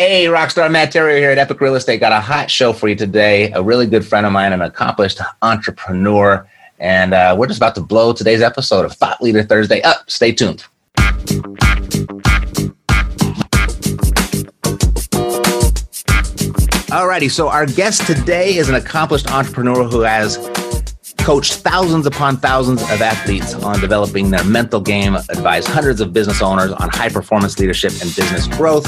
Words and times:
Hey, 0.00 0.24
Rockstar 0.24 0.70
Matt 0.70 0.94
Theriault 0.94 1.18
here 1.18 1.30
at 1.30 1.36
Epic 1.36 1.60
Real 1.60 1.74
Estate. 1.74 2.00
Got 2.00 2.12
a 2.12 2.22
hot 2.22 2.50
show 2.50 2.72
for 2.72 2.88
you 2.88 2.96
today. 2.96 3.52
A 3.52 3.62
really 3.62 3.86
good 3.86 4.02
friend 4.02 4.24
of 4.24 4.32
mine, 4.32 4.54
an 4.54 4.62
accomplished 4.62 5.20
entrepreneur. 5.42 6.48
And 6.78 7.12
uh, 7.12 7.36
we're 7.38 7.48
just 7.48 7.58
about 7.58 7.74
to 7.74 7.82
blow 7.82 8.14
today's 8.14 8.40
episode 8.40 8.86
of 8.86 8.94
Thought 8.94 9.20
Leader 9.20 9.42
Thursday 9.42 9.82
up. 9.82 10.10
Stay 10.10 10.32
tuned. 10.32 10.64
Alrighty, 16.88 17.30
so 17.30 17.50
our 17.50 17.66
guest 17.66 18.06
today 18.06 18.56
is 18.56 18.70
an 18.70 18.76
accomplished 18.76 19.30
entrepreneur 19.30 19.84
who 19.84 20.00
has 20.00 20.38
coached 21.24 21.54
thousands 21.54 22.06
upon 22.06 22.36
thousands 22.36 22.82
of 22.82 23.02
athletes 23.02 23.54
on 23.54 23.80
developing 23.80 24.30
their 24.30 24.44
mental 24.44 24.80
game, 24.80 25.14
advised 25.14 25.68
hundreds 25.68 26.00
of 26.00 26.12
business 26.12 26.42
owners 26.42 26.72
on 26.72 26.88
high 26.90 27.08
performance 27.08 27.58
leadership 27.58 27.92
and 28.00 28.14
business 28.14 28.46
growth. 28.46 28.86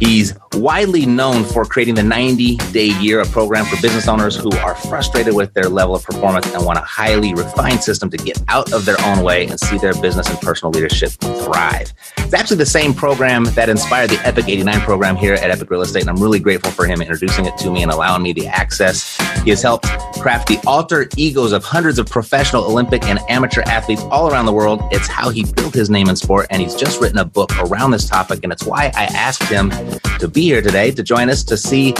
He's 0.00 0.34
widely 0.54 1.06
known 1.06 1.44
for 1.44 1.64
creating 1.64 1.94
the 1.94 2.02
90 2.02 2.56
day 2.72 2.88
year, 3.00 3.20
a 3.20 3.26
program 3.26 3.64
for 3.66 3.80
business 3.80 4.08
owners 4.08 4.36
who 4.36 4.50
are 4.58 4.74
frustrated 4.74 5.34
with 5.34 5.54
their 5.54 5.68
level 5.68 5.94
of 5.94 6.02
performance 6.04 6.52
and 6.54 6.64
want 6.64 6.78
a 6.78 6.82
highly 6.82 7.34
refined 7.34 7.82
system 7.82 8.10
to 8.10 8.16
get 8.16 8.42
out 8.48 8.72
of 8.72 8.84
their 8.84 9.00
own 9.04 9.22
way 9.22 9.46
and 9.46 9.58
see 9.60 9.78
their 9.78 9.94
business 9.94 10.28
and 10.28 10.40
personal 10.40 10.70
leadership 10.70 11.10
thrive. 11.12 11.92
It's 12.18 12.34
actually 12.34 12.56
the 12.56 12.66
same 12.66 12.92
program 12.92 13.44
that 13.54 13.68
inspired 13.68 14.10
the 14.10 14.18
Epic 14.26 14.48
89 14.48 14.80
program 14.80 15.16
here 15.16 15.34
at 15.34 15.50
Epic 15.50 15.70
Real 15.70 15.82
Estate, 15.82 16.02
and 16.02 16.10
I'm 16.10 16.22
really 16.22 16.40
grateful 16.40 16.70
for 16.70 16.86
him 16.86 17.00
introducing 17.00 17.46
it 17.46 17.56
to 17.58 17.70
me 17.70 17.82
and 17.82 17.92
allowing 17.92 18.22
me 18.22 18.32
the 18.32 18.48
access. 18.48 19.16
He 19.42 19.50
has 19.50 19.62
helped 19.62 19.86
craft 20.20 20.48
the 20.48 20.58
alter 20.66 21.08
egos 21.16 21.52
of 21.52 21.64
hundreds 21.66 21.98
of 21.98 22.06
professional 22.06 22.62
Olympic 22.62 23.02
and 23.04 23.18
amateur 23.28 23.60
athletes 23.62 24.02
all 24.04 24.30
around 24.30 24.46
the 24.46 24.52
world. 24.52 24.80
It's 24.92 25.08
how 25.08 25.30
he 25.30 25.44
built 25.52 25.74
his 25.74 25.90
name 25.90 26.08
in 26.08 26.14
sport, 26.14 26.46
and 26.50 26.62
he's 26.62 26.76
just 26.76 27.00
written 27.00 27.18
a 27.18 27.24
book 27.24 27.50
around 27.58 27.90
this 27.90 28.08
topic, 28.08 28.40
and 28.44 28.52
it's 28.52 28.64
why 28.64 28.92
I 28.94 29.06
asked 29.06 29.42
him 29.42 29.72
to 30.20 30.28
be 30.28 30.42
here 30.42 30.62
today 30.62 30.92
to 30.92 31.02
join 31.02 31.28
us 31.28 31.42
to 31.42 31.56
see 31.56 31.92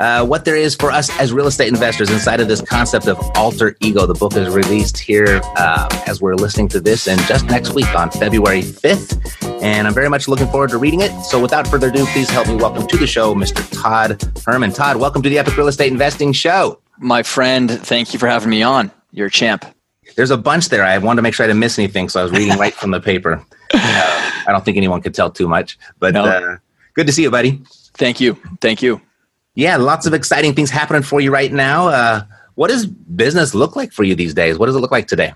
uh, 0.00 0.26
what 0.26 0.44
there 0.44 0.56
is 0.56 0.74
for 0.74 0.90
us 0.90 1.08
as 1.20 1.32
real 1.32 1.46
estate 1.46 1.68
investors 1.68 2.10
inside 2.10 2.40
of 2.40 2.48
this 2.48 2.60
concept 2.60 3.06
of 3.06 3.16
alter 3.36 3.76
ego. 3.80 4.06
The 4.06 4.14
book 4.14 4.34
is 4.34 4.52
released 4.52 4.98
here 4.98 5.40
uh, 5.56 5.88
as 6.08 6.20
we're 6.20 6.34
listening 6.34 6.66
to 6.68 6.80
this, 6.80 7.06
and 7.06 7.20
just 7.22 7.46
next 7.46 7.74
week 7.74 7.94
on 7.94 8.10
February 8.10 8.62
5th. 8.62 9.62
And 9.62 9.86
I'm 9.86 9.94
very 9.94 10.08
much 10.08 10.26
looking 10.26 10.48
forward 10.48 10.70
to 10.70 10.78
reading 10.78 11.00
it. 11.00 11.12
So 11.22 11.40
without 11.40 11.68
further 11.68 11.90
ado, 11.90 12.04
please 12.06 12.28
help 12.28 12.48
me 12.48 12.56
welcome 12.56 12.88
to 12.88 12.96
the 12.96 13.06
show, 13.06 13.36
Mr. 13.36 13.64
Todd 13.80 14.20
Herman. 14.44 14.72
Todd, 14.72 14.96
welcome 14.96 15.22
to 15.22 15.28
the 15.28 15.38
Epic 15.38 15.56
Real 15.56 15.68
Estate 15.68 15.92
Investing 15.92 16.32
Show. 16.32 16.80
My 16.98 17.22
friend, 17.22 17.70
thank 17.70 18.12
you 18.12 18.18
for 18.18 18.26
having 18.26 18.50
me 18.50 18.62
on. 18.62 18.90
You're 19.12 19.28
a 19.28 19.30
champ. 19.30 19.64
There's 20.16 20.30
a 20.30 20.36
bunch 20.36 20.68
there. 20.68 20.84
I 20.84 20.98
wanted 20.98 21.16
to 21.16 21.22
make 21.22 21.34
sure 21.34 21.44
I 21.44 21.46
didn't 21.46 21.60
miss 21.60 21.78
anything, 21.78 22.08
so 22.08 22.20
I 22.20 22.22
was 22.22 22.32
reading 22.32 22.58
right 22.58 22.74
from 22.74 22.90
the 22.90 23.00
paper. 23.00 23.44
Uh, 23.74 24.30
I 24.46 24.52
don't 24.52 24.66
think 24.66 24.76
anyone 24.76 25.00
could 25.00 25.14
tell 25.14 25.30
too 25.30 25.48
much, 25.48 25.78
but 25.98 26.12
no. 26.12 26.26
uh, 26.26 26.58
good 26.92 27.06
to 27.06 27.12
see 27.12 27.22
you, 27.22 27.30
buddy. 27.30 27.62
Thank 27.94 28.20
you. 28.20 28.34
Thank 28.60 28.82
you. 28.82 29.00
Yeah, 29.54 29.78
lots 29.78 30.04
of 30.04 30.12
exciting 30.12 30.52
things 30.52 30.68
happening 30.68 31.00
for 31.00 31.22
you 31.22 31.32
right 31.32 31.50
now. 31.50 31.88
Uh, 31.88 32.24
what 32.54 32.68
does 32.68 32.84
business 32.84 33.54
look 33.54 33.74
like 33.74 33.92
for 33.92 34.04
you 34.04 34.14
these 34.14 34.34
days? 34.34 34.58
What 34.58 34.66
does 34.66 34.76
it 34.76 34.80
look 34.80 34.90
like 34.90 35.06
today? 35.08 35.32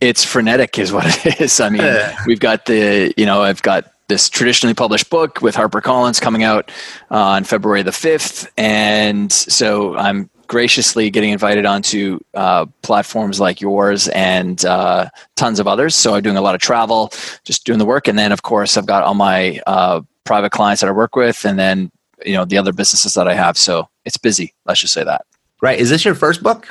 It's 0.00 0.24
frenetic, 0.24 0.78
is 0.78 0.90
what 0.90 1.04
it 1.26 1.38
is. 1.40 1.60
I 1.60 1.68
mean, 1.68 1.82
we've 2.26 2.40
got 2.40 2.64
the, 2.64 3.12
you 3.18 3.26
know, 3.26 3.42
I've 3.42 3.60
got 3.60 3.92
this 4.08 4.30
traditionally 4.30 4.74
published 4.74 5.10
book 5.10 5.42
with 5.42 5.54
HarperCollins 5.54 6.20
coming 6.20 6.42
out 6.42 6.70
uh, 7.10 7.16
on 7.16 7.44
February 7.44 7.82
the 7.82 7.90
5th. 7.90 8.48
And 8.56 9.30
so 9.30 9.96
I'm 9.96 10.30
graciously 10.46 11.10
getting 11.10 11.30
invited 11.30 11.66
onto 11.66 12.18
uh, 12.34 12.66
platforms 12.82 13.40
like 13.40 13.60
yours 13.60 14.08
and 14.08 14.64
uh, 14.64 15.08
tons 15.36 15.58
of 15.58 15.66
others. 15.66 15.94
So 15.94 16.14
I'm 16.14 16.22
doing 16.22 16.36
a 16.36 16.40
lot 16.40 16.54
of 16.54 16.60
travel, 16.60 17.12
just 17.44 17.64
doing 17.64 17.78
the 17.78 17.86
work. 17.86 18.08
And 18.08 18.18
then, 18.18 18.32
of 18.32 18.42
course, 18.42 18.76
I've 18.76 18.86
got 18.86 19.02
all 19.02 19.14
my 19.14 19.60
uh, 19.66 20.02
private 20.24 20.50
clients 20.50 20.80
that 20.80 20.88
I 20.88 20.92
work 20.92 21.16
with, 21.16 21.44
and 21.44 21.58
then 21.58 21.90
you 22.24 22.34
know 22.34 22.44
the 22.44 22.58
other 22.58 22.72
businesses 22.72 23.14
that 23.14 23.28
I 23.28 23.34
have. 23.34 23.56
So 23.56 23.88
it's 24.04 24.16
busy. 24.16 24.54
Let's 24.66 24.80
just 24.80 24.92
say 24.92 25.04
that. 25.04 25.24
Right. 25.62 25.78
Is 25.78 25.90
this 25.90 26.04
your 26.04 26.14
first 26.14 26.42
book? 26.42 26.68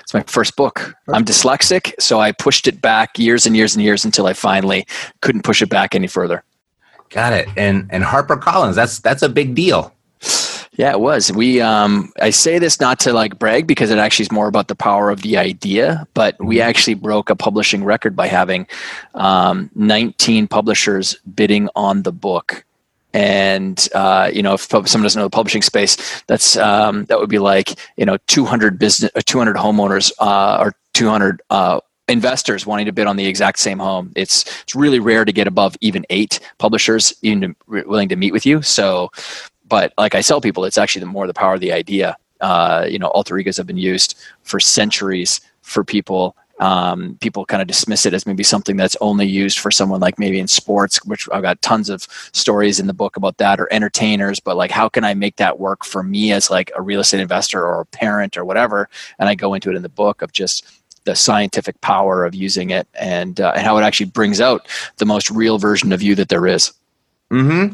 It's 0.00 0.12
my 0.12 0.22
first 0.24 0.56
book. 0.56 0.94
I'm 1.08 1.24
dyslexic, 1.24 1.94
so 1.98 2.20
I 2.20 2.32
pushed 2.32 2.68
it 2.68 2.82
back 2.82 3.18
years 3.18 3.46
and 3.46 3.56
years 3.56 3.74
and 3.74 3.82
years 3.82 4.04
until 4.04 4.26
I 4.26 4.34
finally 4.34 4.86
couldn't 5.22 5.42
push 5.42 5.62
it 5.62 5.70
back 5.70 5.94
any 5.94 6.06
further. 6.06 6.44
Got 7.08 7.32
it. 7.32 7.48
And 7.56 7.88
and 7.90 8.04
HarperCollins, 8.04 8.74
that's 8.74 9.00
that's 9.00 9.22
a 9.22 9.28
big 9.28 9.54
deal. 9.54 9.94
Yeah, 10.80 10.92
it 10.92 11.00
was. 11.00 11.30
We 11.30 11.60
um, 11.60 12.10
I 12.22 12.30
say 12.30 12.58
this 12.58 12.80
not 12.80 12.98
to 13.00 13.12
like 13.12 13.38
brag 13.38 13.66
because 13.66 13.90
it 13.90 13.98
actually 13.98 14.22
is 14.22 14.32
more 14.32 14.48
about 14.48 14.68
the 14.68 14.74
power 14.74 15.10
of 15.10 15.20
the 15.20 15.36
idea, 15.36 16.08
but 16.14 16.42
we 16.42 16.56
mm-hmm. 16.56 16.70
actually 16.70 16.94
broke 16.94 17.28
a 17.28 17.36
publishing 17.36 17.84
record 17.84 18.16
by 18.16 18.28
having 18.28 18.66
um, 19.14 19.68
19 19.74 20.48
publishers 20.48 21.16
bidding 21.34 21.68
on 21.76 22.04
the 22.04 22.12
book 22.12 22.64
and 23.12 23.90
uh, 23.94 24.30
you 24.32 24.42
know 24.42 24.54
if 24.54 24.62
someone 24.62 25.02
doesn't 25.02 25.20
know 25.20 25.26
the 25.26 25.28
publishing 25.28 25.60
space 25.60 26.22
that's 26.26 26.56
um, 26.56 27.04
that 27.06 27.18
would 27.18 27.28
be 27.28 27.38
like 27.38 27.78
you 27.98 28.06
know 28.06 28.16
200 28.28 28.78
business 28.78 29.10
uh, 29.14 29.20
200 29.26 29.56
homeowners 29.56 30.10
uh, 30.18 30.56
or 30.60 30.74
200 30.94 31.42
uh, 31.50 31.80
investors 32.08 32.66
wanting 32.66 32.86
to 32.86 32.92
bid 32.92 33.06
on 33.06 33.16
the 33.16 33.26
exact 33.26 33.58
same 33.58 33.78
home 33.78 34.12
it's 34.16 34.62
it's 34.62 34.74
really 34.74 34.98
rare 34.98 35.24
to 35.24 35.32
get 35.32 35.46
above 35.46 35.76
even 35.80 36.06
eight 36.08 36.40
publishers 36.58 37.12
even 37.22 37.54
willing 37.66 38.08
to 38.08 38.16
meet 38.16 38.32
with 38.32 38.46
you 38.46 38.62
so 38.62 39.10
but 39.70 39.94
like 39.96 40.14
i 40.14 40.20
tell 40.20 40.40
people 40.40 40.66
it's 40.66 40.78
actually 40.78 41.00
the 41.00 41.06
more 41.06 41.26
the 41.26 41.34
power 41.34 41.54
of 41.54 41.60
the 41.60 41.72
idea 41.72 42.16
uh, 42.42 42.86
you 42.88 42.98
know 42.98 43.08
alter 43.08 43.38
egos 43.38 43.56
have 43.56 43.66
been 43.66 43.76
used 43.76 44.18
for 44.42 44.60
centuries 44.60 45.40
for 45.62 45.82
people 45.84 46.36
um, 46.60 47.16
people 47.22 47.46
kind 47.46 47.62
of 47.62 47.68
dismiss 47.68 48.04
it 48.04 48.12
as 48.12 48.26
maybe 48.26 48.42
something 48.42 48.76
that's 48.76 48.96
only 49.00 49.26
used 49.26 49.58
for 49.58 49.70
someone 49.70 49.98
like 49.98 50.18
maybe 50.18 50.38
in 50.38 50.46
sports, 50.46 51.02
which 51.06 51.26
I've 51.32 51.42
got 51.42 51.60
tons 51.62 51.88
of 51.88 52.02
stories 52.32 52.78
in 52.78 52.86
the 52.86 52.92
book 52.92 53.16
about 53.16 53.38
that, 53.38 53.58
or 53.58 53.72
entertainers. 53.72 54.38
But 54.40 54.58
like, 54.58 54.70
how 54.70 54.88
can 54.88 55.02
I 55.02 55.14
make 55.14 55.36
that 55.36 55.58
work 55.58 55.86
for 55.86 56.02
me 56.02 56.32
as 56.32 56.50
like 56.50 56.70
a 56.76 56.82
real 56.82 57.00
estate 57.00 57.20
investor 57.20 57.66
or 57.66 57.80
a 57.80 57.86
parent 57.86 58.36
or 58.36 58.44
whatever? 58.44 58.90
And 59.18 59.28
I 59.28 59.34
go 59.34 59.54
into 59.54 59.70
it 59.70 59.76
in 59.76 59.82
the 59.82 59.88
book 59.88 60.20
of 60.20 60.32
just 60.32 60.66
the 61.04 61.16
scientific 61.16 61.80
power 61.80 62.26
of 62.26 62.34
using 62.34 62.68
it 62.68 62.86
and 62.92 63.40
uh, 63.40 63.54
and 63.56 63.64
how 63.64 63.78
it 63.78 63.82
actually 63.82 64.06
brings 64.10 64.38
out 64.38 64.68
the 64.98 65.06
most 65.06 65.30
real 65.30 65.58
version 65.58 65.92
of 65.92 66.02
you 66.02 66.14
that 66.16 66.28
there 66.28 66.46
is. 66.46 66.74
Hmm. 67.30 67.68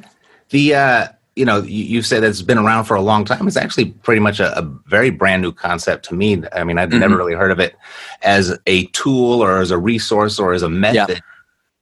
The 0.51 0.75
uh, 0.77 1.09
you 1.37 1.45
know, 1.45 1.63
you, 1.63 1.85
you 1.85 2.03
said 2.03 2.25
it's 2.25 2.43
been 2.43 2.59
around 2.59 2.85
for 2.85 2.97
a 2.97 3.01
long 3.01 3.25
time. 3.25 3.47
It's 3.47 3.59
actually 3.59 3.91
pretty 3.91 4.21
much 4.21 4.41
a, 4.41 4.59
a 4.59 4.63
very 4.87 5.11
brand 5.11 5.43
new 5.43 5.53
concept 5.53 6.07
to 6.07 6.15
me. 6.15 6.43
I 6.53 6.65
mean, 6.65 6.79
I've 6.79 6.89
mm-hmm. 6.89 6.99
never 6.99 7.17
really 7.17 7.35
heard 7.35 7.51
of 7.51 7.61
it 7.61 7.77
as 8.23 8.59
a 8.67 8.87
tool 8.87 9.45
or 9.45 9.59
as 9.59 9.71
a 9.71 9.79
resource 9.79 10.39
or 10.39 10.55
as 10.55 10.63
a 10.63 10.71
method 10.71 11.17
yeah. 11.17 11.21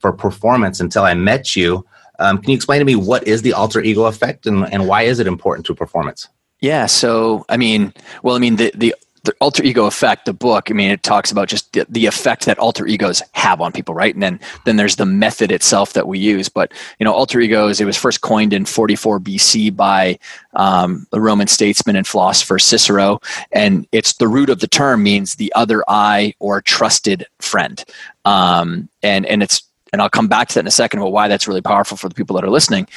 for 0.01 0.13
performance 0.13 0.81
until 0.81 1.05
I 1.05 1.15
met 1.15 1.55
you. 1.55 1.87
Um, 2.19 2.39
can 2.39 2.51
you 2.51 2.57
explain 2.57 2.81
to 2.81 2.85
me 2.85 2.97
what 2.97 3.27
is 3.27 3.43
the 3.43 3.53
alter 3.53 3.81
ego 3.81 4.05
effect 4.05 4.47
and, 4.47 4.71
and 4.73 4.89
why 4.89 5.03
is 5.03 5.21
it 5.21 5.27
important 5.27 5.67
to 5.67 5.75
performance? 5.75 6.29
Yeah, 6.61 6.87
so 6.87 7.45
I 7.49 7.57
mean, 7.57 7.93
well, 8.23 8.37
I 8.37 8.39
mean, 8.39 8.57
the, 8.57 8.73
the 8.75 8.95
the 9.25 9.35
alter 9.41 9.63
ego 9.65 9.87
effect 9.87 10.27
the 10.27 10.33
book 10.33 10.71
i 10.71 10.75
mean 10.75 10.91
it 10.91 11.03
talks 11.03 11.31
about 11.33 11.49
just 11.49 11.73
the, 11.73 11.87
the 11.89 12.07
effect 12.07 12.45
that 12.45 12.59
alter 12.59 12.87
egos 12.87 13.23
have 13.33 13.61
on 13.61 13.73
people 13.73 13.95
right? 13.95 14.15
And 14.15 14.23
then 14.23 14.41
then 14.65 14.77
there's 14.77 14.97
the 14.97 15.07
method 15.07 15.51
itself 15.51 15.93
that 15.95 16.07
we 16.07 16.19
use. 16.19 16.49
But 16.49 16.73
you 16.99 17.05
know 17.05 17.13
alter 17.13 17.41
egos 17.41 17.81
it 17.81 17.85
was 17.85 17.97
first 17.97 18.21
coined 18.21 18.53
in 18.53 18.65
44 18.65 19.21
bc 19.21 19.75
by 19.75 20.19
um, 20.55 21.07
the 21.11 21.21
roman 21.21 21.47
statesman 21.47 21.97
and 21.97 22.07
philosopher 22.07 22.59
cicero. 22.59 23.21
And 23.53 23.87
it's 23.93 24.15
the 24.15 24.29
root 24.29 24.51
of 24.51 24.61
the 24.61 24.69
term 24.69 25.03
means 25.03 25.35
the 25.35 25.53
other 25.55 25.85
eye 25.89 26.35
or 26.39 26.61
trusted 26.61 27.27
friend. 27.41 27.83
Um, 28.25 28.89
and 29.03 29.27
and 29.27 29.43
it's 29.43 29.63
and 29.93 30.03
i'll 30.03 30.11
come 30.11 30.29
back 30.29 30.49
to 30.49 30.55
that 30.55 30.61
in 30.61 30.67
a 30.67 30.73
second 30.73 31.01
about 31.01 31.13
why 31.13 31.29
that's 31.29 31.49
really 31.49 31.63
powerful 31.63 31.97
for 31.97 32.09
the 32.09 32.15
people 32.15 32.37
that 32.37 32.45
are 32.45 32.51
listening. 32.51 32.89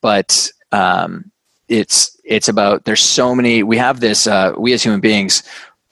But 0.00 0.50
um, 0.72 1.30
it's 1.68 2.16
it's 2.24 2.48
about 2.48 2.84
there's 2.84 3.00
so 3.00 3.34
many 3.34 3.62
we 3.62 3.76
have 3.76 4.00
this 4.00 4.26
uh, 4.26 4.52
we 4.56 4.72
as 4.72 4.82
human 4.82 5.00
beings 5.00 5.42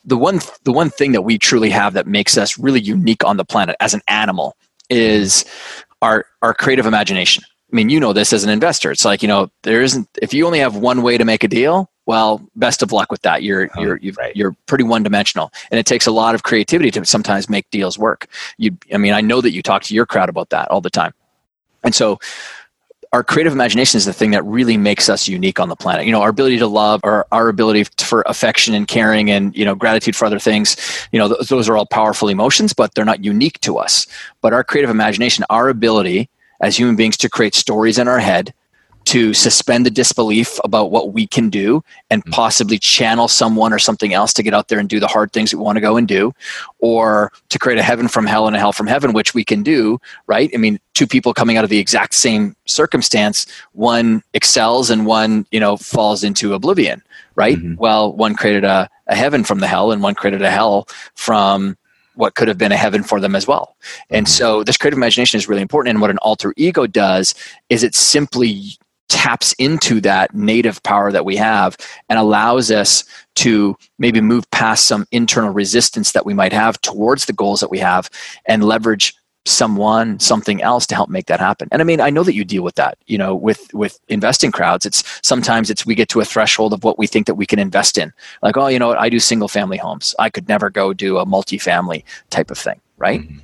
the 0.05 0.17
one 0.17 0.41
the 0.65 0.73
one 0.73 0.91
thing 0.91 1.13
that 1.13 1.23
we 1.23 1.39
truly 1.39 1.71
have 1.71 1.95
that 1.95 2.07
makes 2.07 2.37
us 2.37 2.59
really 2.59 2.81
unique 2.81 3.25
on 3.25 3.37
the 3.37 3.45
planet 3.45 3.77
as 3.81 3.95
an 3.95 4.03
animal 4.09 4.57
is 4.91 5.45
our 6.03 6.27
our 6.43 6.55
creative 6.55 6.87
imagination. 6.87 7.45
I 7.73 7.77
mean, 7.77 7.89
you 7.89 7.99
know 7.99 8.13
this 8.13 8.33
as 8.33 8.45
an 8.45 8.51
investor. 8.51 8.91
It's 8.91 9.05
like 9.05 9.23
you 9.23 9.29
know 9.29 9.51
there 9.63 9.83
isn't 9.83 10.09
if 10.21 10.35
you 10.35 10.47
only 10.47 10.61
have 10.61 10.77
one 10.77 11.03
way 11.03 11.19
to 11.19 11.25
make 11.25 11.43
a 11.43 11.49
deal. 11.49 11.91
Well, 12.07 12.47
best 12.55 12.83
of 12.83 12.93
luck 12.93 13.11
with 13.11 13.23
that. 13.23 13.43
You're 13.43 13.71
oh, 13.77 13.83
you're 13.83 13.97
you 13.97 14.13
right. 14.19 14.37
you're 14.37 14.55
pretty 14.67 14.85
one 14.85 15.03
dimensional, 15.03 15.51
and 15.71 15.81
it 15.81 15.87
takes 15.87 16.07
a 16.07 16.13
lot 16.13 16.35
of 16.35 16.43
creativity 16.43 16.91
to 16.93 17.05
sometimes 17.07 17.49
make 17.49 17.71
deals 17.71 17.99
work. 17.99 18.27
You, 18.59 18.77
I 18.93 18.99
mean, 18.99 19.15
I 19.15 19.23
know 19.23 19.41
that 19.41 19.53
you 19.53 19.63
talk 19.63 19.83
to 19.85 19.95
your 19.95 20.05
crowd 20.05 20.29
about 20.29 20.51
that 20.51 20.71
all 20.71 20.83
the 20.83 20.91
time, 20.91 21.15
and 21.83 21.95
so 21.95 22.19
our 23.15 23.23
creative 23.23 23.53
imagination 23.53 23.97
is 23.97 24.07
the 24.07 24.13
thing 24.13 24.33
that 24.33 24.45
really 24.45 24.77
makes 24.77 25.09
us 25.09 25.29
unique 25.29 25.61
on 25.61 25.69
the 25.69 25.77
planet. 25.77 26.05
You 26.05 26.11
know, 26.11 26.21
our 26.21 26.31
ability 26.31 26.59
to 26.59 26.67
love, 26.67 27.01
our, 27.05 27.25
our 27.31 27.49
ability 27.49 27.85
for 27.97 28.25
affection 28.27 28.75
and 28.75 28.89
caring 28.89 29.31
and, 29.31 29.57
you 29.57 29.65
know, 29.65 29.77
gratitude 29.77 30.17
for 30.17 30.25
other 30.25 30.41
things, 30.41 30.77
you 31.13 31.21
know, 31.21 31.29
th- 31.29 31.49
those 31.49 31.69
are 31.69 31.77
all 31.77 31.87
powerful 31.87 32.29
emotions, 32.29 32.73
but 32.73 32.93
they're 32.97 33.05
not 33.05 33.23
unique 33.23 33.61
to 33.61 33.79
us. 33.79 34.09
But 34.41 34.53
our 34.53 34.65
creative 34.65 34.91
imagination, 34.91 35.45
our 35.49 35.69
ability 35.69 36.29
as 36.61 36.77
human 36.77 36.97
beings 36.97 37.17
to 37.19 37.31
create 37.31 37.55
stories 37.55 38.01
in 38.01 38.09
our 38.09 38.19
head 38.19 38.53
to 39.05 39.35
suspend 39.35 39.85
the 39.85 39.91
disbelief 39.91 40.59
about 40.65 40.91
what 40.91 41.13
we 41.13 41.27
can 41.27 41.51
do 41.51 41.83
and 42.11 42.23
mm-hmm. 42.23 42.33
possibly 42.33 42.79
channel 42.79 43.29
someone 43.29 43.73
or 43.73 43.79
something 43.79 44.15
else 44.15 44.33
to 44.33 44.43
get 44.43 44.55
out 44.55 44.69
there 44.69 44.79
and 44.79 44.89
do 44.89 45.01
the 45.01 45.07
hard 45.07 45.33
things 45.33 45.55
we 45.55 45.61
want 45.61 45.77
to 45.77 45.81
go 45.81 45.97
and 45.97 46.09
do 46.09 46.33
or 46.79 47.33
to 47.49 47.59
create 47.59 47.79
a 47.79 47.83
heaven 47.83 48.09
from 48.09 48.27
hell 48.27 48.47
and 48.47 48.57
a 48.57 48.59
hell 48.59 48.73
from 48.73 48.87
heaven 48.87 49.13
which 49.13 49.35
we 49.35 49.45
can 49.45 49.63
do 49.63 49.99
right 50.27 50.51
i 50.55 50.57
mean 50.57 50.79
two 50.95 51.07
people 51.07 51.35
coming 51.35 51.57
out 51.57 51.65
of 51.65 51.71
the 51.71 51.79
exact 51.79 52.15
same 52.15 52.55
circumstance 52.67 53.47
one 53.73 54.23
excels 54.33 54.91
and 54.91 55.07
one 55.07 55.47
you 55.51 55.61
know 55.61 55.77
falls 55.77 56.25
into 56.25 56.55
oblivion 56.55 57.03
right 57.35 57.59
mm-hmm. 57.59 57.75
well 57.77 58.13
one 58.13 58.35
created 58.35 58.65
a, 58.65 58.89
a 59.07 59.15
heaven 59.15 59.45
from 59.45 59.61
the 59.61 59.67
hell 59.67 59.93
and 59.93 60.03
one 60.03 60.15
created 60.15 60.43
a 60.43 60.51
hell 60.51 60.89
from 61.15 61.77
what 62.15 62.35
could 62.35 62.49
have 62.49 62.59
been 62.59 62.73
a 62.73 62.77
heaven 62.77 63.03
for 63.03 63.21
them 63.21 63.35
as 63.35 63.47
well. 63.47 63.77
And 64.11 64.27
mm-hmm. 64.27 64.31
so 64.31 64.65
this 64.65 64.77
creative 64.77 64.99
imagination 64.99 65.37
is 65.37 65.49
really 65.49 65.63
important. 65.63 65.95
And 65.95 66.01
what 66.01 66.11
an 66.11 66.19
alter 66.19 66.55
ego 66.57 66.87
does 66.87 67.35
is 67.69 67.83
it 67.83 67.95
simply 67.95 68.79
taps 69.09 69.53
into 69.55 70.01
that 70.01 70.35
native 70.35 70.83
power 70.83 71.13
that 71.13 71.25
we 71.25 71.37
have 71.37 71.77
and 72.09 72.19
allows 72.19 72.71
us 72.71 73.05
to 73.37 73.77
maybe 73.99 74.21
move 74.21 74.51
past 74.51 74.87
some 74.87 75.07
internal 75.13 75.51
resistance 75.51 76.13
that 76.13 76.27
we 76.27 76.35
might 76.35 76.53
have 76.53 76.81
towards 76.81 77.27
the 77.27 77.33
goals 77.33 77.61
that 77.61 77.71
we 77.71 77.79
have 77.79 78.09
and 78.47 78.65
leverage 78.65 79.15
someone 79.47 80.19
something 80.19 80.63
else 80.63 80.87
to 80.87 80.95
help 80.95 81.11
make 81.11 81.27
that 81.27 81.39
happen. 81.39 81.69
And 81.71 81.83
i 81.83 81.85
mean 81.85 82.01
i 82.01 82.09
know 82.09 82.23
that 82.23 82.33
you 82.35 82.47
deal 82.47 82.63
with 82.63 82.77
that 82.77 82.97
you 83.07 83.19
know 83.19 83.35
with 83.35 83.73
with 83.75 84.01
investing 84.09 84.51
crowds. 84.51 84.87
It's 84.87 85.05
sometimes 85.23 85.69
it's 85.69 85.85
we 85.85 85.95
get 85.95 86.09
to 86.11 86.21
a 86.21 86.25
threshold 86.25 86.73
of 86.73 86.83
what 86.83 86.99
we 86.99 87.07
think 87.07 87.27
that 87.27 87.35
we 87.35 87.45
can 87.45 87.59
invest 87.59 87.99
in. 87.99 88.11
Like 88.43 88.57
oh 88.57 88.69
you 88.69 88.79
know 88.79 88.89
what? 88.89 88.99
I 88.99 89.11
do 89.11 89.21
single 89.21 89.49
family 89.49 89.77
homes. 89.77 90.15
I 90.19 90.31
could 90.31 90.49
never 90.49 90.71
go 90.71 90.95
do 90.95 91.19
a 91.19 91.27
multifamily 91.27 92.05
type 92.31 92.51
of 92.51 92.57
thing 92.57 92.81
right? 92.97 93.21
Mm-hmm. 93.21 93.39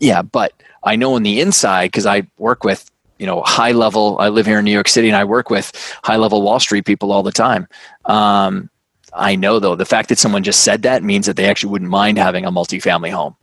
yeah 0.00 0.22
but 0.22 0.52
i 0.84 0.96
know 0.96 1.14
on 1.14 1.22
the 1.22 1.40
inside 1.40 1.86
because 1.88 2.06
i 2.06 2.26
work 2.38 2.64
with 2.64 2.90
you 3.22 3.26
know 3.26 3.40
high 3.42 3.72
level 3.72 4.16
i 4.20 4.28
live 4.28 4.44
here 4.44 4.58
in 4.58 4.64
new 4.64 4.72
york 4.72 4.88
city 4.88 5.08
and 5.08 5.16
i 5.16 5.24
work 5.24 5.48
with 5.48 5.72
high 6.04 6.16
level 6.16 6.42
wall 6.42 6.60
street 6.60 6.84
people 6.84 7.12
all 7.12 7.22
the 7.22 7.32
time. 7.32 7.66
Um, 8.04 8.68
i 9.14 9.36
know 9.36 9.58
though 9.58 9.76
the 9.76 9.86
fact 9.86 10.10
that 10.10 10.18
someone 10.18 10.42
just 10.42 10.64
said 10.64 10.82
that 10.82 11.02
means 11.02 11.26
that 11.26 11.36
they 11.36 11.48
actually 11.48 11.70
wouldn't 11.70 11.90
mind 11.90 12.18
having 12.18 12.44
a 12.44 12.52
multifamily 12.52 13.10
home 13.10 13.36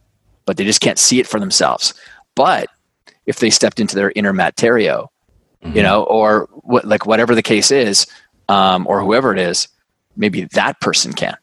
but 0.50 0.58
they 0.58 0.66
just 0.66 0.82
can't 0.82 0.98
see 0.98 1.20
it 1.20 1.28
for 1.28 1.40
themselves. 1.40 1.94
But 2.34 2.70
if 3.28 3.38
they 3.38 3.52
stepped 3.52 3.80
into 3.80 3.96
their 3.96 4.12
inner 4.16 4.34
matt 4.34 4.56
Theriault, 4.56 5.10
mm-hmm. 5.64 5.78
you 5.78 5.84
know 5.84 6.06
or 6.06 6.50
what 6.52 6.86
like 6.86 7.06
whatever 7.06 7.36
the 7.36 7.44
case 7.44 7.70
is 7.70 8.08
um, 8.48 8.88
or 8.88 9.00
whoever 9.00 9.32
it 9.32 9.38
is 9.38 9.68
maybe 10.16 10.46
that 10.54 10.82
person 10.82 11.14
can. 11.14 11.38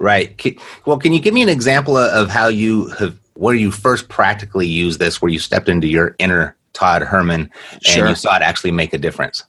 Right. 0.00 0.58
Well 0.84 0.98
can 0.98 1.12
you 1.12 1.20
give 1.20 1.32
me 1.32 1.42
an 1.42 1.48
example 1.48 1.96
of 1.96 2.28
how 2.28 2.48
you 2.48 2.88
have 2.98 3.16
where 3.34 3.54
you 3.54 3.70
first 3.70 4.08
practically 4.08 4.66
used 4.66 4.98
this 4.98 5.22
where 5.22 5.30
you 5.30 5.38
stepped 5.38 5.68
into 5.68 5.86
your 5.86 6.16
inner 6.18 6.56
Todd 6.72 7.02
Herman, 7.02 7.50
and 7.72 7.82
sure. 7.82 8.08
you 8.08 8.14
saw 8.14 8.36
it 8.36 8.42
actually 8.42 8.72
make 8.72 8.92
a 8.92 8.98
difference? 8.98 9.44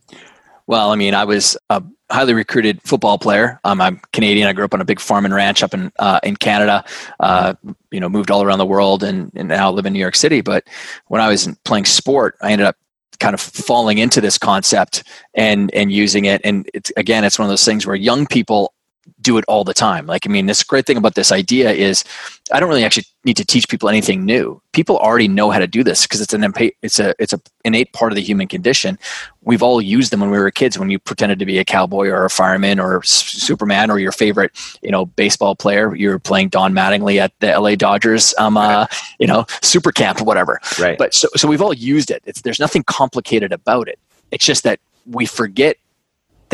Well, 0.67 0.91
I 0.91 0.95
mean, 0.95 1.13
I 1.13 1.25
was 1.25 1.57
a 1.69 1.83
highly 2.09 2.33
recruited 2.33 2.81
football 2.83 3.17
player. 3.17 3.59
Um, 3.63 3.81
I'm 3.81 3.99
Canadian. 4.13 4.47
I 4.47 4.53
grew 4.53 4.63
up 4.63 4.73
on 4.73 4.81
a 4.81 4.85
big 4.85 4.99
farm 4.99 5.25
and 5.25 5.33
ranch 5.33 5.61
up 5.61 5.73
in 5.73 5.91
uh, 5.99 6.19
in 6.23 6.35
Canada. 6.37 6.85
Uh, 7.19 7.55
you 7.91 7.99
know, 7.99 8.07
moved 8.07 8.31
all 8.31 8.43
around 8.43 8.59
the 8.59 8.65
world, 8.65 9.03
and, 9.03 9.31
and 9.35 9.49
now 9.49 9.71
live 9.71 9.85
in 9.85 9.93
New 9.93 9.99
York 9.99 10.15
City. 10.15 10.41
But 10.41 10.65
when 11.07 11.21
I 11.21 11.27
was 11.27 11.49
playing 11.65 11.85
sport, 11.85 12.37
I 12.41 12.51
ended 12.51 12.67
up 12.67 12.77
kind 13.19 13.33
of 13.33 13.41
falling 13.41 13.97
into 13.97 14.21
this 14.21 14.37
concept 14.37 15.03
and 15.33 15.73
and 15.73 15.91
using 15.91 16.25
it. 16.25 16.41
And 16.43 16.69
it's 16.73 16.91
again, 16.97 17.23
it's 17.23 17.37
one 17.37 17.45
of 17.45 17.49
those 17.49 17.65
things 17.65 17.85
where 17.85 17.95
young 17.95 18.25
people 18.25 18.72
do 19.21 19.38
it 19.38 19.45
all 19.47 19.63
the 19.63 19.73
time. 19.73 20.05
Like, 20.05 20.27
I 20.27 20.29
mean, 20.29 20.45
this 20.45 20.63
great 20.63 20.85
thing 20.85 20.97
about 20.97 21.15
this 21.15 21.31
idea 21.31 21.71
is 21.71 22.03
I 22.51 22.59
don't 22.59 22.69
really 22.69 22.83
actually 22.83 23.05
need 23.25 23.38
to 23.38 23.45
teach 23.45 23.67
people 23.69 23.89
anything 23.89 24.25
new. 24.25 24.61
People 24.73 24.97
already 24.97 25.27
know 25.27 25.50
how 25.50 25.59
to 25.59 25.67
do 25.67 25.83
this 25.83 26.03
because 26.03 26.21
it's 26.21 26.33
an 26.33 26.53
it's 26.81 27.00
a 27.00 27.15
it's 27.19 27.33
a 27.33 27.41
innate 27.63 27.94
part 27.94 28.11
of 28.11 28.15
the 28.15 28.21
human 28.21 28.47
condition. 28.47 29.00
We've 29.41 29.63
all 29.63 29.81
used 29.81 30.11
them 30.11 30.19
when 30.19 30.29
we 30.29 30.38
were 30.38 30.51
kids. 30.51 30.77
When 30.77 30.89
you 30.89 31.00
pretended 31.00 31.39
to 31.39 31.45
be 31.45 31.57
a 31.57 31.65
cowboy 31.65 32.07
or 32.09 32.25
a 32.25 32.29
fireman 32.29 32.79
or 32.79 33.01
Superman 33.03 33.89
or 33.89 34.00
your 34.00 34.11
favorite, 34.11 34.51
you 34.81 34.91
know, 34.91 35.06
baseball 35.06 35.56
player. 35.56 35.95
You're 35.95 36.19
playing 36.19 36.49
Don 36.49 36.73
Mattingly 36.73 37.17
at 37.17 37.31
the 37.39 37.57
LA 37.57 37.75
Dodgers, 37.75 38.33
um, 38.38 38.57
uh, 38.57 38.88
you 39.19 39.27
know, 39.27 39.45
super 39.61 39.91
camp 39.91 40.21
whatever. 40.21 40.59
Right. 40.79 40.97
But 40.97 41.13
so 41.13 41.27
so 41.35 41.47
we've 41.47 41.61
all 41.61 41.73
used 41.73 42.11
it. 42.11 42.21
It's, 42.25 42.41
there's 42.41 42.59
nothing 42.59 42.83
complicated 42.83 43.51
about 43.51 43.88
it. 43.88 43.99
It's 44.31 44.45
just 44.45 44.63
that 44.63 44.79
we 45.06 45.25
forget 45.25 45.77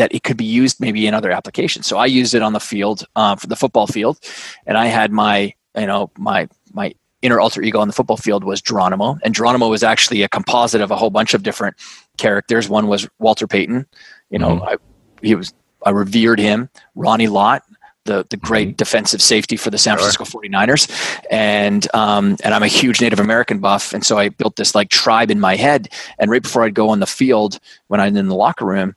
that 0.00 0.14
it 0.14 0.22
could 0.22 0.38
be 0.38 0.46
used 0.46 0.80
maybe 0.80 1.06
in 1.06 1.12
other 1.12 1.30
applications. 1.30 1.86
So 1.86 1.98
I 1.98 2.06
used 2.06 2.34
it 2.34 2.40
on 2.40 2.54
the 2.54 2.60
field 2.60 3.04
uh, 3.16 3.36
for 3.36 3.46
the 3.46 3.56
football 3.56 3.86
field, 3.86 4.18
and 4.66 4.78
I 4.78 4.86
had 4.86 5.12
my 5.12 5.52
you 5.76 5.86
know 5.86 6.10
my 6.16 6.48
my 6.72 6.94
inner 7.20 7.38
alter 7.38 7.60
ego 7.60 7.80
on 7.80 7.86
the 7.86 7.92
football 7.92 8.16
field 8.16 8.42
was 8.42 8.62
Geronimo, 8.62 9.18
and 9.22 9.34
Geronimo 9.34 9.68
was 9.68 9.82
actually 9.82 10.22
a 10.22 10.28
composite 10.28 10.80
of 10.80 10.90
a 10.90 10.96
whole 10.96 11.10
bunch 11.10 11.34
of 11.34 11.42
different 11.42 11.76
characters. 12.16 12.66
One 12.66 12.86
was 12.86 13.06
Walter 13.18 13.46
Payton, 13.46 13.86
you 14.30 14.38
know, 14.38 14.56
mm-hmm. 14.56 14.68
I, 14.68 14.76
he 15.20 15.34
was 15.34 15.52
I 15.84 15.90
revered 15.90 16.38
him. 16.38 16.70
Ronnie 16.94 17.28
Lott, 17.28 17.62
the 18.04 18.26
the 18.30 18.38
great 18.38 18.68
mm-hmm. 18.68 18.76
defensive 18.76 19.20
safety 19.20 19.56
for 19.56 19.68
the 19.68 19.76
San 19.76 19.96
Francisco 19.96 20.24
49ers. 20.24 20.90
And 21.30 21.86
um, 21.94 22.38
and 22.42 22.54
I'm 22.54 22.62
a 22.62 22.68
huge 22.68 23.02
Native 23.02 23.20
American 23.20 23.58
buff. 23.58 23.92
And 23.92 24.04
so 24.04 24.16
I 24.16 24.30
built 24.30 24.56
this 24.56 24.74
like 24.74 24.88
tribe 24.88 25.30
in 25.30 25.40
my 25.40 25.56
head. 25.56 25.90
And 26.18 26.30
right 26.30 26.42
before 26.42 26.64
I'd 26.64 26.74
go 26.74 26.88
on 26.88 27.00
the 27.00 27.06
field, 27.06 27.60
when 27.88 28.00
I'm 28.00 28.16
in 28.16 28.28
the 28.28 28.34
locker 28.34 28.64
room, 28.64 28.96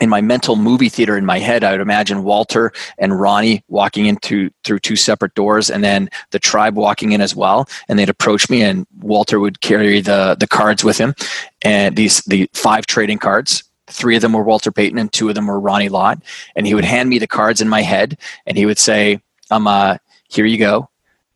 in 0.00 0.08
my 0.08 0.20
mental 0.20 0.56
movie 0.56 0.88
theater 0.88 1.16
in 1.16 1.26
my 1.26 1.38
head, 1.38 1.64
I 1.64 1.72
would 1.72 1.80
imagine 1.80 2.22
Walter 2.22 2.72
and 2.98 3.20
Ronnie 3.20 3.62
walking 3.68 4.06
into 4.06 4.50
through 4.64 4.78
two 4.80 4.96
separate 4.96 5.34
doors, 5.34 5.70
and 5.70 5.84
then 5.84 6.08
the 6.30 6.38
tribe 6.38 6.76
walking 6.76 7.12
in 7.12 7.20
as 7.20 7.36
well. 7.36 7.68
And 7.88 7.98
they'd 7.98 8.08
approach 8.08 8.48
me, 8.48 8.62
and 8.62 8.86
Walter 9.00 9.40
would 9.40 9.60
carry 9.60 10.00
the 10.00 10.36
the 10.38 10.46
cards 10.46 10.84
with 10.84 10.98
him, 10.98 11.14
and 11.62 11.96
these 11.96 12.22
the 12.22 12.48
five 12.54 12.86
trading 12.86 13.18
cards. 13.18 13.64
Three 13.88 14.14
of 14.14 14.22
them 14.22 14.32
were 14.32 14.44
Walter 14.44 14.70
Payton, 14.70 14.98
and 14.98 15.12
two 15.12 15.28
of 15.28 15.34
them 15.34 15.48
were 15.48 15.58
Ronnie 15.58 15.88
Lott. 15.88 16.22
And 16.54 16.66
he 16.66 16.74
would 16.74 16.84
hand 16.84 17.08
me 17.08 17.18
the 17.18 17.26
cards 17.26 17.60
in 17.60 17.68
my 17.68 17.82
head, 17.82 18.16
and 18.46 18.56
he 18.56 18.66
would 18.66 18.78
say, 18.78 19.20
"Um, 19.50 19.66
uh, 19.66 19.96
here 20.28 20.46
you 20.46 20.58
go. 20.58 20.88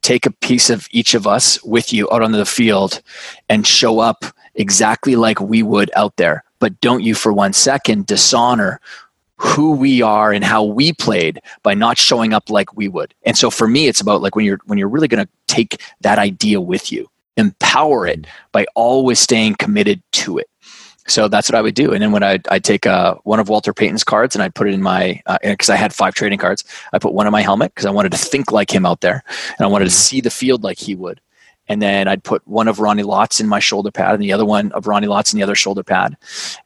Take 0.02 0.24
a 0.24 0.30
piece 0.30 0.70
of 0.70 0.86
each 0.90 1.14
of 1.14 1.26
us 1.26 1.62
with 1.64 1.92
you 1.92 2.08
out 2.12 2.22
onto 2.22 2.38
the 2.38 2.46
field, 2.46 3.02
and 3.48 3.66
show 3.66 4.00
up." 4.00 4.24
exactly 4.56 5.16
like 5.16 5.40
we 5.40 5.64
would 5.64 5.90
out 5.96 6.16
there 6.16 6.44
but 6.58 6.80
don't 6.80 7.02
you 7.02 7.14
for 7.14 7.32
one 7.32 7.52
second 7.52 8.06
dishonor 8.06 8.80
who 9.36 9.72
we 9.72 10.00
are 10.00 10.32
and 10.32 10.44
how 10.44 10.62
we 10.62 10.92
played 10.92 11.40
by 11.62 11.74
not 11.74 11.98
showing 11.98 12.32
up 12.32 12.50
like 12.50 12.76
we 12.76 12.88
would. 12.88 13.14
And 13.24 13.36
so 13.36 13.50
for 13.50 13.66
me, 13.66 13.88
it's 13.88 14.00
about 14.00 14.22
like 14.22 14.36
when 14.36 14.44
you're 14.44 14.60
when 14.66 14.78
you're 14.78 14.88
really 14.88 15.08
going 15.08 15.24
to 15.24 15.30
take 15.46 15.82
that 16.00 16.18
idea 16.18 16.60
with 16.60 16.92
you, 16.92 17.08
empower 17.36 18.06
it 18.06 18.26
by 18.52 18.66
always 18.74 19.18
staying 19.18 19.56
committed 19.56 20.02
to 20.12 20.38
it. 20.38 20.48
So 21.06 21.28
that's 21.28 21.50
what 21.50 21.56
I 21.56 21.60
would 21.60 21.74
do. 21.74 21.92
And 21.92 22.00
then 22.00 22.12
when 22.12 22.22
I 22.22 22.38
I 22.48 22.58
take 22.58 22.86
uh, 22.86 23.16
one 23.24 23.40
of 23.40 23.48
Walter 23.48 23.74
Payton's 23.74 24.04
cards 24.04 24.34
and 24.34 24.42
I 24.42 24.48
put 24.48 24.68
it 24.68 24.74
in 24.74 24.82
my 24.82 25.20
because 25.42 25.68
uh, 25.68 25.74
I 25.74 25.76
had 25.76 25.92
five 25.92 26.14
trading 26.14 26.38
cards, 26.38 26.64
I 26.92 26.98
put 26.98 27.12
one 27.12 27.26
in 27.26 27.32
my 27.32 27.42
helmet 27.42 27.74
because 27.74 27.86
I 27.86 27.90
wanted 27.90 28.12
to 28.12 28.18
think 28.18 28.52
like 28.52 28.72
him 28.72 28.86
out 28.86 29.00
there 29.00 29.22
and 29.58 29.66
I 29.66 29.68
wanted 29.68 29.86
to 29.86 29.90
see 29.90 30.20
the 30.20 30.30
field 30.30 30.62
like 30.62 30.78
he 30.78 30.94
would 30.94 31.20
and 31.68 31.80
then 31.80 32.08
I'd 32.08 32.22
put 32.22 32.46
one 32.46 32.68
of 32.68 32.78
Ronnie 32.78 33.02
Lott's 33.02 33.40
in 33.40 33.48
my 33.48 33.58
shoulder 33.58 33.90
pad 33.90 34.14
and 34.14 34.22
the 34.22 34.32
other 34.32 34.44
one 34.44 34.72
of 34.72 34.86
Ronnie 34.86 35.06
Lott's 35.06 35.32
in 35.32 35.38
the 35.38 35.42
other 35.42 35.54
shoulder 35.54 35.82
pad, 35.82 36.16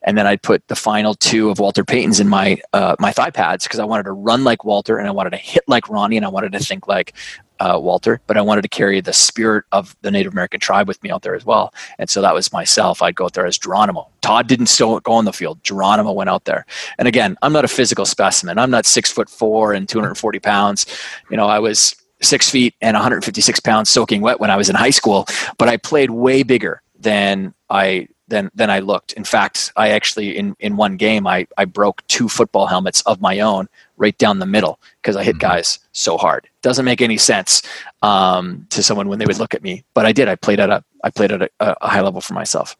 and 0.03 0.17
then 0.17 0.27
I'd 0.27 0.41
put 0.41 0.67
the 0.67 0.75
final 0.75 1.15
two 1.15 1.49
of 1.49 1.59
Walter 1.59 1.83
Payton's 1.83 2.19
in 2.19 2.27
my 2.27 2.61
uh, 2.73 2.95
my 2.99 3.11
thigh 3.11 3.31
pads 3.31 3.65
because 3.65 3.79
I 3.79 3.85
wanted 3.85 4.03
to 4.03 4.11
run 4.11 4.43
like 4.43 4.65
Walter 4.65 4.97
and 4.97 5.07
I 5.07 5.11
wanted 5.11 5.31
to 5.31 5.37
hit 5.37 5.63
like 5.67 5.89
Ronnie 5.89 6.17
and 6.17 6.25
I 6.25 6.29
wanted 6.29 6.51
to 6.53 6.59
think 6.59 6.87
like 6.87 7.13
uh, 7.59 7.77
Walter, 7.81 8.21
but 8.27 8.37
I 8.37 8.41
wanted 8.41 8.61
to 8.61 8.69
carry 8.69 9.01
the 9.01 9.13
spirit 9.13 9.65
of 9.71 9.95
the 10.01 10.11
Native 10.11 10.31
American 10.31 10.59
tribe 10.59 10.87
with 10.87 11.01
me 11.03 11.09
out 11.09 11.23
there 11.23 11.35
as 11.35 11.45
well. 11.45 11.73
And 11.97 12.09
so 12.09 12.21
that 12.21 12.33
was 12.33 12.53
myself. 12.53 13.01
I'd 13.01 13.15
go 13.15 13.25
out 13.25 13.33
there 13.33 13.45
as 13.45 13.57
Geronimo. 13.57 14.07
Todd 14.21 14.47
didn't 14.47 14.67
still 14.67 14.99
go 15.01 15.11
on 15.13 15.25
the 15.25 15.33
field. 15.33 15.63
Geronimo 15.63 16.11
went 16.11 16.29
out 16.29 16.45
there. 16.45 16.65
And 16.97 17.07
again, 17.07 17.37
I'm 17.41 17.53
not 17.53 17.65
a 17.65 17.69
physical 17.69 18.05
specimen. 18.05 18.57
I'm 18.57 18.71
not 18.71 18.85
six 18.85 19.11
foot 19.11 19.29
four 19.29 19.73
and 19.73 19.87
240 19.89 20.39
pounds. 20.39 20.85
You 21.29 21.37
know, 21.37 21.47
I 21.47 21.59
was 21.59 21.95
six 22.21 22.49
feet 22.49 22.75
and 22.81 22.95
156 22.95 23.59
pounds 23.61 23.89
soaking 23.89 24.21
wet 24.21 24.39
when 24.39 24.49
I 24.49 24.57
was 24.57 24.69
in 24.69 24.75
high 24.75 24.89
school, 24.89 25.25
but 25.57 25.69
I 25.69 25.77
played 25.77 26.11
way 26.11 26.43
bigger 26.43 26.81
than 26.99 27.53
I 27.69 28.07
than 28.29 28.49
than 28.53 28.69
I 28.69 28.79
looked. 28.79 29.13
In 29.13 29.23
fact, 29.23 29.71
I 29.75 29.89
actually 29.89 30.37
in 30.37 30.55
in 30.59 30.77
one 30.77 30.97
game 30.97 31.27
I 31.27 31.47
I 31.57 31.65
broke 31.65 32.05
two 32.07 32.29
football 32.29 32.67
helmets 32.67 33.01
of 33.01 33.21
my 33.21 33.39
own 33.39 33.67
right 33.97 34.17
down 34.17 34.39
the 34.39 34.45
middle 34.45 34.79
because 35.01 35.15
I 35.15 35.23
hit 35.23 35.35
mm-hmm. 35.35 35.47
guys 35.47 35.79
so 35.91 36.17
hard. 36.17 36.47
Doesn't 36.61 36.85
make 36.85 37.01
any 37.01 37.17
sense 37.17 37.61
um, 38.01 38.65
to 38.69 38.81
someone 38.81 39.09
when 39.09 39.19
they 39.19 39.25
would 39.25 39.39
look 39.39 39.53
at 39.53 39.63
me, 39.63 39.83
but 39.93 40.05
I 40.05 40.11
did. 40.11 40.27
I 40.27 40.35
played 40.35 40.59
at 40.59 40.69
a 40.69 40.83
I 41.03 41.09
played 41.09 41.31
at 41.31 41.41
a, 41.41 41.49
a 41.59 41.87
high 41.87 42.01
level 42.01 42.21
for 42.21 42.33
myself. 42.33 42.77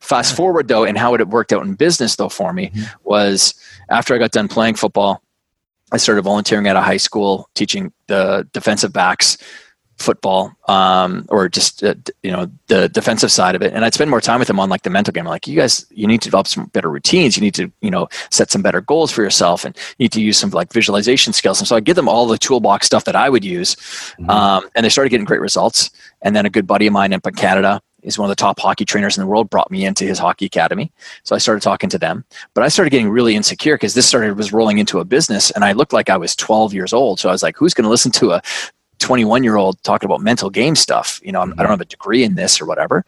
Fast 0.00 0.34
forward 0.34 0.68
though, 0.68 0.84
and 0.84 0.96
how 0.96 1.14
it 1.14 1.28
worked 1.28 1.52
out 1.52 1.64
in 1.64 1.74
business 1.74 2.16
though 2.16 2.28
for 2.28 2.52
me 2.52 2.68
mm-hmm. 2.68 2.82
was 3.04 3.54
after 3.90 4.14
I 4.14 4.18
got 4.18 4.32
done 4.32 4.48
playing 4.48 4.76
football 4.76 5.22
I 5.92 5.98
started 5.98 6.22
volunteering 6.22 6.66
at 6.66 6.76
a 6.76 6.80
high 6.80 6.96
school 6.96 7.48
teaching 7.54 7.92
the 8.06 8.48
defensive 8.52 8.92
backs 8.92 9.36
football 9.98 10.52
um, 10.66 11.24
or 11.28 11.48
just 11.48 11.84
uh, 11.84 11.94
you 12.22 12.30
know 12.30 12.50
the 12.66 12.88
defensive 12.88 13.30
side 13.30 13.54
of 13.54 13.62
it. 13.62 13.72
And 13.72 13.84
i'd 13.84 13.94
spend 13.94 14.10
more 14.10 14.20
time 14.20 14.38
with 14.38 14.48
them 14.48 14.58
on 14.58 14.68
like 14.68 14.82
the 14.82 14.90
mental 14.90 15.12
game. 15.12 15.26
Like 15.26 15.46
you 15.46 15.56
guys 15.56 15.86
you 15.90 16.06
need 16.06 16.20
to 16.22 16.28
develop 16.28 16.48
some 16.48 16.66
better 16.66 16.90
routines. 16.90 17.36
You 17.36 17.42
need 17.42 17.54
to 17.54 17.70
you 17.80 17.90
know 17.90 18.08
set 18.30 18.50
some 18.50 18.62
better 18.62 18.80
goals 18.80 19.12
for 19.12 19.22
yourself 19.22 19.64
and 19.64 19.76
you 19.98 20.04
need 20.04 20.12
to 20.12 20.20
use 20.20 20.38
some 20.38 20.50
like 20.50 20.72
visualization 20.72 21.32
skills. 21.32 21.60
And 21.60 21.68
so 21.68 21.76
i 21.76 21.80
give 21.80 21.96
them 21.96 22.08
all 22.08 22.26
the 22.26 22.38
toolbox 22.38 22.86
stuff 22.86 23.04
that 23.04 23.16
i 23.16 23.28
would 23.28 23.44
use 23.44 23.76
mm-hmm. 23.76 24.30
um, 24.30 24.68
and 24.74 24.84
they 24.84 24.90
started 24.90 25.10
getting 25.10 25.26
great 25.26 25.40
results. 25.40 25.90
And 26.22 26.36
then 26.36 26.46
a 26.46 26.50
good 26.50 26.66
buddy 26.66 26.86
of 26.86 26.92
mine 26.92 27.12
up 27.12 27.26
in 27.26 27.34
canada 27.34 27.80
is 28.02 28.18
one 28.18 28.28
of 28.28 28.36
the 28.36 28.40
top 28.40 28.58
hockey 28.58 28.84
trainers 28.84 29.16
in 29.16 29.22
the 29.22 29.26
world 29.26 29.50
brought 29.50 29.70
me 29.70 29.84
into 29.84 30.04
his 30.04 30.18
hockey 30.18 30.46
academy 30.46 30.90
so 31.22 31.34
i 31.34 31.38
started 31.38 31.62
talking 31.62 31.90
to 31.90 31.98
them 31.98 32.24
but 32.54 32.64
i 32.64 32.68
started 32.68 32.90
getting 32.90 33.10
really 33.10 33.34
insecure 33.34 33.74
because 33.74 33.94
this 33.94 34.06
started 34.06 34.36
was 34.36 34.52
rolling 34.52 34.78
into 34.78 35.00
a 35.00 35.04
business 35.04 35.50
and 35.52 35.64
i 35.64 35.72
looked 35.72 35.92
like 35.92 36.10
i 36.10 36.16
was 36.16 36.36
12 36.36 36.74
years 36.74 36.92
old 36.92 37.20
so 37.20 37.28
i 37.28 37.32
was 37.32 37.42
like 37.42 37.56
who's 37.56 37.74
going 37.74 37.84
to 37.84 37.90
listen 37.90 38.10
to 38.10 38.32
a 38.32 38.42
21 39.02 39.42
year 39.42 39.56
old 39.56 39.82
talking 39.82 40.06
about 40.06 40.20
mental 40.20 40.48
game 40.48 40.76
stuff. 40.76 41.20
You 41.22 41.32
know, 41.32 41.40
mm-hmm. 41.40 41.58
I 41.58 41.62
don't 41.62 41.70
have 41.70 41.80
a 41.80 41.84
degree 41.84 42.24
in 42.24 42.36
this 42.36 42.60
or 42.60 42.66
whatever, 42.66 43.04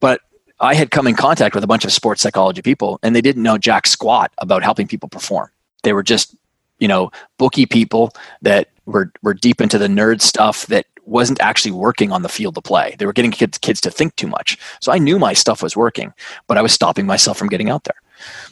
but 0.00 0.20
I 0.58 0.74
had 0.74 0.90
come 0.90 1.06
in 1.06 1.14
contact 1.14 1.54
with 1.54 1.62
a 1.62 1.68
bunch 1.68 1.84
of 1.84 1.92
sports 1.92 2.22
psychology 2.22 2.62
people 2.62 2.98
and 3.02 3.14
they 3.14 3.20
didn't 3.20 3.42
know 3.42 3.58
jack 3.58 3.86
squat 3.86 4.32
about 4.38 4.62
helping 4.62 4.88
people 4.88 5.08
perform. 5.08 5.50
They 5.82 5.92
were 5.92 6.02
just, 6.02 6.34
you 6.78 6.88
know, 6.88 7.10
bookie 7.38 7.66
people 7.66 8.12
that 8.42 8.70
were, 8.86 9.12
were 9.22 9.34
deep 9.34 9.60
into 9.60 9.78
the 9.78 9.88
nerd 9.88 10.22
stuff 10.22 10.66
that 10.66 10.86
wasn't 11.06 11.40
actually 11.40 11.72
working 11.72 12.12
on 12.12 12.22
the 12.22 12.28
field 12.28 12.56
of 12.56 12.64
play. 12.64 12.96
They 12.98 13.06
were 13.06 13.12
getting 13.12 13.30
kids, 13.30 13.58
kids 13.58 13.80
to 13.82 13.90
think 13.90 14.16
too 14.16 14.26
much. 14.26 14.58
So 14.80 14.92
I 14.92 14.98
knew 14.98 15.18
my 15.18 15.32
stuff 15.32 15.62
was 15.62 15.76
working, 15.76 16.12
but 16.46 16.58
I 16.58 16.62
was 16.62 16.72
stopping 16.72 17.06
myself 17.06 17.38
from 17.38 17.48
getting 17.48 17.70
out 17.70 17.84
there. 17.84 18.00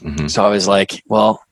Mm-hmm. 0.00 0.28
So 0.28 0.44
I 0.44 0.48
was 0.48 0.68
like, 0.68 1.02
well, 1.06 1.42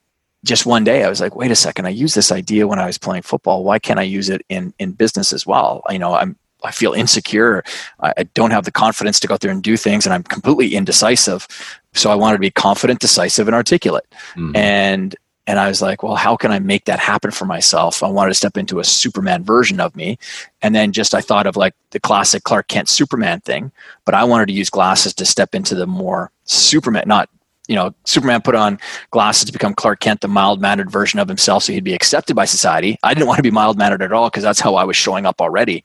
just 0.44 0.66
one 0.66 0.84
day 0.84 1.04
I 1.04 1.08
was 1.08 1.20
like, 1.20 1.36
wait 1.36 1.50
a 1.50 1.56
second, 1.56 1.86
I 1.86 1.90
used 1.90 2.14
this 2.14 2.32
idea 2.32 2.66
when 2.66 2.78
I 2.78 2.86
was 2.86 2.98
playing 2.98 3.22
football. 3.22 3.64
Why 3.64 3.78
can't 3.78 3.98
I 3.98 4.04
use 4.04 4.28
it 4.28 4.42
in, 4.48 4.72
in 4.78 4.92
business 4.92 5.32
as 5.32 5.46
well? 5.46 5.82
You 5.90 5.98
know, 5.98 6.14
I'm, 6.14 6.36
I 6.62 6.70
feel 6.70 6.92
insecure. 6.92 7.64
I, 8.00 8.24
don't 8.34 8.50
have 8.50 8.64
the 8.64 8.72
confidence 8.72 9.18
to 9.20 9.26
go 9.26 9.34
out 9.34 9.40
there 9.40 9.50
and 9.50 9.62
do 9.62 9.76
things 9.76 10.06
and 10.06 10.12
I'm 10.12 10.22
completely 10.22 10.74
indecisive. 10.74 11.48
So 11.94 12.10
I 12.10 12.14
wanted 12.14 12.36
to 12.36 12.40
be 12.40 12.50
confident, 12.50 13.00
decisive, 13.00 13.48
and 13.48 13.54
articulate. 13.54 14.06
Mm-hmm. 14.34 14.56
And, 14.56 15.16
and 15.50 15.58
I 15.58 15.66
was 15.66 15.82
like, 15.82 16.04
well, 16.04 16.14
how 16.14 16.36
can 16.36 16.52
I 16.52 16.60
make 16.60 16.84
that 16.84 17.00
happen 17.00 17.32
for 17.32 17.44
myself? 17.44 18.04
I 18.04 18.08
wanted 18.08 18.30
to 18.30 18.36
step 18.36 18.56
into 18.56 18.78
a 18.78 18.84
Superman 18.84 19.42
version 19.42 19.80
of 19.80 19.96
me. 19.96 20.16
And 20.62 20.76
then 20.76 20.92
just 20.92 21.12
I 21.12 21.20
thought 21.20 21.44
of 21.44 21.56
like 21.56 21.74
the 21.90 21.98
classic 21.98 22.44
Clark 22.44 22.68
Kent 22.68 22.88
Superman 22.88 23.40
thing, 23.40 23.72
but 24.04 24.14
I 24.14 24.22
wanted 24.22 24.46
to 24.46 24.52
use 24.52 24.70
glasses 24.70 25.12
to 25.14 25.24
step 25.24 25.52
into 25.52 25.74
the 25.74 25.88
more 25.88 26.30
Superman, 26.44 27.02
not 27.08 27.28
you 27.66 27.74
know, 27.74 27.92
Superman 28.04 28.42
put 28.42 28.54
on 28.54 28.78
glasses 29.10 29.44
to 29.44 29.52
become 29.52 29.74
Clark 29.74 29.98
Kent, 29.98 30.20
the 30.20 30.28
mild 30.28 30.60
mannered 30.60 30.88
version 30.88 31.18
of 31.18 31.26
himself, 31.26 31.64
so 31.64 31.72
he'd 31.72 31.82
be 31.82 31.94
accepted 31.94 32.36
by 32.36 32.44
society. 32.44 32.96
I 33.02 33.12
didn't 33.12 33.26
want 33.26 33.38
to 33.38 33.42
be 33.42 33.50
mild 33.50 33.76
mannered 33.76 34.02
at 34.02 34.12
all 34.12 34.30
because 34.30 34.44
that's 34.44 34.60
how 34.60 34.76
I 34.76 34.84
was 34.84 34.96
showing 34.96 35.26
up 35.26 35.40
already. 35.40 35.82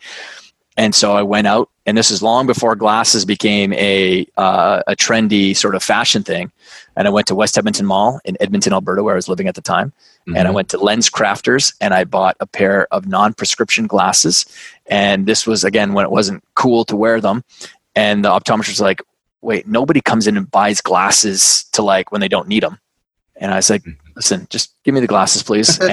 And 0.78 0.94
so 0.94 1.14
I 1.14 1.24
went 1.24 1.48
out, 1.48 1.72
and 1.86 1.98
this 1.98 2.10
is 2.10 2.24
long 2.24 2.48
before 2.48 2.76
glasses 2.76 3.26
became 3.26 3.72
a 3.74 4.26
uh, 4.38 4.82
a 4.88 4.96
trendy 4.96 5.56
sort 5.56 5.76
of 5.76 5.84
fashion 5.84 6.24
thing. 6.24 6.52
And 6.96 7.08
I 7.08 7.12
went 7.12 7.28
to 7.28 7.36
West 7.36 7.58
Edmonton 7.58 7.86
Mall 7.86 8.20
in 8.26 8.38
Edmonton, 8.40 8.74
Alberta, 8.74 9.04
where 9.04 9.14
I 9.14 9.16
was 9.16 9.30
living 9.30 9.48
at 9.48 9.56
the 9.56 9.62
time. 9.62 9.92
Mm-hmm. 10.28 10.38
And 10.38 10.48
I 10.48 10.52
went 10.52 10.70
to 10.70 10.78
LensCrafters, 10.78 11.76
and 11.80 11.94
I 11.94 12.04
bought 12.04 12.38
a 12.40 12.48
pair 12.48 12.88
of 12.92 13.08
non 13.08 13.34
prescription 13.34 13.86
glasses. 13.86 14.46
And 14.88 15.26
this 15.26 15.46
was 15.46 15.64
again 15.64 15.94
when 15.94 16.06
it 16.06 16.12
wasn't 16.12 16.44
cool 16.56 16.86
to 16.86 16.96
wear 16.96 17.22
them. 17.22 17.44
And 17.96 18.26
the 18.26 18.30
optometrist 18.30 18.70
was 18.70 18.82
like, 18.82 19.02
wait, 19.42 19.68
nobody 19.68 20.02
comes 20.02 20.28
in 20.28 20.38
and 20.38 20.50
buys 20.50 20.82
glasses 20.82 21.66
to 21.74 21.84
like 21.84 22.12
when 22.12 22.20
they 22.20 22.28
don't 22.28 22.48
need 22.48 22.64
them. 22.64 22.80
And 23.36 23.52
I 23.52 23.58
was 23.58 23.70
like, 23.70 23.84
mm-hmm. 23.84 24.10
listen, 24.16 24.48
just 24.50 24.74
give 24.84 24.94
me 24.94 25.02
the 25.02 25.08
glasses, 25.08 25.44
please. 25.44 25.80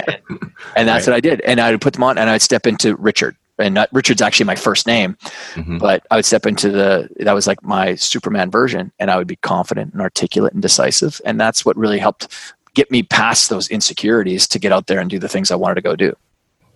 And, 0.74 0.86
and 0.86 0.88
that's 0.88 1.06
right. 1.06 1.12
what 1.12 1.16
I 1.16 1.20
did. 1.20 1.40
And 1.42 1.60
I 1.60 1.72
would 1.72 1.80
put 1.80 1.92
them 1.92 2.04
on 2.04 2.16
and 2.16 2.30
I'd 2.30 2.40
step 2.40 2.66
into 2.66 2.94
Richard. 2.96 3.36
And 3.62 3.74
not, 3.74 3.88
Richard's 3.92 4.22
actually 4.22 4.46
my 4.46 4.56
first 4.56 4.86
name, 4.86 5.16
mm-hmm. 5.54 5.78
but 5.78 6.06
I 6.10 6.16
would 6.16 6.24
step 6.24 6.46
into 6.46 6.70
the, 6.70 7.08
that 7.20 7.32
was 7.32 7.46
like 7.46 7.62
my 7.62 7.94
Superman 7.94 8.50
version. 8.50 8.92
And 8.98 9.10
I 9.10 9.16
would 9.16 9.26
be 9.26 9.36
confident 9.36 9.92
and 9.92 10.02
articulate 10.02 10.52
and 10.52 10.62
decisive. 10.62 11.20
And 11.24 11.40
that's 11.40 11.64
what 11.64 11.76
really 11.76 11.98
helped 11.98 12.28
get 12.74 12.90
me 12.90 13.02
past 13.02 13.50
those 13.50 13.68
insecurities 13.68 14.46
to 14.48 14.58
get 14.58 14.72
out 14.72 14.86
there 14.86 15.00
and 15.00 15.08
do 15.08 15.18
the 15.18 15.28
things 15.28 15.50
I 15.50 15.56
wanted 15.56 15.76
to 15.76 15.82
go 15.82 15.96
do. 15.96 16.16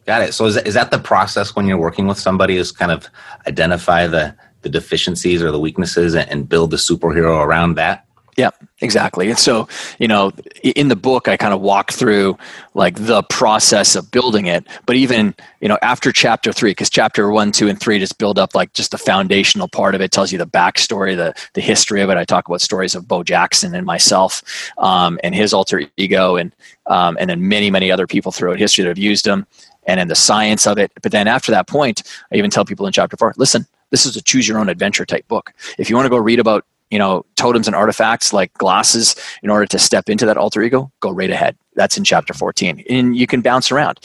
Got 0.06 0.22
it. 0.22 0.34
So 0.34 0.44
is 0.46 0.54
that, 0.54 0.66
is 0.66 0.74
that 0.74 0.90
the 0.90 0.98
process 0.98 1.56
when 1.56 1.66
you're 1.66 1.78
working 1.78 2.06
with 2.06 2.18
somebody 2.18 2.56
is 2.56 2.70
kind 2.70 2.92
of 2.92 3.08
identify 3.46 4.06
the, 4.06 4.36
the 4.62 4.68
deficiencies 4.68 5.42
or 5.42 5.50
the 5.50 5.58
weaknesses 5.58 6.14
and 6.14 6.48
build 6.48 6.70
the 6.70 6.76
superhero 6.76 7.44
around 7.44 7.74
that 7.74 8.05
yeah, 8.36 8.50
exactly. 8.82 9.30
And 9.30 9.38
so, 9.38 9.66
you 9.98 10.06
know, 10.06 10.30
in 10.62 10.88
the 10.88 10.96
book, 10.96 11.26
I 11.26 11.38
kind 11.38 11.54
of 11.54 11.62
walk 11.62 11.90
through 11.90 12.36
like 12.74 12.96
the 13.06 13.22
process 13.22 13.96
of 13.96 14.10
building 14.10 14.44
it. 14.44 14.66
But 14.84 14.96
even, 14.96 15.34
you 15.60 15.68
know, 15.68 15.78
after 15.80 16.12
chapter 16.12 16.52
three, 16.52 16.72
because 16.72 16.90
chapter 16.90 17.30
one, 17.30 17.50
two, 17.50 17.68
and 17.68 17.80
three 17.80 17.98
just 17.98 18.18
build 18.18 18.38
up 18.38 18.54
like 18.54 18.74
just 18.74 18.90
the 18.90 18.98
foundational 18.98 19.68
part 19.68 19.94
of 19.94 20.02
it, 20.02 20.12
tells 20.12 20.32
you 20.32 20.38
the 20.38 20.46
backstory, 20.46 21.16
the 21.16 21.32
the 21.54 21.62
history 21.62 22.02
of 22.02 22.10
it. 22.10 22.18
I 22.18 22.24
talk 22.24 22.46
about 22.46 22.60
stories 22.60 22.94
of 22.94 23.08
Bo 23.08 23.22
Jackson 23.22 23.74
and 23.74 23.86
myself 23.86 24.42
um, 24.76 25.18
and 25.24 25.34
his 25.34 25.54
alter 25.54 25.82
ego, 25.96 26.36
and 26.36 26.54
um, 26.86 27.16
and 27.18 27.30
then 27.30 27.48
many, 27.48 27.70
many 27.70 27.90
other 27.90 28.06
people 28.06 28.32
throughout 28.32 28.58
history 28.58 28.82
that 28.84 28.90
have 28.90 28.98
used 28.98 29.26
him, 29.26 29.46
and 29.86 29.98
then 29.98 30.08
the 30.08 30.14
science 30.14 30.66
of 30.66 30.76
it. 30.76 30.92
But 31.02 31.12
then 31.12 31.26
after 31.26 31.52
that 31.52 31.68
point, 31.68 32.02
I 32.30 32.36
even 32.36 32.50
tell 32.50 32.66
people 32.66 32.86
in 32.86 32.92
chapter 32.92 33.16
four, 33.16 33.32
listen, 33.38 33.66
this 33.90 34.04
is 34.04 34.14
a 34.14 34.22
choose 34.22 34.46
your 34.46 34.58
own 34.58 34.68
adventure 34.68 35.06
type 35.06 35.26
book. 35.26 35.54
If 35.78 35.88
you 35.88 35.96
want 35.96 36.04
to 36.04 36.10
go 36.10 36.18
read 36.18 36.38
about 36.38 36.66
you 36.90 36.98
know 36.98 37.24
totems 37.36 37.66
and 37.66 37.76
artifacts 37.76 38.32
like 38.32 38.52
glasses 38.54 39.16
in 39.42 39.50
order 39.50 39.66
to 39.66 39.78
step 39.78 40.08
into 40.08 40.26
that 40.26 40.36
alter 40.36 40.62
ego, 40.62 40.90
go 41.00 41.10
right 41.10 41.30
ahead. 41.30 41.56
That's 41.74 41.96
in 41.98 42.04
chapter 42.04 42.32
14, 42.32 42.84
and 42.88 43.16
you 43.16 43.26
can 43.26 43.40
bounce 43.40 43.70
around. 43.70 44.00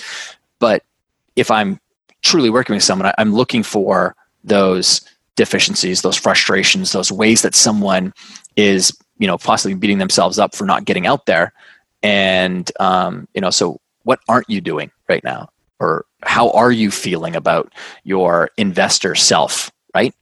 But 0.60 0.84
if 1.36 1.50
I'm 1.50 1.80
truly 2.22 2.50
working 2.50 2.76
with 2.76 2.84
someone, 2.84 3.12
I'm 3.18 3.34
looking 3.34 3.64
for 3.64 4.16
those 4.44 5.02
deficiencies, 5.36 6.02
those 6.02 6.18
frustrations, 6.18 6.92
those 6.92 7.12
ways 7.12 7.42
that 7.42 7.56
someone 7.56 8.14
is 8.56 8.96
you 9.18 9.28
know 9.28 9.38
possibly 9.38 9.76
beating 9.76 10.00
themselves 10.00 10.40
up 10.40 10.56
for 10.56 10.66
not 10.66 10.86
getting 10.86 11.08
out 11.08 11.26
there, 11.26 11.54
and 12.04 12.72
um, 12.80 13.28
you 13.34 13.42
know 13.42 13.50
so 13.50 13.80
what 14.04 14.20
aren't 14.28 14.50
you 14.50 14.62
doing 14.62 14.92
right 15.08 15.24
now 15.24 15.50
or 15.80 16.06
how 16.24 16.52
are 16.52 16.72
you 16.72 16.92
feeling 16.92 17.36
about 17.36 17.74
your 18.04 18.50
investor 18.58 19.16
self 19.16 19.72
right 19.94 20.14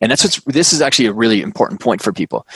and 0.00 0.10
that's 0.10 0.24
what's 0.24 0.40
this 0.44 0.72
is 0.72 0.80
actually 0.80 1.06
a 1.06 1.12
really 1.12 1.42
important 1.42 1.80
point 1.80 2.02
for 2.02 2.12
people 2.12 2.46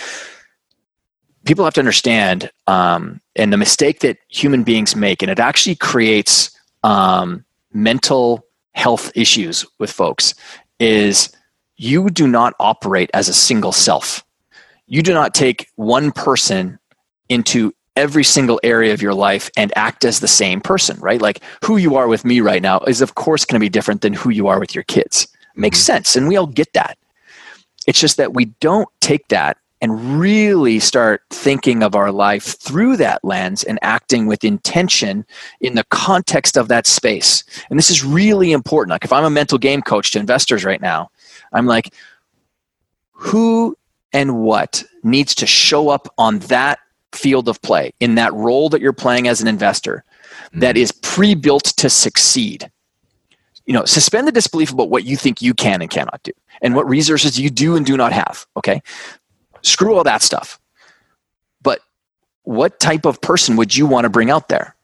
people 1.45 1.65
have 1.65 1.75
to 1.75 1.81
understand 1.81 2.51
um, 2.67 3.21
and 3.37 3.53
the 3.53 3.57
mistake 3.57 4.01
that 4.01 4.19
human 4.29 4.63
beings 4.63 4.95
make 4.95 5.23
and 5.23 5.31
it 5.31 5.39
actually 5.39 5.75
creates 5.75 6.51
um, 6.83 7.45
mental 7.73 8.45
health 8.75 9.11
issues 9.15 9.67
with 9.79 9.91
folks 9.91 10.35
is 10.79 11.35
you 11.77 12.11
do 12.11 12.27
not 12.27 12.55
operate 12.61 13.11
as 13.15 13.29
a 13.29 13.35
single 13.35 13.73
self 13.73 14.25
you 14.87 15.03
do 15.03 15.15
not 15.15 15.35
take 15.35 15.69
one 15.77 16.13
person 16.13 16.79
into 17.29 17.73
every 17.97 18.25
single 18.25 18.61
area 18.63 18.93
of 18.93 19.03
your 19.03 19.15
life 19.15 19.51
and 19.57 19.73
act 19.77 20.05
as 20.05 20.21
the 20.21 20.29
same 20.29 20.61
person, 20.61 20.99
right? 21.01 21.21
Like 21.21 21.41
who 21.65 21.77
you 21.77 21.97
are 21.97 22.09
with 22.09 22.25
me 22.25 22.41
right 22.41 22.63
now 22.63 22.81
is, 22.81 23.01
of 23.01 23.15
course, 23.15 23.45
going 23.45 23.59
to 23.59 23.65
be 23.65 23.69
different 23.69 24.01
than 24.01 24.13
who 24.13 24.31
you 24.31 24.49
are 24.49 24.59
with 24.59 24.75
your 24.75 24.85
kids. 24.85 25.29
Makes 25.55 25.79
mm-hmm. 25.79 25.85
sense. 25.85 26.17
And 26.17 26.29
we 26.29 26.37
all 26.37 26.47
get 26.47 26.73
that. 26.75 26.99
It's 27.87 28.01
just 28.01 28.17
that 28.17 28.35
we 28.35 28.47
don't 28.61 28.89
take 29.01 29.29
that 29.29 29.57
and 29.81 30.21
really 30.21 30.79
start 30.79 31.23
thinking 31.31 31.83
of 31.83 31.95
our 31.95 32.13
life 32.13 32.59
through 32.61 32.97
that 32.99 33.25
lens 33.25 33.65
and 33.65 33.79
acting 33.83 34.27
with 34.27 34.45
intention 34.45 35.25
in 35.61 35.75
the 35.75 35.85
context 35.85 36.59
of 36.59 36.69
that 36.69 36.87
space. 36.87 37.43
And 37.71 37.79
this 37.79 37.91
is 37.91 38.05
really 38.05 38.53
important. 38.53 38.91
Like 38.91 39.05
if 39.05 39.13
I'm 39.13 39.25
a 39.25 39.31
mental 39.31 39.57
game 39.57 39.81
coach 39.81 40.11
to 40.13 40.19
investors 40.19 40.65
right 40.65 40.83
now, 40.83 41.11
I'm 41.53 41.67
like, 41.67 41.95
who 43.13 43.77
and 44.13 44.41
what 44.41 44.85
needs 45.03 45.35
to 45.37 45.47
show 45.47 45.89
up 45.89 46.13
on 46.19 46.41
that 46.41 46.79
field 47.13 47.49
of 47.49 47.61
play, 47.63 47.93
in 48.01 48.15
that 48.17 48.33
role 48.35 48.69
that 48.69 48.81
you're 48.81 48.93
playing 48.93 49.29
as 49.29 49.41
an 49.41 49.49
investor, 49.49 50.05
that 50.53 50.77
hmm. 50.77 50.83
is 50.83 50.93
pre-built 50.93 51.65
to 51.65 51.89
succeed. 51.91 52.71
You 53.71 53.75
know, 53.75 53.85
suspend 53.85 54.27
the 54.27 54.33
disbelief 54.33 54.73
about 54.73 54.91
what 54.91 55.05
you 55.05 55.17
think 55.17 55.41
you 55.41 55.55
can 55.55 55.81
and 55.81 55.89
cannot 55.89 56.21
do, 56.25 56.33
and 56.61 56.75
what 56.75 56.89
resources 56.89 57.39
you 57.39 57.51
do 57.51 57.77
and 57.77 57.87
do 57.87 57.97
not 57.97 58.13
have. 58.13 58.45
Okay, 58.57 58.83
screw 59.63 59.95
all 59.95 60.03
that 60.03 60.23
stuff. 60.23 60.59
But 61.63 61.79
what 62.43 62.81
type 62.81 63.07
of 63.07 63.21
person 63.21 63.55
would 63.55 63.77
you 63.77 63.87
want 63.87 64.07
to 64.07 64.11
bring 64.11 64.29
out 64.29 64.49
there? 64.49 64.75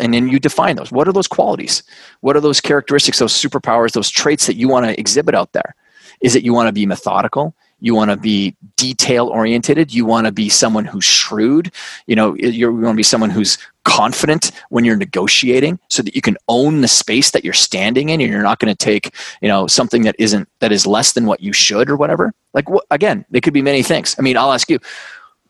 and 0.00 0.14
then 0.14 0.28
you 0.28 0.40
define 0.40 0.76
those. 0.76 0.90
What 0.90 1.06
are 1.08 1.12
those 1.12 1.28
qualities? 1.28 1.82
What 2.20 2.34
are 2.34 2.40
those 2.40 2.60
characteristics, 2.60 3.18
those 3.18 3.34
superpowers, 3.34 3.92
those 3.92 4.08
traits 4.08 4.46
that 4.46 4.56
you 4.56 4.66
want 4.66 4.86
to 4.86 4.98
exhibit 4.98 5.34
out 5.34 5.52
there? 5.52 5.74
Is 6.22 6.34
it 6.34 6.42
you 6.42 6.54
want 6.54 6.68
to 6.68 6.72
be 6.72 6.86
methodical? 6.86 7.54
You 7.80 7.94
want 7.94 8.10
to 8.10 8.16
be 8.16 8.56
detail 8.76 9.28
oriented. 9.28 9.92
You 9.92 10.04
want 10.04 10.26
to 10.26 10.32
be 10.32 10.48
someone 10.48 10.84
who's 10.84 11.04
shrewd. 11.04 11.70
You 12.06 12.16
know, 12.16 12.34
you 12.34 12.72
want 12.72 12.94
to 12.94 12.96
be 12.96 13.02
someone 13.02 13.30
who's 13.30 13.58
confident 14.00 14.50
when 14.70 14.84
you're 14.86 14.96
negotiating 14.96 15.78
so 15.88 16.02
that 16.02 16.14
you 16.14 16.22
can 16.22 16.36
own 16.48 16.80
the 16.80 16.88
space 16.88 17.32
that 17.32 17.44
you're 17.44 17.52
standing 17.52 18.08
in 18.08 18.20
and 18.20 18.30
you're 18.32 18.42
not 18.42 18.58
going 18.58 18.74
to 18.74 18.84
take, 18.92 19.14
you 19.42 19.48
know, 19.48 19.66
something 19.66 20.02
that 20.04 20.16
isn't, 20.18 20.48
that 20.60 20.72
is 20.72 20.86
less 20.86 21.12
than 21.12 21.26
what 21.26 21.40
you 21.40 21.52
should 21.52 21.90
or 21.90 21.96
whatever. 21.96 22.32
Like, 22.54 22.66
wh- 22.66 22.86
again, 22.90 23.26
it 23.30 23.42
could 23.42 23.52
be 23.52 23.60
many 23.60 23.82
things. 23.82 24.16
I 24.18 24.22
mean, 24.22 24.36
I'll 24.38 24.52
ask 24.52 24.70
you, 24.70 24.78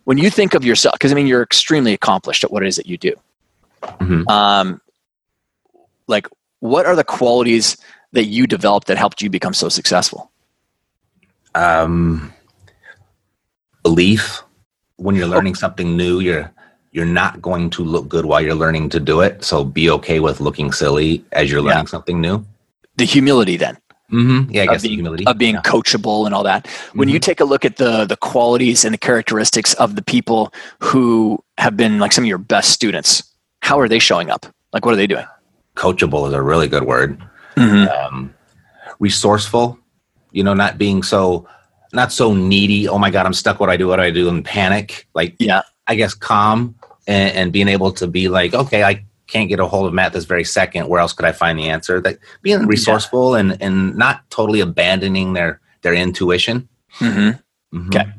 when 0.04 0.18
you 0.18 0.30
think 0.30 0.54
of 0.54 0.64
yourself, 0.64 0.94
because 0.94 1.12
I 1.12 1.14
mean, 1.14 1.28
you're 1.28 1.42
extremely 1.42 1.92
accomplished 1.92 2.42
at 2.42 2.50
what 2.50 2.64
it 2.64 2.66
is 2.66 2.76
that 2.76 2.86
you 2.86 2.98
do. 2.98 3.14
Mm-hmm. 3.82 4.28
Um, 4.28 4.80
like, 6.08 6.26
what 6.58 6.86
are 6.86 6.96
the 6.96 7.04
qualities 7.04 7.76
that 8.12 8.24
you 8.24 8.48
developed 8.48 8.88
that 8.88 8.98
helped 8.98 9.22
you 9.22 9.30
become 9.30 9.54
so 9.54 9.68
successful? 9.68 10.32
Um, 11.54 12.32
belief. 13.84 14.42
When 14.96 15.14
you're 15.14 15.28
learning 15.28 15.54
something 15.54 15.96
new, 15.96 16.18
you're 16.20 16.52
you're 16.92 17.06
not 17.06 17.40
going 17.40 17.70
to 17.70 17.84
look 17.84 18.08
good 18.08 18.24
while 18.24 18.40
you're 18.40 18.54
learning 18.54 18.88
to 18.90 19.00
do 19.00 19.20
it. 19.20 19.44
So 19.44 19.64
be 19.64 19.90
okay 19.90 20.20
with 20.20 20.40
looking 20.40 20.72
silly 20.72 21.24
as 21.32 21.50
you're 21.50 21.62
learning 21.62 21.84
yeah. 21.84 21.90
something 21.90 22.20
new. 22.20 22.44
The 22.96 23.04
humility, 23.04 23.56
then. 23.56 23.78
Mm-hmm. 24.12 24.50
Yeah, 24.50 24.62
I 24.62 24.66
guess 24.66 24.82
being, 24.82 24.94
humility 24.94 25.24
of 25.26 25.38
being 25.38 25.54
yeah. 25.54 25.62
coachable 25.62 26.26
and 26.26 26.34
all 26.34 26.42
that. 26.42 26.66
When 26.94 27.06
mm-hmm. 27.06 27.14
you 27.14 27.20
take 27.20 27.38
a 27.38 27.44
look 27.44 27.64
at 27.64 27.76
the 27.76 28.04
the 28.06 28.16
qualities 28.16 28.84
and 28.84 28.92
the 28.92 28.98
characteristics 28.98 29.72
of 29.74 29.94
the 29.94 30.02
people 30.02 30.52
who 30.80 31.38
have 31.58 31.76
been 31.76 32.00
like 32.00 32.12
some 32.12 32.24
of 32.24 32.28
your 32.28 32.38
best 32.38 32.70
students, 32.70 33.22
how 33.62 33.78
are 33.78 33.88
they 33.88 34.00
showing 34.00 34.28
up? 34.28 34.46
Like, 34.72 34.84
what 34.84 34.94
are 34.94 34.96
they 34.96 35.06
doing? 35.06 35.26
Coachable 35.76 36.26
is 36.26 36.34
a 36.34 36.42
really 36.42 36.66
good 36.66 36.84
word. 36.84 37.22
Mm-hmm. 37.56 37.88
Um, 37.88 38.34
resourceful, 38.98 39.78
you 40.32 40.42
know, 40.42 40.54
not 40.54 40.76
being 40.76 41.04
so 41.04 41.46
not 41.92 42.10
so 42.10 42.34
needy. 42.34 42.88
Oh 42.88 42.98
my 42.98 43.10
God, 43.10 43.26
I'm 43.26 43.32
stuck. 43.32 43.60
What 43.60 43.66
do 43.66 43.72
I 43.72 43.76
do? 43.76 43.86
What 43.86 43.96
do 43.96 44.02
I 44.02 44.10
do? 44.10 44.28
And 44.28 44.44
panic. 44.44 45.06
Like, 45.14 45.36
yeah, 45.38 45.62
I 45.86 45.94
guess 45.94 46.14
calm 46.14 46.74
and, 47.06 47.36
and, 47.36 47.52
being 47.52 47.68
able 47.68 47.92
to 47.92 48.06
be 48.06 48.28
like, 48.28 48.54
okay, 48.54 48.82
I 48.82 49.04
can't 49.26 49.48
get 49.48 49.60
a 49.60 49.66
hold 49.66 49.86
of 49.86 49.94
Matt 49.94 50.12
this 50.12 50.24
very 50.24 50.44
second. 50.44 50.88
Where 50.88 51.00
else 51.00 51.12
could 51.12 51.24
I 51.24 51.32
find 51.32 51.58
the 51.58 51.68
answer? 51.68 52.00
That 52.00 52.18
being 52.42 52.66
resourceful 52.66 53.34
yeah. 53.34 53.40
and 53.40 53.62
and 53.62 53.96
not 53.96 54.28
totally 54.30 54.60
abandoning 54.60 55.32
their 55.32 55.60
their 55.82 55.94
intuition. 55.94 56.68
Mm-hmm. 56.98 57.76
Mm-hmm. 57.76 57.88
Okay. 57.88 58.12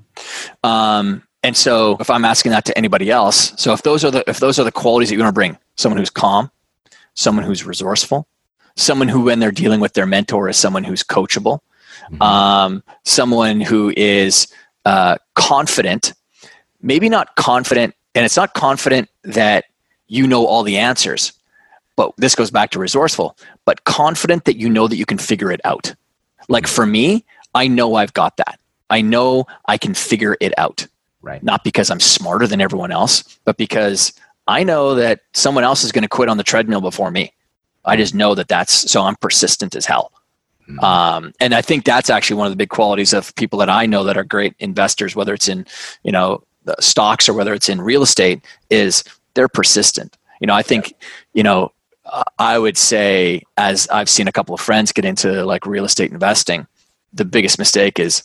Um, 0.63 1.23
and 1.43 1.57
so, 1.57 1.97
if 1.99 2.09
I'm 2.09 2.23
asking 2.23 2.51
that 2.51 2.65
to 2.65 2.77
anybody 2.77 3.09
else, 3.09 3.53
so 3.57 3.73
if 3.73 3.81
those 3.81 4.05
are 4.05 4.11
the 4.11 4.23
if 4.27 4.39
those 4.39 4.59
are 4.59 4.63
the 4.63 4.71
qualities 4.71 5.09
that 5.09 5.15
you 5.15 5.21
want 5.21 5.33
to 5.33 5.37
bring, 5.37 5.57
someone 5.75 5.97
who's 5.97 6.09
calm, 6.09 6.51
someone 7.15 7.43
who's 7.45 7.65
resourceful, 7.65 8.27
someone 8.75 9.07
who, 9.07 9.21
when 9.21 9.39
they're 9.39 9.51
dealing 9.51 9.79
with 9.79 9.93
their 9.93 10.05
mentor, 10.05 10.49
is 10.49 10.57
someone 10.57 10.83
who's 10.83 11.03
coachable, 11.03 11.59
mm-hmm. 12.11 12.21
um, 12.21 12.83
someone 13.05 13.59
who 13.59 13.91
is 13.97 14.53
uh, 14.85 15.17
confident, 15.33 16.13
maybe 16.81 17.09
not 17.09 17.35
confident, 17.35 17.95
and 18.15 18.25
it's 18.25 18.37
not 18.37 18.53
confident 18.53 19.09
that 19.23 19.65
you 20.07 20.27
know 20.27 20.45
all 20.45 20.63
the 20.63 20.77
answers, 20.77 21.33
but 21.95 22.13
this 22.17 22.35
goes 22.35 22.51
back 22.51 22.71
to 22.71 22.79
resourceful, 22.79 23.37
but 23.65 23.83
confident 23.85 24.45
that 24.45 24.57
you 24.57 24.69
know 24.69 24.87
that 24.87 24.97
you 24.97 25.05
can 25.05 25.17
figure 25.17 25.51
it 25.51 25.61
out. 25.63 25.93
Like 26.49 26.67
for 26.67 26.85
me, 26.85 27.25
I 27.53 27.67
know 27.67 27.95
I've 27.95 28.13
got 28.13 28.37
that. 28.37 28.59
I 28.89 29.01
know 29.01 29.45
I 29.67 29.77
can 29.77 29.93
figure 29.93 30.35
it 30.41 30.53
out. 30.57 30.87
Right. 31.21 31.41
Not 31.43 31.63
because 31.63 31.89
I'm 31.89 31.99
smarter 31.99 32.47
than 32.47 32.61
everyone 32.61 32.91
else, 32.91 33.39
but 33.45 33.57
because 33.57 34.13
I 34.47 34.63
know 34.63 34.95
that 34.95 35.21
someone 35.33 35.63
else 35.63 35.83
is 35.83 35.91
going 35.91 36.01
to 36.03 36.09
quit 36.09 36.29
on 36.29 36.37
the 36.37 36.43
treadmill 36.43 36.81
before 36.81 37.11
me. 37.11 37.33
I 37.85 37.95
just 37.95 38.13
know 38.13 38.35
that 38.35 38.47
that's 38.47 38.91
so 38.91 39.01
I'm 39.03 39.15
persistent 39.15 39.75
as 39.75 39.85
hell. 39.85 40.11
Mm-hmm. 40.67 40.79
Um, 40.83 41.33
and 41.39 41.53
I 41.53 41.61
think 41.61 41.85
that's 41.85 42.09
actually 42.09 42.37
one 42.37 42.47
of 42.47 42.51
the 42.51 42.57
big 42.57 42.69
qualities 42.69 43.13
of 43.13 43.33
people 43.35 43.59
that 43.59 43.69
I 43.69 43.85
know 43.85 44.03
that 44.03 44.17
are 44.17 44.23
great 44.23 44.55
investors, 44.59 45.15
whether 45.15 45.33
it's 45.33 45.47
in 45.47 45.65
you 46.03 46.11
know 46.11 46.43
stocks 46.79 47.27
or 47.27 47.33
whether 47.33 47.53
it's 47.53 47.69
in 47.69 47.81
real 47.81 48.03
estate, 48.03 48.41
is 48.69 49.03
they're 49.33 49.47
persistent. 49.47 50.17
You 50.39 50.47
know, 50.47 50.53
I 50.53 50.63
think 50.63 50.93
you 51.33 51.43
know 51.43 51.71
I 52.37 52.57
would 52.57 52.77
say 52.77 53.43
as 53.57 53.87
I've 53.89 54.09
seen 54.09 54.27
a 54.27 54.31
couple 54.31 54.53
of 54.53 54.61
friends 54.61 54.91
get 54.91 55.05
into 55.05 55.45
like 55.45 55.65
real 55.65 55.85
estate 55.85 56.11
investing, 56.11 56.67
the 57.13 57.25
biggest 57.25 57.59
mistake 57.59 57.99
is 57.99 58.23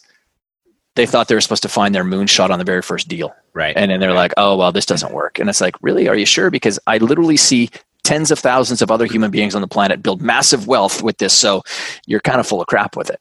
they 0.94 1.06
thought 1.06 1.28
they 1.28 1.34
were 1.34 1.40
supposed 1.40 1.62
to 1.62 1.68
find 1.68 1.94
their 1.94 2.04
moonshot 2.04 2.50
on 2.50 2.58
the 2.58 2.64
very 2.64 2.82
first 2.82 3.06
deal. 3.06 3.34
Right. 3.52 3.76
And 3.76 3.90
then 3.90 4.00
they're 4.00 4.10
right. 4.10 4.16
like, 4.16 4.34
oh, 4.36 4.56
well, 4.56 4.72
this 4.72 4.86
doesn't 4.86 5.12
work. 5.12 5.38
And 5.38 5.48
it's 5.48 5.60
like, 5.60 5.74
really? 5.82 6.08
Are 6.08 6.16
you 6.16 6.26
sure? 6.26 6.50
Because 6.50 6.78
I 6.86 6.98
literally 6.98 7.36
see 7.36 7.70
tens 8.02 8.30
of 8.30 8.38
thousands 8.38 8.82
of 8.82 8.90
other 8.90 9.04
human 9.04 9.30
beings 9.30 9.54
on 9.54 9.60
the 9.60 9.68
planet 9.68 10.02
build 10.02 10.22
massive 10.22 10.66
wealth 10.66 11.02
with 11.02 11.18
this. 11.18 11.34
So 11.34 11.62
you're 12.06 12.20
kind 12.20 12.40
of 12.40 12.46
full 12.46 12.60
of 12.60 12.66
crap 12.66 12.96
with 12.96 13.10
it. 13.10 13.20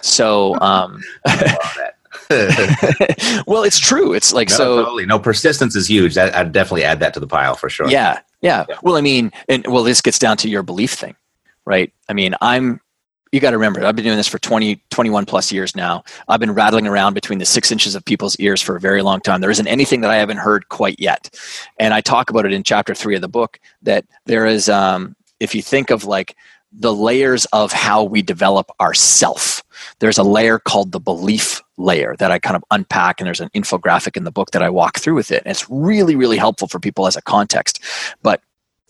So, 0.00 0.58
um, 0.60 1.02
well, 3.46 3.62
it's 3.62 3.78
true. 3.78 4.12
It's 4.12 4.32
like, 4.32 4.50
no, 4.50 4.56
so 4.56 4.76
totally. 4.84 5.06
No, 5.06 5.18
persistence 5.18 5.74
is 5.74 5.88
huge. 5.88 6.14
That, 6.14 6.34
I'd 6.34 6.52
definitely 6.52 6.84
add 6.84 7.00
that 7.00 7.14
to 7.14 7.20
the 7.20 7.26
pile 7.26 7.54
for 7.54 7.70
sure. 7.70 7.88
Yeah, 7.88 8.20
yeah. 8.40 8.66
Yeah. 8.68 8.76
Well, 8.82 8.96
I 8.96 9.00
mean, 9.00 9.32
and 9.48 9.66
well, 9.66 9.82
this 9.82 10.00
gets 10.00 10.18
down 10.18 10.36
to 10.38 10.48
your 10.48 10.62
belief 10.62 10.92
thing, 10.92 11.16
right? 11.64 11.92
I 12.08 12.12
mean, 12.12 12.34
I'm 12.40 12.80
you 13.32 13.40
got 13.40 13.50
to 13.50 13.58
remember, 13.58 13.84
I've 13.84 13.96
been 13.96 14.04
doing 14.04 14.16
this 14.16 14.28
for 14.28 14.38
20, 14.38 14.82
21 14.90 15.26
plus 15.26 15.52
years 15.52 15.76
now. 15.76 16.02
I've 16.28 16.40
been 16.40 16.52
rattling 16.52 16.86
around 16.86 17.14
between 17.14 17.38
the 17.38 17.44
six 17.44 17.70
inches 17.70 17.94
of 17.94 18.04
people's 18.04 18.36
ears 18.36 18.62
for 18.62 18.76
a 18.76 18.80
very 18.80 19.02
long 19.02 19.20
time. 19.20 19.40
There 19.40 19.50
isn't 19.50 19.66
anything 19.66 20.00
that 20.00 20.10
I 20.10 20.16
haven't 20.16 20.38
heard 20.38 20.68
quite 20.68 20.98
yet. 20.98 21.38
And 21.78 21.92
I 21.92 22.00
talk 22.00 22.30
about 22.30 22.46
it 22.46 22.52
in 22.52 22.62
chapter 22.62 22.94
three 22.94 23.14
of 23.14 23.20
the 23.20 23.28
book 23.28 23.60
that 23.82 24.06
there 24.24 24.46
is, 24.46 24.68
um, 24.68 25.14
if 25.40 25.54
you 25.54 25.62
think 25.62 25.90
of 25.90 26.04
like 26.04 26.36
the 26.72 26.94
layers 26.94 27.44
of 27.46 27.72
how 27.72 28.02
we 28.02 28.22
develop 28.22 28.70
ourself, 28.80 29.62
there's 29.98 30.18
a 30.18 30.22
layer 30.22 30.58
called 30.58 30.92
the 30.92 31.00
belief 31.00 31.62
layer 31.76 32.14
that 32.18 32.30
I 32.30 32.38
kind 32.38 32.56
of 32.56 32.64
unpack. 32.70 33.20
And 33.20 33.26
there's 33.26 33.40
an 33.40 33.50
infographic 33.50 34.16
in 34.16 34.24
the 34.24 34.30
book 34.30 34.50
that 34.52 34.62
I 34.62 34.70
walk 34.70 34.98
through 34.98 35.14
with 35.14 35.30
it. 35.30 35.42
And 35.44 35.50
it's 35.50 35.68
really, 35.70 36.16
really 36.16 36.36
helpful 36.36 36.68
for 36.68 36.78
people 36.78 37.06
as 37.06 37.16
a 37.16 37.22
context. 37.22 37.82
But 38.22 38.42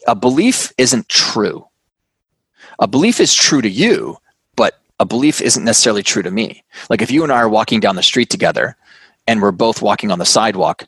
a 0.07 0.15
belief 0.15 0.73
isn't 0.79 1.09
true. 1.09 1.67
A 2.79 2.87
belief 2.87 3.21
is 3.21 3.35
true 3.35 3.61
to 3.61 3.69
you, 3.69 4.17
but 4.57 4.81
a 5.01 5.05
belief 5.05 5.41
isn't 5.41 5.65
necessarily 5.65 6.03
true 6.03 6.23
to 6.23 6.31
me. 6.31 6.63
Like 6.89 7.03
if 7.03 7.11
you 7.11 7.23
and 7.23 7.33
I 7.33 7.37
are 7.37 7.49
walking 7.49 7.81
down 7.81 7.97
the 7.97 8.03
street 8.03 8.31
together 8.31 8.77
and 9.27 9.43
we're 9.43 9.53
both 9.53 9.83
walking 9.83 10.11
on 10.11 10.19
the 10.19 10.25
sidewalk, 10.25 10.87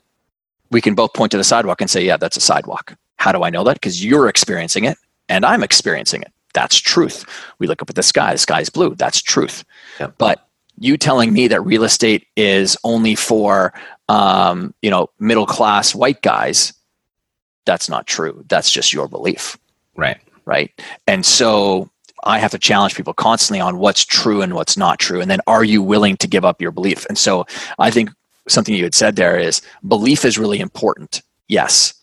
we 0.71 0.81
can 0.81 0.95
both 0.95 1.13
point 1.13 1.31
to 1.31 1.37
the 1.37 1.43
sidewalk 1.43 1.81
and 1.81 1.89
say, 1.89 2.03
yeah, 2.03 2.17
that's 2.17 2.37
a 2.37 2.41
sidewalk. 2.41 2.95
How 3.17 3.31
do 3.31 3.43
I 3.43 3.49
know 3.49 3.63
that? 3.65 3.75
Because 3.75 4.03
you're 4.03 4.29
experiencing 4.29 4.85
it 4.85 4.97
and 5.29 5.45
I'm 5.45 5.63
experiencing 5.63 6.21
it. 6.21 6.31
That's 6.53 6.77
truth. 6.77 7.25
We 7.59 7.67
look 7.67 7.81
up 7.81 7.89
at 7.89 7.95
the 7.95 8.03
sky, 8.03 8.33
the 8.33 8.37
sky 8.37 8.61
is 8.61 8.69
blue. 8.69 8.95
That's 8.95 9.21
truth. 9.21 9.63
But 10.17 10.47
you 10.79 10.97
telling 10.97 11.31
me 11.31 11.47
that 11.47 11.61
real 11.61 11.83
estate 11.83 12.27
is 12.35 12.75
only 12.83 13.15
for 13.15 13.73
um, 14.09 14.73
you 14.81 14.89
know 14.89 15.09
middle 15.19 15.45
class 15.45 15.95
white 15.95 16.21
guys 16.21 16.73
that's 17.65 17.87
not 17.87 18.07
true 18.07 18.43
that's 18.49 18.71
just 18.71 18.91
your 18.91 19.07
belief 19.07 19.57
right 19.95 20.19
right 20.45 20.71
and 21.07 21.25
so 21.25 21.89
I 22.23 22.39
have 22.39 22.51
to 22.51 22.59
challenge 22.59 22.95
people 22.95 23.13
constantly 23.13 23.61
on 23.61 23.77
what's 23.77 24.05
true 24.05 24.41
and 24.41 24.53
what's 24.53 24.77
not 24.77 24.99
true. 24.99 25.21
And 25.21 25.31
then 25.31 25.39
are 25.47 25.63
you 25.63 25.81
willing 25.81 26.17
to 26.17 26.27
give 26.27 26.45
up 26.45 26.61
your 26.61 26.71
belief? 26.71 27.05
And 27.07 27.17
so 27.17 27.45
I 27.79 27.89
think 27.89 28.11
something 28.47 28.75
you 28.75 28.83
had 28.83 28.93
said 28.93 29.15
there 29.15 29.39
is 29.39 29.61
belief 29.87 30.23
is 30.23 30.37
really 30.37 30.59
important. 30.59 31.23
Yes. 31.47 31.95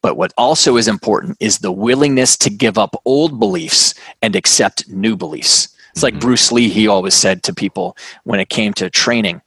But 0.00 0.16
what 0.16 0.32
also 0.38 0.76
is 0.76 0.88
important 0.88 1.36
is 1.40 1.58
the 1.58 1.72
willingness 1.72 2.36
to 2.38 2.50
give 2.50 2.78
up 2.78 3.00
old 3.04 3.38
beliefs 3.38 3.94
and 4.22 4.36
accept 4.36 4.88
new 4.88 5.16
beliefs. 5.16 5.68
It's 5.92 6.02
like 6.02 6.14
mm-hmm. 6.14 6.20
Bruce 6.20 6.52
Lee, 6.52 6.68
he 6.68 6.86
always 6.86 7.14
said 7.14 7.42
to 7.44 7.54
people 7.54 7.96
when 8.24 8.38
it 8.38 8.48
came 8.48 8.72
to 8.74 8.90
training, 8.90 9.42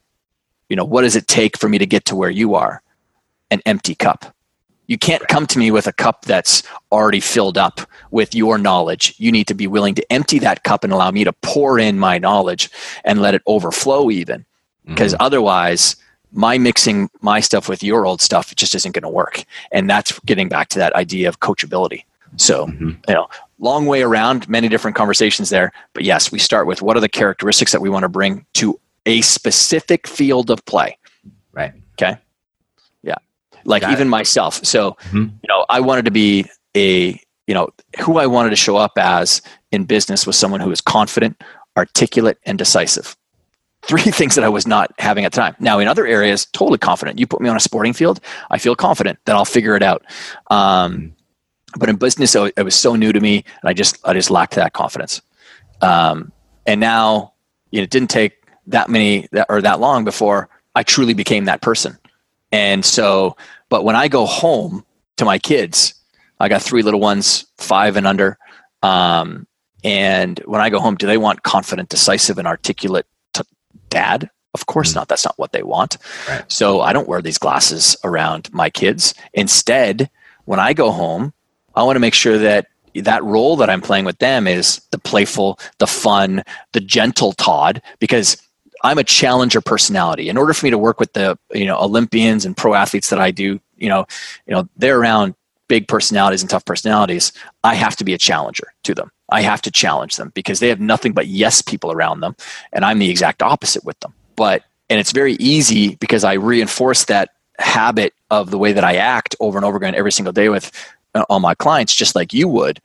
you 0.68 0.76
know, 0.76 0.86
what 0.86 1.02
does 1.02 1.16
it 1.16 1.28
take 1.28 1.58
for 1.58 1.70
me 1.70 1.78
to 1.78 1.86
get 1.86 2.06
to 2.06 2.16
where 2.16 2.30
you 2.30 2.56
are? 2.56 2.82
An 3.50 3.62
empty 3.66 3.96
cup. 3.96 4.36
You 4.88 4.98
can't 4.98 5.26
come 5.30 5.48
to 5.48 5.60
me 5.60 5.72
with 5.72 5.88
a 5.88 5.94
cup 5.94 6.26
that's 6.26 6.64
already 6.92 7.22
filled 7.22 7.58
up 7.58 7.80
with 8.10 8.36
your 8.36 8.58
knowledge. 8.58 9.16
You 9.18 9.32
need 9.32 9.48
to 9.48 9.54
be 9.54 9.68
willing 9.68 9.96
to 9.96 10.12
empty 10.12 10.40
that 10.40 10.66
cup 10.66 10.84
and 10.84 10.92
allow 10.92 11.12
me 11.12 11.24
to 11.24 11.32
pour 11.32 11.80
in 11.80 11.98
my 11.98 12.18
knowledge 12.18 12.70
and 13.06 13.22
let 13.22 13.34
it 13.34 13.42
overflow, 13.48 14.12
even. 14.12 14.46
Because 14.86 15.14
mm-hmm. 15.14 15.24
otherwise, 15.24 15.96
my 16.32 16.58
mixing 16.58 17.10
my 17.22 17.40
stuff 17.40 17.68
with 17.68 17.84
your 17.84 18.06
old 18.06 18.22
stuff 18.22 18.56
just 18.56 18.74
isn't 18.76 18.94
going 18.94 19.04
to 19.04 19.10
work. 19.10 19.44
And 19.72 19.90
that's 19.90 20.18
getting 20.22 20.50
back 20.50 20.70
to 20.70 20.80
that 20.80 20.94
idea 20.94 21.28
of 21.28 21.40
coachability. 21.40 22.06
So, 22.38 22.68
mm-hmm. 22.68 22.92
you 23.08 23.14
know, 23.14 23.30
long 23.60 23.86
way 23.86 24.02
around, 24.02 24.48
many 24.48 24.70
different 24.70 24.96
conversations 24.96 25.50
there. 25.50 25.74
But 25.94 26.04
yes, 26.04 26.32
we 26.32 26.40
start 26.40 26.68
with 26.68 26.82
what 26.82 26.96
are 26.96 27.02
the 27.02 27.10
characteristics 27.10 27.72
that 27.74 27.82
we 27.82 27.90
want 27.90 28.04
to 28.04 28.10
bring 28.10 28.46
to 28.54 28.80
a 29.06 29.22
specific 29.22 30.08
field 30.08 30.50
of 30.50 30.64
play. 30.66 30.98
Right. 31.52 31.74
Okay 31.94 32.18
Yeah. 33.04 33.16
like 33.66 33.82
Got 33.82 33.92
even 33.92 34.08
it. 34.08 34.12
myself. 34.12 34.64
So, 34.66 34.92
mm-hmm. 34.92 35.18
you 35.18 35.48
know, 35.50 35.66
I 35.70 35.82
wanted 35.82 36.06
to 36.06 36.12
be 36.12 36.46
a, 36.76 37.20
you 37.48 37.54
know, 37.54 37.70
who 38.00 38.18
I 38.18 38.28
wanted 38.28 38.52
to 38.52 38.56
show 38.56 38.78
up 38.78 38.94
as 38.98 39.42
in 39.72 39.84
business 39.84 40.26
was 40.26 40.38
someone 40.38 40.62
who 40.62 40.72
is 40.72 40.80
confident, 40.80 41.42
articulate, 41.76 42.38
and 42.46 42.58
decisive. 42.58 43.18
Three 43.84 44.02
things 44.12 44.36
that 44.36 44.44
I 44.44 44.50
was 44.50 44.68
not 44.68 44.92
having 45.00 45.26
at 45.26 45.32
the 45.32 45.42
time. 45.42 45.56
Now, 45.60 45.80
in 45.80 45.88
other 45.88 46.06
areas, 46.06 46.46
totally 46.48 46.78
confident. 46.78 47.20
You 47.20 47.28
put 47.28 47.42
me 47.42 47.50
on 47.50 47.56
a 47.56 47.62
sporting 47.62 47.94
field, 47.94 48.20
I 48.50 48.58
feel 48.58 48.76
confident 48.76 49.20
that 49.26 49.36
I'll 49.36 49.46
figure 49.46 49.76
it 49.76 49.84
out. 49.84 50.04
Um, 50.50 51.14
but 51.78 51.90
in 51.90 51.96
business, 51.96 52.36
it 52.36 52.64
was 52.64 52.76
so 52.76 52.96
new 52.96 53.14
to 53.14 53.20
me, 53.20 53.46
and 53.62 53.70
I 53.70 53.74
just 53.74 53.98
I 54.04 54.14
just 54.14 54.30
lacked 54.30 54.56
that 54.56 54.74
confidence. 54.74 55.22
Um, 55.82 56.32
and 56.66 56.80
now, 56.80 57.34
you 57.72 57.80
know, 57.80 57.84
it 57.84 57.90
didn't 57.90 58.10
take 58.10 58.44
that 58.68 58.90
many 58.90 59.28
that, 59.32 59.48
or 59.50 59.62
that 59.62 59.80
long 59.80 60.04
before 60.04 60.50
I 60.76 60.84
truly 60.84 61.14
became 61.14 61.46
that 61.46 61.62
person. 61.62 61.98
And 62.52 62.84
so, 62.84 63.38
but 63.70 63.84
when 63.84 63.96
I 63.96 64.08
go 64.08 64.26
home 64.26 64.86
to 65.18 65.26
my 65.26 65.40
kids, 65.40 65.94
I 66.40 66.50
got 66.50 66.62
three 66.62 66.84
little 66.84 67.00
ones, 67.00 67.46
five 67.58 67.96
and 67.96 68.06
under. 68.06 68.38
Um, 68.84 69.48
and 69.84 70.40
when 70.46 70.62
I 70.62 70.70
go 70.70 70.80
home, 70.80 70.96
do 70.96 71.08
they 71.08 71.18
want 71.18 71.44
confident, 71.44 71.90
decisive, 71.90 72.38
and 72.38 72.48
articulate 72.48 73.06
dad? 73.92 74.30
Of 74.54 74.66
course 74.66 74.90
mm-hmm. 74.90 75.00
not. 75.00 75.08
That's 75.08 75.26
not 75.26 75.38
what 75.38 75.52
they 75.52 75.64
want. 75.64 75.98
Right. 76.28 76.44
So 76.52 76.82
I 76.82 76.94
don't 76.94 77.08
wear 77.08 77.22
these 77.22 77.38
glasses 77.38 77.96
around 78.04 78.52
my 78.52 78.70
kids. 78.70 79.14
Instead, 79.34 80.10
when 80.46 80.60
I 80.60 80.74
go 80.74 80.92
home, 80.92 81.34
I 81.76 81.84
want 81.84 81.96
to 81.96 82.02
make 82.02 82.16
sure 82.16 82.38
that 82.40 82.68
that 82.96 83.24
role 83.24 83.56
that 83.58 83.70
I'm 83.70 83.82
playing 83.82 84.06
with 84.06 84.18
them 84.18 84.48
is 84.48 84.82
the 84.92 84.98
playful, 84.98 85.60
the 85.78 85.88
fun, 85.88 86.44
the 86.74 86.82
gentle 86.82 87.32
Todd 87.34 87.82
because 88.00 88.42
I'm 88.84 88.98
a 88.98 89.04
challenger 89.04 89.62
personality. 89.62 90.28
In 90.28 90.38
order 90.38 90.54
for 90.54 90.66
me 90.66 90.72
to 90.72 90.78
work 90.78 91.00
with 91.00 91.14
the 91.14 91.38
you 91.54 91.66
know 91.66 91.80
Olympians 91.80 92.46
and 92.46 92.58
pro 92.58 92.74
athletes 92.74 93.10
that 93.10 93.20
I 93.20 93.32
do, 93.32 93.60
you 93.78 93.90
know, 93.90 94.06
you 94.46 94.54
know, 94.54 94.68
they're 94.76 95.00
around 95.00 95.36
big 95.68 95.88
personalities 95.88 96.42
and 96.42 96.50
tough 96.50 96.66
personalities. 96.66 97.32
I 97.64 97.76
have 97.76 97.96
to 97.98 98.04
be 98.04 98.14
a 98.14 98.18
challenger 98.18 98.74
to 98.84 98.94
them. 98.94 99.12
I 99.32 99.42
have 99.42 99.62
to 99.64 99.72
challenge 99.72 100.18
them 100.18 100.32
because 100.36 100.60
they 100.60 100.70
have 100.70 100.80
nothing 100.80 101.14
but 101.14 101.28
yes 101.28 101.62
people 101.62 101.92
around 101.92 102.20
them, 102.20 102.36
and 102.74 102.86
I'm 102.86 103.00
the 103.00 103.10
exact 103.10 103.42
opposite 103.42 103.84
with 103.86 104.00
them. 104.02 104.14
But 104.36 104.64
and 104.90 105.00
it's 105.00 105.12
very 105.12 105.34
easy 105.34 105.96
because 105.96 106.24
I 106.24 106.34
reinforce 106.34 107.06
that 107.06 107.30
habit 107.60 108.14
of 108.30 108.52
the 108.52 108.58
way 108.58 108.74
that 108.74 108.84
I 108.84 108.96
act 108.98 109.36
over 109.40 109.58
and 109.58 109.66
over 109.66 109.78
again 109.78 109.96
every 109.96 110.12
single 110.12 110.34
day 110.34 110.50
with 110.50 110.72
uh, 111.16 111.24
all 111.30 111.40
my 111.40 111.56
clients, 111.56 111.96
just 111.96 112.16
like 112.16 112.34
you 112.34 112.48
would. 112.48 112.82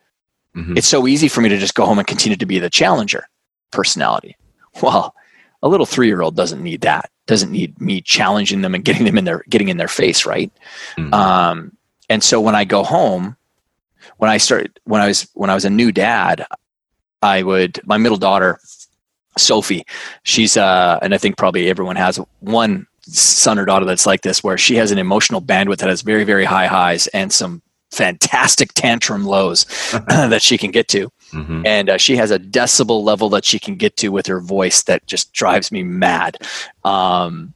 Mm-hmm. 0.54 0.76
It's 0.76 0.86
so 0.86 1.06
easy 1.06 1.28
for 1.28 1.40
me 1.40 1.48
to 1.48 1.58
just 1.58 1.74
go 1.74 1.84
home 1.84 1.98
and 1.98 2.06
continue 2.06 2.36
to 2.36 2.46
be 2.46 2.58
the 2.58 2.70
challenger 2.70 3.28
personality. 3.70 4.36
Well, 4.82 5.14
a 5.62 5.68
little 5.68 5.86
three 5.86 6.06
year 6.06 6.22
old 6.22 6.36
doesn't 6.36 6.62
need 6.62 6.82
that. 6.82 7.10
Doesn't 7.26 7.50
need 7.50 7.80
me 7.80 8.00
challenging 8.00 8.60
them 8.60 8.74
and 8.74 8.84
getting 8.84 9.04
them 9.04 9.18
in 9.18 9.24
their 9.24 9.42
getting 9.48 9.68
in 9.68 9.78
their 9.78 9.88
face, 9.88 10.26
right? 10.26 10.52
Mm-hmm. 10.96 11.12
Um, 11.12 11.76
and 12.08 12.22
so 12.22 12.40
when 12.40 12.54
I 12.54 12.64
go 12.64 12.84
home, 12.84 13.36
when 14.18 14.30
I 14.30 14.36
started 14.36 14.78
when 14.84 15.00
I 15.00 15.06
was 15.06 15.28
when 15.34 15.50
I 15.50 15.54
was 15.54 15.64
a 15.64 15.70
new 15.70 15.92
dad, 15.92 16.46
I 17.22 17.42
would 17.42 17.80
my 17.84 17.98
middle 17.98 18.18
daughter, 18.18 18.58
Sophie, 19.38 19.84
she's 20.22 20.56
uh, 20.56 20.98
and 21.02 21.14
I 21.14 21.18
think 21.18 21.36
probably 21.36 21.68
everyone 21.68 21.96
has 21.96 22.18
one 22.40 22.86
son 23.02 23.58
or 23.58 23.64
daughter 23.64 23.84
that's 23.84 24.06
like 24.06 24.22
this, 24.22 24.42
where 24.42 24.58
she 24.58 24.76
has 24.76 24.90
an 24.90 24.98
emotional 24.98 25.40
bandwidth 25.40 25.78
that 25.78 25.88
has 25.88 26.02
very 26.02 26.24
very 26.24 26.44
high 26.44 26.66
highs 26.66 27.06
and 27.08 27.32
some 27.32 27.62
fantastic 27.90 28.72
tantrum 28.74 29.24
lows 29.24 29.64
that 30.08 30.42
she 30.42 30.58
can 30.58 30.70
get 30.70 30.88
to. 30.88 31.10
Mm-hmm. 31.32 31.66
And 31.66 31.90
uh, 31.90 31.98
she 31.98 32.16
has 32.16 32.30
a 32.30 32.38
decibel 32.38 33.02
level 33.02 33.28
that 33.30 33.44
she 33.44 33.58
can 33.58 33.76
get 33.76 33.96
to 33.98 34.08
with 34.08 34.26
her 34.26 34.40
voice 34.40 34.82
that 34.84 35.06
just 35.06 35.32
drives 35.32 35.72
me 35.72 35.82
mad. 35.82 36.38
Um, 36.84 37.54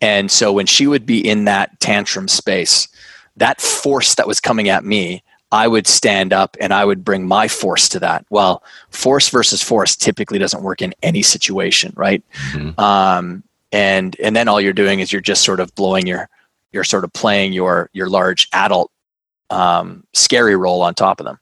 and 0.00 0.30
so 0.30 0.52
when 0.52 0.66
she 0.66 0.86
would 0.86 1.06
be 1.06 1.26
in 1.26 1.44
that 1.44 1.78
tantrum 1.78 2.26
space, 2.26 2.88
that 3.36 3.60
force 3.60 4.16
that 4.16 4.26
was 4.26 4.40
coming 4.40 4.68
at 4.68 4.84
me, 4.84 5.22
I 5.52 5.68
would 5.68 5.86
stand 5.86 6.32
up 6.32 6.56
and 6.60 6.72
I 6.72 6.84
would 6.84 7.04
bring 7.04 7.26
my 7.26 7.46
force 7.46 7.88
to 7.90 8.00
that. 8.00 8.26
Well, 8.30 8.62
force 8.90 9.28
versus 9.28 9.62
force 9.62 9.94
typically 9.94 10.38
doesn't 10.38 10.62
work 10.62 10.82
in 10.82 10.94
any 11.02 11.22
situation, 11.22 11.92
right? 11.94 12.24
Mm-hmm. 12.52 12.80
Um, 12.80 13.44
and 13.70 14.16
and 14.20 14.34
then 14.34 14.48
all 14.48 14.60
you're 14.60 14.72
doing 14.72 15.00
is 15.00 15.12
you're 15.12 15.20
just 15.20 15.44
sort 15.44 15.60
of 15.60 15.74
blowing 15.74 16.06
your 16.06 16.28
you're 16.72 16.84
sort 16.84 17.04
of 17.04 17.12
playing 17.12 17.52
your 17.52 17.90
your 17.92 18.08
large 18.08 18.48
adult 18.52 18.90
um, 19.50 20.04
scary 20.12 20.56
role 20.56 20.82
on 20.82 20.94
top 20.94 21.20
of 21.20 21.26
them 21.26 21.38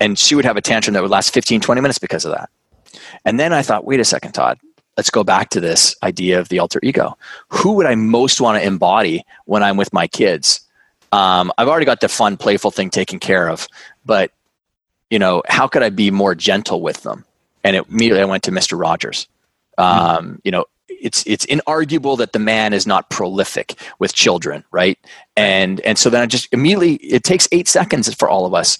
and 0.00 0.18
she 0.18 0.34
would 0.34 0.44
have 0.44 0.56
a 0.56 0.60
tantrum 0.60 0.94
that 0.94 1.02
would 1.02 1.10
last 1.10 1.32
15 1.32 1.60
20 1.60 1.80
minutes 1.80 1.98
because 1.98 2.24
of 2.24 2.32
that 2.32 2.50
and 3.24 3.38
then 3.38 3.52
i 3.52 3.62
thought 3.62 3.84
wait 3.84 4.00
a 4.00 4.04
second 4.04 4.32
todd 4.32 4.58
let's 4.96 5.10
go 5.10 5.22
back 5.22 5.50
to 5.50 5.60
this 5.60 5.94
idea 6.02 6.40
of 6.40 6.48
the 6.48 6.58
alter 6.58 6.80
ego 6.82 7.16
who 7.48 7.72
would 7.72 7.86
i 7.86 7.94
most 7.94 8.40
want 8.40 8.58
to 8.58 8.66
embody 8.66 9.22
when 9.44 9.62
i'm 9.62 9.76
with 9.76 9.92
my 9.92 10.06
kids 10.06 10.60
um, 11.12 11.52
i've 11.58 11.68
already 11.68 11.86
got 11.86 12.00
the 12.00 12.08
fun 12.08 12.36
playful 12.36 12.70
thing 12.70 12.90
taken 12.90 13.18
care 13.18 13.48
of 13.48 13.68
but 14.04 14.32
you 15.10 15.18
know 15.18 15.42
how 15.46 15.66
could 15.68 15.82
i 15.82 15.90
be 15.90 16.10
more 16.10 16.34
gentle 16.34 16.80
with 16.80 17.02
them? 17.02 17.24
And 17.64 17.76
it, 17.76 17.86
immediately 17.88 18.22
i 18.22 18.26
went 18.26 18.42
to 18.44 18.50
mr 18.50 18.78
rogers. 18.78 19.28
Um, 19.78 20.40
you 20.44 20.50
know 20.50 20.64
it's 20.88 21.24
it's 21.26 21.46
inarguable 21.46 22.18
that 22.18 22.32
the 22.32 22.38
man 22.38 22.72
is 22.72 22.86
not 22.86 23.10
prolific 23.10 23.74
with 23.98 24.12
children 24.12 24.64
right? 24.70 24.98
And 25.36 25.80
and 25.80 25.98
so 25.98 26.10
then 26.10 26.22
i 26.22 26.26
just 26.26 26.52
immediately 26.52 26.94
it 26.96 27.24
takes 27.24 27.48
eight 27.52 27.68
seconds 27.68 28.12
for 28.14 28.28
all 28.28 28.46
of 28.46 28.54
us 28.54 28.78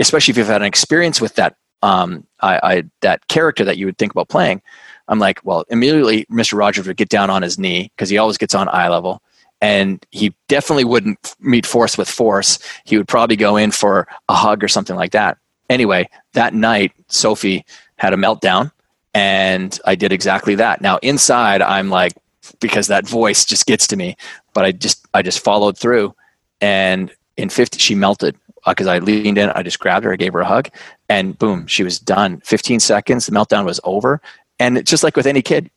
especially 0.00 0.32
if 0.32 0.38
you've 0.38 0.46
had 0.46 0.62
an 0.62 0.66
experience 0.66 1.20
with 1.20 1.34
that 1.36 1.56
um, 1.84 2.26
I, 2.40 2.60
I, 2.62 2.84
that 3.02 3.28
character 3.28 3.62
that 3.66 3.76
you 3.76 3.84
would 3.84 3.98
think 3.98 4.12
about 4.12 4.30
playing, 4.30 4.62
I'm 5.06 5.18
like, 5.18 5.40
well, 5.44 5.64
immediately 5.68 6.24
Mr. 6.30 6.56
Rogers 6.56 6.86
would 6.86 6.96
get 6.96 7.10
down 7.10 7.28
on 7.28 7.42
his 7.42 7.58
knee 7.58 7.92
because 7.94 8.08
he 8.08 8.16
always 8.16 8.38
gets 8.38 8.54
on 8.54 8.70
eye 8.70 8.88
level, 8.88 9.20
and 9.60 10.04
he 10.10 10.34
definitely 10.48 10.84
wouldn't 10.84 11.34
meet 11.40 11.66
force 11.66 11.96
with 11.96 12.08
force. 12.08 12.58
He 12.84 12.96
would 12.96 13.08
probably 13.08 13.36
go 13.36 13.56
in 13.56 13.70
for 13.70 14.06
a 14.28 14.34
hug 14.34 14.62
or 14.62 14.68
something 14.68 14.96
like 14.96 15.12
that. 15.12 15.38
Anyway, 15.70 16.08
that 16.34 16.54
night, 16.54 16.92
Sophie 17.08 17.64
had 17.96 18.12
a 18.12 18.16
meltdown, 18.16 18.70
and 19.14 19.78
I 19.86 19.94
did 19.94 20.12
exactly 20.12 20.54
that. 20.56 20.80
Now 20.80 20.98
inside, 20.98 21.62
I'm 21.62 21.88
like, 21.88 22.12
because 22.60 22.88
that 22.88 23.08
voice 23.08 23.44
just 23.44 23.66
gets 23.66 23.86
to 23.88 23.96
me, 23.96 24.16
but 24.52 24.64
I 24.64 24.72
just 24.72 25.06
I 25.14 25.22
just 25.22 25.40
followed 25.42 25.78
through, 25.78 26.14
and 26.60 27.10
in 27.36 27.48
50 27.48 27.78
she 27.78 27.94
melted 27.94 28.36
because 28.66 28.86
uh, 28.86 28.92
I 28.92 28.98
leaned 28.98 29.38
in, 29.38 29.50
I 29.50 29.62
just 29.62 29.78
grabbed 29.78 30.04
her, 30.04 30.12
I 30.12 30.16
gave 30.16 30.32
her 30.32 30.40
a 30.40 30.46
hug, 30.46 30.68
and 31.08 31.38
boom, 31.38 31.66
she 31.66 31.82
was 31.82 31.98
done. 31.98 32.40
15 32.40 32.80
seconds, 32.80 33.26
the 33.26 33.32
meltdown 33.32 33.64
was 33.64 33.80
over. 33.84 34.20
And 34.58 34.86
just 34.86 35.02
like 35.02 35.16
with 35.16 35.26
any 35.26 35.42
kid, 35.42 35.70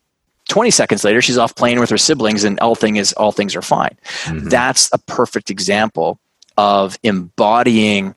20 0.48 0.72
seconds 0.72 1.04
later, 1.04 1.22
she's 1.22 1.38
off 1.38 1.56
playing 1.56 1.80
with 1.80 1.90
her 1.90 1.98
siblings, 1.98 2.44
and 2.44 2.60
all 2.60 2.76
thing 2.76 2.96
is 2.96 3.14
all 3.14 3.32
things 3.32 3.56
are 3.56 3.62
fine. 3.62 3.98
Mm-hmm. 4.24 4.50
That's 4.50 4.90
a 4.94 4.98
perfect 4.98 5.50
example 5.50 6.20
of 6.58 6.98
embodying 7.04 8.16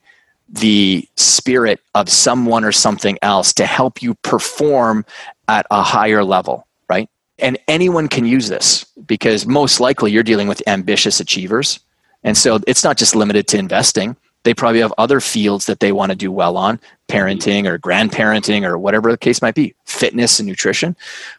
the 0.49 1.09
spirit 1.17 1.81
of 1.95 2.09
someone 2.09 2.65
or 2.65 2.73
something 2.73 3.19
else 3.23 3.53
to 3.55 3.67
help 3.67 4.03
you 4.03 4.15
perform 4.17 5.05
at 5.49 5.67
a 5.71 5.83
higher 5.83 6.25
level, 6.25 6.67
right? 6.89 7.09
And 7.39 7.59
anyone 7.69 8.09
can 8.09 8.25
use 8.25 8.49
this 8.49 8.85
because 9.07 9.47
most 9.47 9.81
likely 9.81 10.11
you're 10.11 10.23
dealing 10.23 10.49
with 10.49 10.63
ambitious 10.67 11.21
achievers. 11.21 11.81
And 12.25 12.37
so 12.37 12.61
it's 12.67 12.83
not 12.83 12.97
just 12.97 13.15
limited 13.15 13.47
to 13.49 13.59
investing 13.59 14.17
they 14.43 14.55
probably 14.55 14.81
have 14.81 14.95
other 14.97 15.21
fields 15.21 15.67
that 15.67 15.81
they 15.81 15.93
want 15.93 16.11
to 16.11 16.17
do 16.17 16.33
well 16.33 16.57
on 16.57 16.81
parenting 17.09 17.67
or 17.67 17.79
grandparenting 17.79 18.67
or 18.67 18.79
whatever 18.79 19.11
the 19.11 19.19
case 19.19 19.43
might 19.43 19.55
be 19.55 19.75
fitness 19.85 20.39
and 20.39 20.49
nutrition 20.49 20.97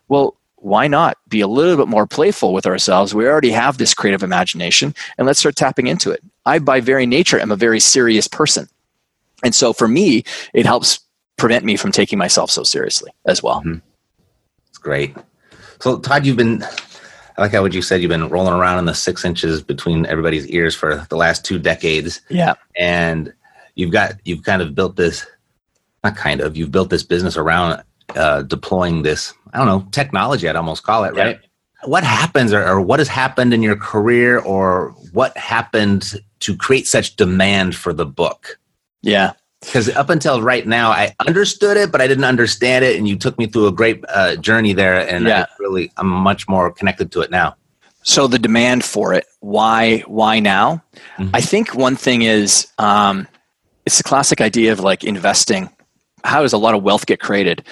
well 0.08 0.36
why 0.62 0.88
not 0.88 1.18
be 1.28 1.42
a 1.42 1.48
little 1.48 1.76
bit 1.76 1.88
more 1.88 2.06
playful 2.06 2.54
with 2.54 2.66
ourselves 2.66 3.14
we 3.14 3.28
already 3.28 3.52
have 3.52 3.78
this 3.78 3.94
creative 3.94 4.24
imagination 4.24 4.94
and 5.18 5.28
let's 5.28 5.40
start 5.40 5.56
tapping 5.56 5.88
into 5.88 6.12
it 6.12 6.24
i 6.46 6.60
by 6.60 6.80
very 6.80 7.06
nature 7.06 7.40
am 7.40 7.52
a 7.52 7.56
very 7.56 7.80
serious 7.80 8.28
person 8.28 8.68
and 9.44 9.56
so 9.56 9.74
for 9.74 9.88
me 9.88 10.24
it 10.54 10.66
helps 10.66 11.00
prevent 11.38 11.66
me 11.66 11.76
from 11.76 11.92
taking 11.92 12.20
myself 12.20 12.52
so 12.52 12.64
seriously 12.64 13.12
as 13.26 13.42
well 13.42 13.60
mm-hmm. 13.62 13.80
it's 14.68 14.78
great 14.78 15.16
so 15.80 16.00
todd 16.00 16.26
you've 16.26 16.38
been 16.38 16.64
I 17.38 17.44
like 17.44 17.54
how 17.54 17.62
what 17.62 17.74
you 17.74 17.82
said 17.82 18.02
you've 18.02 18.10
been 18.10 18.30
rolling 18.30 18.54
around 18.54 18.80
in 18.80 18.86
the 18.86 18.94
six 18.94 19.24
inches 19.24 19.64
between 19.64 20.06
everybody's 20.06 20.46
ears 20.48 20.76
for 20.76 21.08
the 21.10 21.16
last 21.16 21.46
two 21.46 21.58
decades. 21.58 22.20
Yeah. 22.30 22.56
And 22.78 23.34
you've 23.76 23.92
got 23.92 24.16
you've 24.26 24.44
kind 24.44 24.62
of 24.62 24.76
built 24.76 24.98
this 24.98 25.26
not 26.04 26.16
kind 26.16 26.42
of, 26.42 26.58
you've 26.58 26.72
built 26.72 26.90
this 26.90 27.04
business 27.04 27.38
around 27.38 27.84
uh, 28.16 28.44
deploying 28.44 29.04
this, 29.04 29.34
I 29.54 29.58
don't 29.58 29.68
know, 29.68 29.88
technology, 29.92 30.48
I'd 30.48 30.56
almost 30.56 30.84
call 30.84 31.04
it, 31.04 31.16
right? 31.16 31.40
What 31.86 32.04
happens 32.04 32.54
or, 32.54 32.64
or 32.68 32.80
what 32.80 33.00
has 33.00 33.08
happened 33.08 33.54
in 33.54 33.64
your 33.64 33.76
career 33.76 34.40
or 34.40 34.90
what 35.14 35.36
happened 35.36 36.22
to 36.42 36.56
create 36.56 36.88
such 36.88 37.16
demand 37.16 37.76
for 37.76 37.92
the 37.92 38.06
book? 38.06 38.60
Yeah 39.02 39.34
because 39.62 39.90
up 39.90 40.10
until 40.10 40.42
right 40.42 40.68
now 40.68 40.90
i 40.92 41.14
understood 41.26 41.78
it 41.78 41.92
but 41.92 42.02
i 42.02 42.08
didn't 42.08 42.24
understand 42.24 42.84
it 42.84 42.98
and 42.98 43.08
you 43.08 43.16
took 43.16 43.38
me 43.38 43.46
through 43.46 43.68
a 43.68 43.72
great 43.72 44.04
uh, 44.10 44.36
journey 44.38 44.74
there 44.74 45.08
and 45.08 45.26
yeah. 45.26 45.46
I 45.50 45.56
really 45.60 45.92
i'm 45.98 46.08
much 46.08 46.48
more 46.50 46.72
connected 46.72 47.12
to 47.14 47.22
it 47.22 47.32
now 47.32 47.56
so 48.04 48.28
the 48.28 48.40
demand 48.40 48.84
for 48.84 49.14
it 49.14 49.26
why 49.40 50.00
why 50.08 50.40
now 50.40 50.84
mm-hmm. 51.18 51.30
i 51.34 51.42
think 51.42 51.76
one 51.76 51.96
thing 51.96 52.24
is 52.24 52.68
um, 52.78 53.28
it's 53.86 53.98
the 53.98 54.04
classic 54.04 54.42
idea 54.42 54.72
of 54.72 54.80
like 54.80 55.04
investing 55.04 55.70
how 56.24 56.42
does 56.42 56.54
a 56.54 56.58
lot 56.58 56.74
of 56.74 56.84
wealth 56.84 57.06
get 57.06 57.20
created 57.20 57.64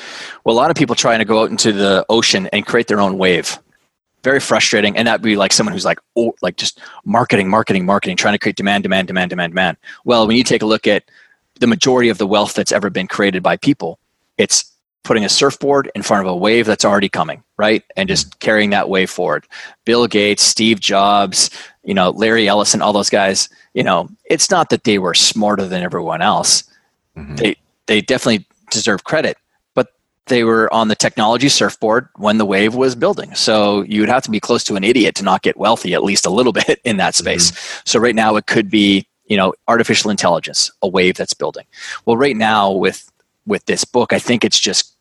well 0.43 0.55
a 0.55 0.57
lot 0.57 0.71
of 0.71 0.77
people 0.77 0.95
trying 0.95 1.19
to 1.19 1.25
go 1.25 1.41
out 1.41 1.49
into 1.49 1.71
the 1.71 2.05
ocean 2.09 2.47
and 2.53 2.65
create 2.65 2.87
their 2.87 3.01
own 3.01 3.17
wave 3.17 3.59
very 4.23 4.39
frustrating 4.39 4.97
and 4.97 5.07
that'd 5.07 5.21
be 5.21 5.35
like 5.35 5.53
someone 5.53 5.73
who's 5.73 5.85
like 5.85 5.99
oh 6.15 6.33
like 6.41 6.57
just 6.57 6.79
marketing 7.05 7.49
marketing 7.49 7.85
marketing 7.85 8.17
trying 8.17 8.33
to 8.33 8.39
create 8.39 8.55
demand 8.55 8.83
demand 8.83 9.07
demand 9.07 9.29
demand 9.29 9.51
demand 9.51 9.77
well 10.05 10.27
when 10.27 10.35
you 10.35 10.43
take 10.43 10.61
a 10.61 10.65
look 10.65 10.87
at 10.87 11.03
the 11.59 11.67
majority 11.67 12.09
of 12.09 12.17
the 12.17 12.27
wealth 12.27 12.53
that's 12.53 12.71
ever 12.71 12.89
been 12.89 13.07
created 13.07 13.43
by 13.43 13.57
people. 13.57 13.99
It's 14.37 14.65
putting 15.03 15.23
a 15.23 15.29
surfboard 15.29 15.91
in 15.95 16.01
front 16.01 16.25
of 16.25 16.31
a 16.31 16.35
wave 16.35 16.65
that's 16.65 16.85
already 16.85 17.09
coming, 17.09 17.43
right? 17.57 17.83
And 17.95 18.09
just 18.09 18.39
carrying 18.39 18.71
that 18.71 18.89
wave 18.89 19.09
forward. 19.09 19.45
Bill 19.85 20.07
Gates, 20.07 20.43
Steve 20.43 20.79
Jobs, 20.79 21.49
you 21.83 21.93
know, 21.93 22.09
Larry 22.11 22.47
Ellison, 22.47 22.81
all 22.81 22.93
those 22.93 23.09
guys, 23.09 23.49
you 23.73 23.83
know, 23.83 24.09
it's 24.25 24.49
not 24.49 24.69
that 24.69 24.83
they 24.83 24.99
were 24.99 25.13
smarter 25.13 25.65
than 25.65 25.83
everyone 25.83 26.21
else. 26.21 26.63
Mm-hmm. 27.17 27.35
They 27.35 27.57
they 27.89 28.01
definitely 28.01 28.45
deserve 28.69 29.03
credit, 29.03 29.35
but 29.73 29.87
they 30.27 30.43
were 30.43 30.71
on 30.71 30.87
the 30.89 30.95
technology 30.95 31.49
surfboard 31.49 32.07
when 32.17 32.37
the 32.37 32.45
wave 32.45 32.75
was 32.75 32.93
building. 32.95 33.33
So 33.33 33.81
you 33.81 33.99
would 34.01 34.09
have 34.09 34.23
to 34.23 34.31
be 34.31 34.39
close 34.39 34.63
to 34.65 34.75
an 34.75 34.83
idiot 34.83 35.15
to 35.15 35.23
not 35.23 35.41
get 35.41 35.57
wealthy 35.57 35.95
at 35.95 36.03
least 36.03 36.25
a 36.27 36.29
little 36.29 36.53
bit 36.67 36.79
in 36.85 36.97
that 36.97 37.15
space. 37.15 37.51
Mm-hmm. 37.51 37.81
So 37.85 37.99
right 37.99 38.15
now 38.15 38.35
it 38.35 38.45
could 38.45 38.69
be 38.69 39.07
you 39.25 39.37
know 39.37 39.53
artificial 39.67 40.09
intelligence 40.09 40.71
a 40.81 40.87
wave 40.87 41.15
that's 41.15 41.35
building 41.35 41.65
well 42.05 42.17
right 42.17 42.35
now 42.35 42.71
with 42.71 43.11
with 43.45 43.63
this 43.65 43.85
book 43.85 44.11
i 44.11 44.17
think 44.17 44.43
it's 44.43 44.59
just 44.59 44.95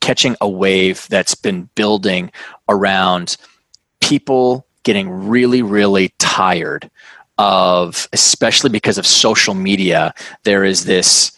catching 0.00 0.36
a 0.40 0.48
wave 0.48 1.04
that's 1.10 1.34
been 1.34 1.68
building 1.74 2.30
around 2.68 3.36
people 4.00 4.64
getting 4.84 5.10
really 5.10 5.62
really 5.62 6.14
tired 6.18 6.88
of 7.38 8.08
especially 8.12 8.70
because 8.70 8.98
of 8.98 9.06
social 9.06 9.52
media 9.52 10.14
there 10.44 10.64
is 10.64 10.84
this 10.84 11.35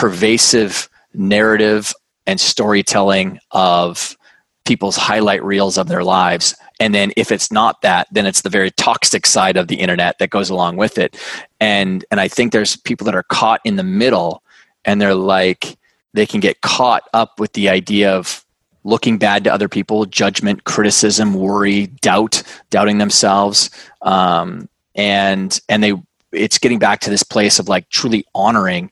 pervasive 0.00 0.88
narrative 1.12 1.92
and 2.26 2.40
storytelling 2.40 3.38
of 3.50 4.16
people's 4.64 4.96
highlight 4.96 5.44
reels 5.44 5.76
of 5.76 5.88
their 5.88 6.02
lives. 6.02 6.54
And 6.78 6.94
then 6.94 7.12
if 7.18 7.30
it's 7.30 7.52
not 7.52 7.82
that 7.82 8.06
then 8.10 8.24
it's 8.24 8.40
the 8.40 8.48
very 8.48 8.70
toxic 8.70 9.26
side 9.26 9.58
of 9.58 9.68
the 9.68 9.74
internet 9.74 10.18
that 10.18 10.30
goes 10.30 10.48
along 10.48 10.76
with 10.76 10.96
it. 10.96 11.18
And 11.60 12.02
and 12.10 12.18
i 12.18 12.28
think 12.28 12.52
there's 12.52 12.76
people 12.76 13.04
that 13.04 13.14
are 13.14 13.24
caught 13.24 13.60
in 13.64 13.76
the 13.76 13.82
middle 13.82 14.42
and 14.86 15.02
they're 15.02 15.14
like 15.14 15.76
they 16.14 16.24
can 16.24 16.40
get 16.40 16.62
caught 16.62 17.02
up 17.12 17.38
with 17.38 17.52
the 17.52 17.68
idea 17.68 18.10
of 18.10 18.42
looking 18.84 19.18
bad 19.18 19.44
to 19.44 19.52
other 19.52 19.68
people 19.68 20.06
judgment 20.06 20.64
criticism 20.64 21.34
worry 21.34 21.88
doubt 22.00 22.42
doubting 22.70 22.96
themselves. 22.96 23.68
Um, 24.00 24.66
and 24.94 25.60
and 25.68 25.84
they 25.84 25.92
it's 26.32 26.56
getting 26.56 26.78
back 26.78 27.00
to 27.00 27.10
this 27.10 27.22
place 27.22 27.58
of 27.58 27.68
like 27.68 27.86
truly 27.90 28.24
honoring 28.34 28.90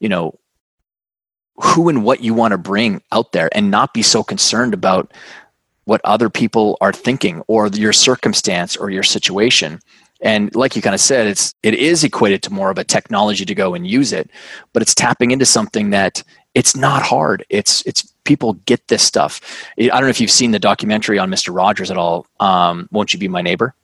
you 0.00 0.08
know 0.08 0.38
who 1.56 1.88
and 1.88 2.04
what 2.04 2.22
you 2.22 2.34
want 2.34 2.52
to 2.52 2.58
bring 2.58 3.02
out 3.12 3.32
there 3.32 3.48
and 3.52 3.70
not 3.70 3.94
be 3.94 4.02
so 4.02 4.22
concerned 4.22 4.74
about 4.74 5.12
what 5.84 6.00
other 6.04 6.28
people 6.28 6.76
are 6.80 6.92
thinking 6.92 7.42
or 7.46 7.68
your 7.68 7.92
circumstance 7.92 8.76
or 8.76 8.90
your 8.90 9.02
situation. 9.02 9.78
And 10.20 10.54
like 10.54 10.74
you 10.74 10.82
kind 10.82 10.94
of 10.94 11.00
said 11.00 11.26
it's 11.26 11.54
it 11.62 11.74
is 11.74 12.02
equated 12.02 12.42
to 12.44 12.52
more 12.52 12.70
of 12.70 12.78
a 12.78 12.84
technology 12.84 13.44
to 13.44 13.54
go 13.54 13.74
and 13.74 13.86
use 13.86 14.12
it 14.12 14.30
but 14.72 14.82
it's 14.82 14.94
tapping 14.94 15.30
into 15.30 15.46
something 15.46 15.90
that 15.90 16.22
it's 16.54 16.74
not 16.74 17.02
hard. 17.02 17.44
It's 17.50 17.82
it's 17.82 18.10
people 18.24 18.54
get 18.64 18.88
this 18.88 19.02
stuff. 19.02 19.40
I 19.78 19.88
don't 19.88 20.02
know 20.02 20.08
if 20.08 20.20
you've 20.20 20.30
seen 20.30 20.52
the 20.52 20.58
documentary 20.58 21.18
on 21.18 21.30
mr 21.30 21.54
rogers 21.54 21.90
at 21.90 21.98
all 21.98 22.26
um, 22.40 22.88
won't 22.90 23.12
you 23.12 23.18
be 23.18 23.28
my 23.28 23.42
neighbor 23.42 23.74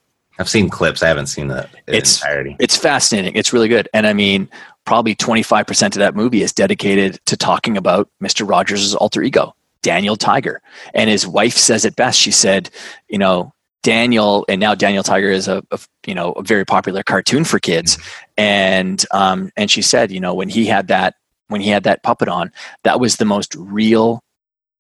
I've 0.43 0.49
seen 0.49 0.69
clips. 0.69 1.05
I 1.05 1.07
haven't 1.07 1.29
seen 1.29 1.47
the, 1.47 1.69
it's, 1.87 2.21
entirety. 2.21 2.57
It's 2.59 2.77
fascinating. 2.77 3.37
It's 3.37 3.53
really 3.53 3.69
good. 3.69 3.89
And 3.95 4.09
I 4.09 4.13
mean, 4.13 4.49
probably 4.85 5.15
25% 5.15 5.87
of 5.87 5.93
that 5.95 6.17
movie 6.17 6.43
is 6.43 6.53
dedicated 6.53 7.21
to 7.27 7.37
talking 7.37 7.77
about 7.77 8.11
Mr. 8.21 8.49
Rogers' 8.49 8.93
alter 8.97 9.23
ego, 9.23 9.55
Daniel 9.83 10.17
Tiger. 10.17 10.61
And 10.95 11.09
his 11.09 11.29
wife 11.29 11.55
says 11.55 11.85
it 11.85 11.95
best. 11.95 12.19
She 12.19 12.33
said, 12.33 12.71
you 13.09 13.19
know, 13.19 13.53
Daniel, 13.85 14.45
and 14.49 14.61
now 14.61 14.75
Daniel 14.75 15.05
Tiger 15.05 15.31
is 15.31 15.47
a, 15.47 15.63
a 15.71 15.79
you 16.05 16.15
know 16.15 16.33
a 16.33 16.43
very 16.43 16.65
popular 16.65 17.03
cartoon 17.03 17.45
for 17.45 17.59
kids, 17.59 17.99
and 18.37 19.05
um, 19.11 19.51
and 19.57 19.73
she 19.73 19.83
said, 19.83 20.13
you 20.13 20.21
know, 20.21 20.35
when 20.35 20.49
he 20.49 20.67
had 20.67 20.87
that 20.87 21.15
when 21.49 21.61
he 21.61 21.69
had 21.69 21.83
that 21.83 22.05
puppet 22.05 22.29
on, 22.29 22.53
that 22.85 23.01
was 23.01 23.17
the 23.17 23.25
most 23.25 23.57
real 23.57 24.23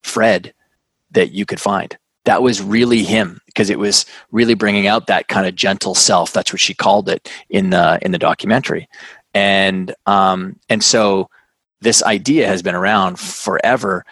Fred 0.04 0.54
that 1.10 1.32
you 1.32 1.44
could 1.46 1.60
find. 1.60 1.98
That 2.24 2.42
was 2.42 2.62
really 2.62 3.02
him 3.02 3.40
because 3.46 3.70
it 3.70 3.78
was 3.78 4.06
really 4.30 4.54
bringing 4.54 4.86
out 4.86 5.06
that 5.08 5.28
kind 5.28 5.46
of 5.46 5.54
gentle 5.54 5.94
self. 5.94 6.32
That's 6.32 6.52
what 6.52 6.60
she 6.60 6.74
called 6.74 7.08
it 7.08 7.30
in 7.48 7.70
the 7.70 7.98
in 8.02 8.12
the 8.12 8.18
documentary, 8.18 8.88
and 9.34 9.94
um, 10.06 10.58
and 10.68 10.82
so 10.82 11.28
this 11.80 12.02
idea 12.04 12.46
has 12.46 12.62
been 12.62 12.76
around 12.76 13.18
forever 13.18 14.04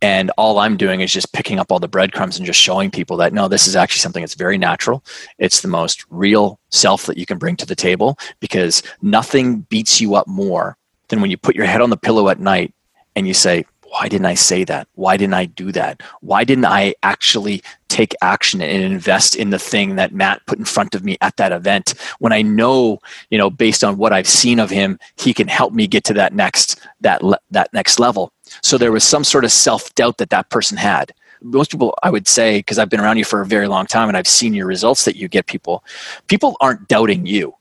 and 0.00 0.30
all 0.36 0.58
i'm 0.58 0.76
doing 0.76 1.00
is 1.00 1.12
just 1.12 1.32
picking 1.32 1.58
up 1.58 1.70
all 1.70 1.78
the 1.78 1.88
breadcrumbs 1.88 2.36
and 2.36 2.46
just 2.46 2.60
showing 2.60 2.90
people 2.90 3.16
that 3.16 3.32
no 3.32 3.48
this 3.48 3.66
is 3.66 3.76
actually 3.76 4.00
something 4.00 4.22
that's 4.22 4.34
very 4.34 4.58
natural 4.58 5.04
it's 5.38 5.60
the 5.60 5.68
most 5.68 6.04
real 6.10 6.58
self 6.70 7.06
that 7.06 7.18
you 7.18 7.26
can 7.26 7.38
bring 7.38 7.56
to 7.56 7.66
the 7.66 7.74
table 7.74 8.18
because 8.40 8.82
nothing 9.02 9.60
beats 9.62 10.00
you 10.00 10.14
up 10.14 10.26
more 10.26 10.76
than 11.08 11.20
when 11.20 11.30
you 11.30 11.36
put 11.36 11.56
your 11.56 11.66
head 11.66 11.80
on 11.80 11.90
the 11.90 11.96
pillow 11.96 12.28
at 12.28 12.38
night 12.38 12.72
and 13.16 13.26
you 13.26 13.34
say 13.34 13.64
why 13.90 14.08
didn't 14.08 14.26
I 14.26 14.34
say 14.34 14.64
that? 14.64 14.86
Why 14.94 15.16
didn't 15.16 15.34
I 15.34 15.46
do 15.46 15.72
that? 15.72 16.02
Why 16.20 16.44
didn't 16.44 16.66
I 16.66 16.94
actually 17.02 17.62
take 17.88 18.14
action 18.20 18.60
and 18.60 18.82
invest 18.82 19.34
in 19.34 19.50
the 19.50 19.58
thing 19.58 19.96
that 19.96 20.12
Matt 20.12 20.44
put 20.46 20.58
in 20.58 20.64
front 20.64 20.94
of 20.94 21.04
me 21.04 21.16
at 21.20 21.36
that 21.36 21.52
event 21.52 21.94
when 22.18 22.32
I 22.32 22.42
know, 22.42 22.98
you 23.30 23.38
know, 23.38 23.48
based 23.48 23.82
on 23.82 23.96
what 23.96 24.12
I've 24.12 24.28
seen 24.28 24.58
of 24.60 24.70
him, 24.70 24.98
he 25.16 25.32
can 25.32 25.48
help 25.48 25.72
me 25.72 25.86
get 25.86 26.04
to 26.04 26.14
that 26.14 26.34
next 26.34 26.80
that 27.00 27.22
that 27.50 27.72
next 27.72 27.98
level. 27.98 28.32
So 28.62 28.76
there 28.76 28.92
was 28.92 29.04
some 29.04 29.24
sort 29.24 29.44
of 29.44 29.52
self-doubt 29.52 30.18
that 30.18 30.30
that 30.30 30.50
person 30.50 30.76
had. 30.76 31.12
Most 31.40 31.70
people, 31.70 31.96
I 32.02 32.10
would 32.10 32.26
say, 32.26 32.58
because 32.58 32.78
I've 32.78 32.90
been 32.90 33.00
around 33.00 33.16
you 33.16 33.24
for 33.24 33.40
a 33.40 33.46
very 33.46 33.68
long 33.68 33.86
time 33.86 34.08
and 34.08 34.16
I've 34.16 34.28
seen 34.28 34.54
your 34.54 34.66
results 34.66 35.04
that 35.04 35.16
you 35.16 35.28
get 35.28 35.46
people, 35.46 35.84
people 36.26 36.56
aren't 36.60 36.88
doubting 36.88 37.26
you. 37.26 37.54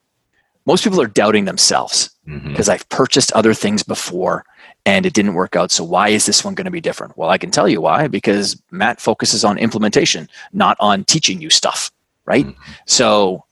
Most 0.65 0.83
people 0.83 0.99
are 0.99 1.07
doubting 1.07 1.45
themselves 1.45 2.09
because 2.25 2.67
mm-hmm. 2.67 2.71
I've 2.71 2.89
purchased 2.89 3.31
other 3.33 3.53
things 3.53 3.83
before 3.83 4.43
and 4.87 5.05
it 5.05 5.13
didn't 5.13 5.33
work 5.33 5.57
out. 5.57 5.69
So 5.69 5.83
why 5.83 6.07
is 6.09 6.25
this 6.25 6.45
one 6.45 6.55
going 6.55 6.65
to 6.65 6.71
be 6.71 6.79
different? 6.79 7.17
Well, 7.17 7.29
I 7.29 7.37
can 7.37 7.51
tell 7.51 7.67
you 7.67 7.81
why 7.81 8.07
because 8.07 8.59
Matt 8.71 9.01
focuses 9.01 9.43
on 9.43 9.57
implementation, 9.57 10.29
not 10.53 10.77
on 10.79 11.03
teaching 11.03 11.41
you 11.41 11.49
stuff, 11.49 11.91
right? 12.25 12.45
Mm-hmm. 12.45 12.71
So 12.85 13.43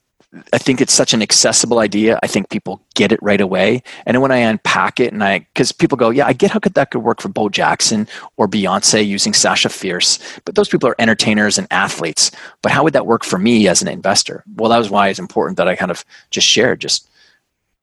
I 0.54 0.58
think 0.58 0.80
it's 0.80 0.94
such 0.94 1.12
an 1.12 1.20
accessible 1.20 1.78
idea. 1.78 2.18
I 2.22 2.26
think 2.26 2.48
people 2.48 2.80
get 2.94 3.12
it 3.12 3.22
right 3.22 3.40
away. 3.40 3.82
And 4.06 4.22
when 4.22 4.32
I 4.32 4.38
unpack 4.38 4.98
it 4.98 5.12
and 5.12 5.22
I, 5.22 5.40
because 5.40 5.72
people 5.72 5.98
go, 5.98 6.08
yeah, 6.08 6.26
I 6.26 6.32
get 6.32 6.50
how 6.50 6.58
could 6.58 6.74
that 6.74 6.90
could 6.90 7.02
work 7.02 7.20
for 7.20 7.28
Bo 7.28 7.50
Jackson 7.50 8.08
or 8.38 8.48
Beyonce 8.48 9.06
using 9.06 9.34
Sasha 9.34 9.68
Fierce, 9.68 10.18
but 10.46 10.54
those 10.54 10.70
people 10.70 10.88
are 10.88 10.96
entertainers 10.98 11.58
and 11.58 11.66
athletes. 11.70 12.30
But 12.62 12.72
how 12.72 12.82
would 12.82 12.94
that 12.94 13.06
work 13.06 13.24
for 13.24 13.38
me 13.38 13.68
as 13.68 13.82
an 13.82 13.88
investor? 13.88 14.42
Well, 14.56 14.70
that 14.70 14.78
was 14.78 14.90
why 14.90 15.08
it's 15.08 15.18
important 15.18 15.58
that 15.58 15.68
I 15.68 15.76
kind 15.76 15.90
of 15.90 16.02
just 16.30 16.46
shared 16.46 16.80
just 16.80 17.06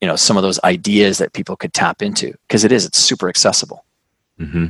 you 0.04 0.08
know 0.08 0.18
some 0.18 0.36
of 0.36 0.44
those 0.44 0.60
ideas 0.66 1.18
that 1.20 1.32
people 1.32 1.56
could 1.56 1.74
tap 1.74 2.02
into 2.02 2.34
because 2.46 2.66
it 2.66 2.74
is 2.74 2.86
it's 2.86 2.98
super 2.98 3.30
accessible. 3.30 3.86
Mm-hmm. 4.38 4.66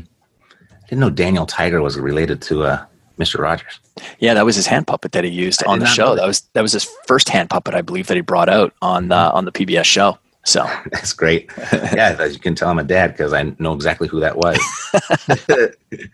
i 0.51 0.87
didn't 0.87 0.99
know 0.99 1.09
daniel 1.09 1.47
tiger 1.47 1.81
was 1.81 1.97
related 1.97 2.39
to 2.43 2.63
uh, 2.65 2.85
mr 3.17 3.39
rogers. 3.39 3.79
Yeah 4.19 4.35
that 4.35 4.45
was 4.45 4.55
his 4.55 4.67
hand 4.67 4.85
puppet 4.85 5.13
that 5.13 5.23
he 5.23 5.31
used 5.31 5.63
I 5.65 5.71
on 5.71 5.79
the 5.79 5.87
show. 5.87 6.15
that 6.15 6.27
was 6.27 6.41
that 6.53 6.61
was 6.61 6.73
his 6.73 6.83
first 7.07 7.29
hand 7.29 7.49
puppet 7.49 7.73
i 7.73 7.81
believe 7.81 8.05
that 8.07 8.15
he 8.15 8.21
brought 8.21 8.47
out 8.47 8.73
on 8.83 9.07
the 9.07 9.15
on 9.15 9.45
the 9.45 9.51
pbs 9.51 9.85
show 9.85 10.19
so. 10.45 10.69
That's 10.91 11.13
great. 11.13 11.49
Yeah 11.71 12.17
as 12.19 12.33
you 12.33 12.39
can 12.39 12.53
tell 12.53 12.69
i'm 12.69 12.77
a 12.77 12.83
dad 12.83 13.13
because 13.13 13.33
i 13.33 13.43
know 13.57 13.73
exactly 13.73 14.07
who 14.07 14.19
that 14.19 14.37
was. 14.37 14.59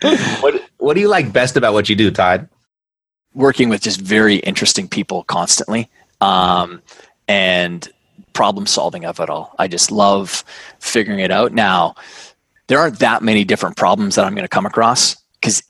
What, 0.42 0.54
what 0.78 0.94
do 0.94 1.02
you 1.02 1.10
like 1.10 1.34
best 1.34 1.58
about 1.58 1.74
what 1.74 1.90
you 1.90 1.96
do 1.96 2.12
todd? 2.12 2.48
Working 3.34 3.70
with 3.70 3.82
just 3.82 4.00
very 4.00 4.38
interesting 4.38 4.88
people 4.88 5.24
constantly 5.24 5.90
um, 6.22 6.82
and 7.28 7.88
problem 8.34 8.66
solving 8.66 9.06
of 9.06 9.20
it 9.20 9.30
all. 9.30 9.54
I 9.60 9.68
just 9.68 9.92
love 9.92 10.44
figuring 10.80 11.20
it 11.20 11.32
out. 11.32 11.54
Now, 11.54 11.96
there 12.68 12.80
aren't 12.80 13.00
that 13.00 13.24
many 13.24 13.44
different 13.44 13.78
problems 13.78 14.16
that 14.16 14.26
I'm 14.26 14.36
going 14.36 14.44
to 14.44 14.50
come 14.50 14.66
across 14.66 15.16
because 15.42 15.64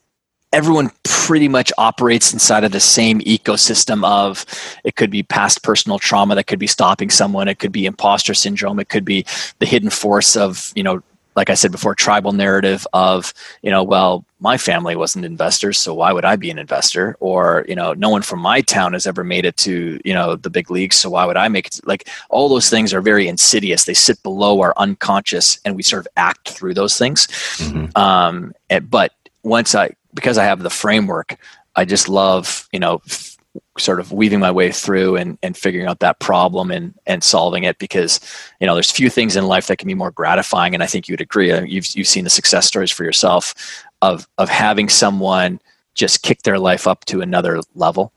everyone 0.52 0.92
pretty 1.04 1.48
much 1.48 1.72
operates 1.78 2.34
inside 2.34 2.64
of 2.64 2.72
the 2.72 2.80
same 2.80 3.20
ecosystem 3.22 4.04
of 4.04 4.46
it 4.84 4.96
could 4.96 5.12
be 5.12 5.22
past 5.22 5.64
personal 5.64 6.00
trauma 6.00 6.36
that 6.36 6.48
could 6.48 6.60
be 6.60 6.68
stopping 6.68 7.10
someone 7.10 7.48
it 7.48 7.60
could 7.60 7.72
be 7.72 7.86
imposter 7.86 8.34
syndrome 8.34 8.80
it 8.80 8.90
could 8.90 9.06
be 9.06 9.24
the 9.60 9.66
hidden 9.66 9.92
force 9.92 10.36
of 10.36 10.74
you 10.76 10.82
know 10.82 11.04
like 11.40 11.50
I 11.50 11.54
said 11.54 11.72
before, 11.72 11.96
tribal 11.96 12.34
narrative 12.34 12.86
of, 12.92 13.34
you 13.62 13.72
know, 13.72 13.82
well, 13.82 14.26
my 14.42 14.58
family 14.58 14.98
wasn't 14.98 15.24
investors, 15.24 15.78
so 15.78 15.94
why 15.94 16.12
would 16.12 16.26
I 16.26 16.36
be 16.36 16.52
an 16.52 16.60
investor? 16.60 17.16
Or, 17.22 17.64
you 17.66 17.76
know, 17.76 17.94
no 17.94 18.10
one 18.10 18.24
from 18.24 18.40
my 18.40 18.60
town 18.60 18.92
has 18.92 19.08
ever 19.08 19.24
made 19.24 19.46
it 19.46 19.56
to, 19.60 20.02
you 20.04 20.14
know, 20.14 20.36
the 20.36 20.50
big 20.50 20.70
leagues, 20.70 20.98
so 20.98 21.12
why 21.12 21.24
would 21.24 21.38
I 21.38 21.48
make 21.48 21.68
it? 21.68 21.80
Like 21.86 22.10
all 22.30 22.50
those 22.50 22.70
things 22.70 22.94
are 22.94 23.00
very 23.00 23.26
insidious. 23.30 23.86
They 23.86 23.94
sit 23.94 24.22
below 24.22 24.60
our 24.60 24.74
unconscious 24.76 25.62
and 25.64 25.78
we 25.78 25.82
sort 25.82 26.02
of 26.02 26.10
act 26.18 26.50
through 26.50 26.74
those 26.74 26.98
things. 26.98 27.28
Mm-hmm. 27.28 27.98
Um, 27.98 28.54
but 28.90 29.14
once 29.44 29.76
I, 29.76 29.92
because 30.14 30.38
I 30.38 30.44
have 30.44 30.62
the 30.62 30.70
framework, 30.70 31.38
I 31.74 31.86
just 31.86 32.10
love, 32.10 32.68
you 32.74 32.82
know, 32.82 33.02
sort 33.78 34.00
of 34.00 34.12
weaving 34.12 34.40
my 34.40 34.52
way 34.52 34.72
through 34.72 35.16
and, 35.16 35.38
and 35.42 35.58
figuring 35.58 35.88
out 35.88 36.00
that 36.00 36.20
problem 36.20 36.70
and, 36.70 36.94
and 37.08 37.24
solving 37.24 37.64
it 37.64 37.78
because 37.80 38.20
you 38.60 38.68
know 38.68 38.74
there's 38.74 38.92
few 38.92 39.10
things 39.10 39.36
in 39.36 39.48
life 39.48 39.68
that 39.68 39.78
can 39.78 39.88
be 39.88 39.94
more 39.94 40.12
gratifying 40.12 40.74
and 40.74 40.84
i 40.84 40.86
think 40.86 41.08
you'd 41.08 41.22
agree. 41.22 41.52
You've, 41.68 41.88
you've 41.96 42.08
seen 42.08 42.24
the 42.24 42.30
success 42.30 42.68
stories 42.68 42.92
for 42.92 43.04
yourself 43.04 43.54
of 44.02 44.28
of 44.38 44.50
having 44.50 44.90
someone 44.90 45.60
just 45.96 46.22
kick 46.22 46.44
their 46.44 46.60
life 46.60 46.88
up 46.88 47.04
to 47.06 47.22
another 47.22 47.60
level. 47.76 48.14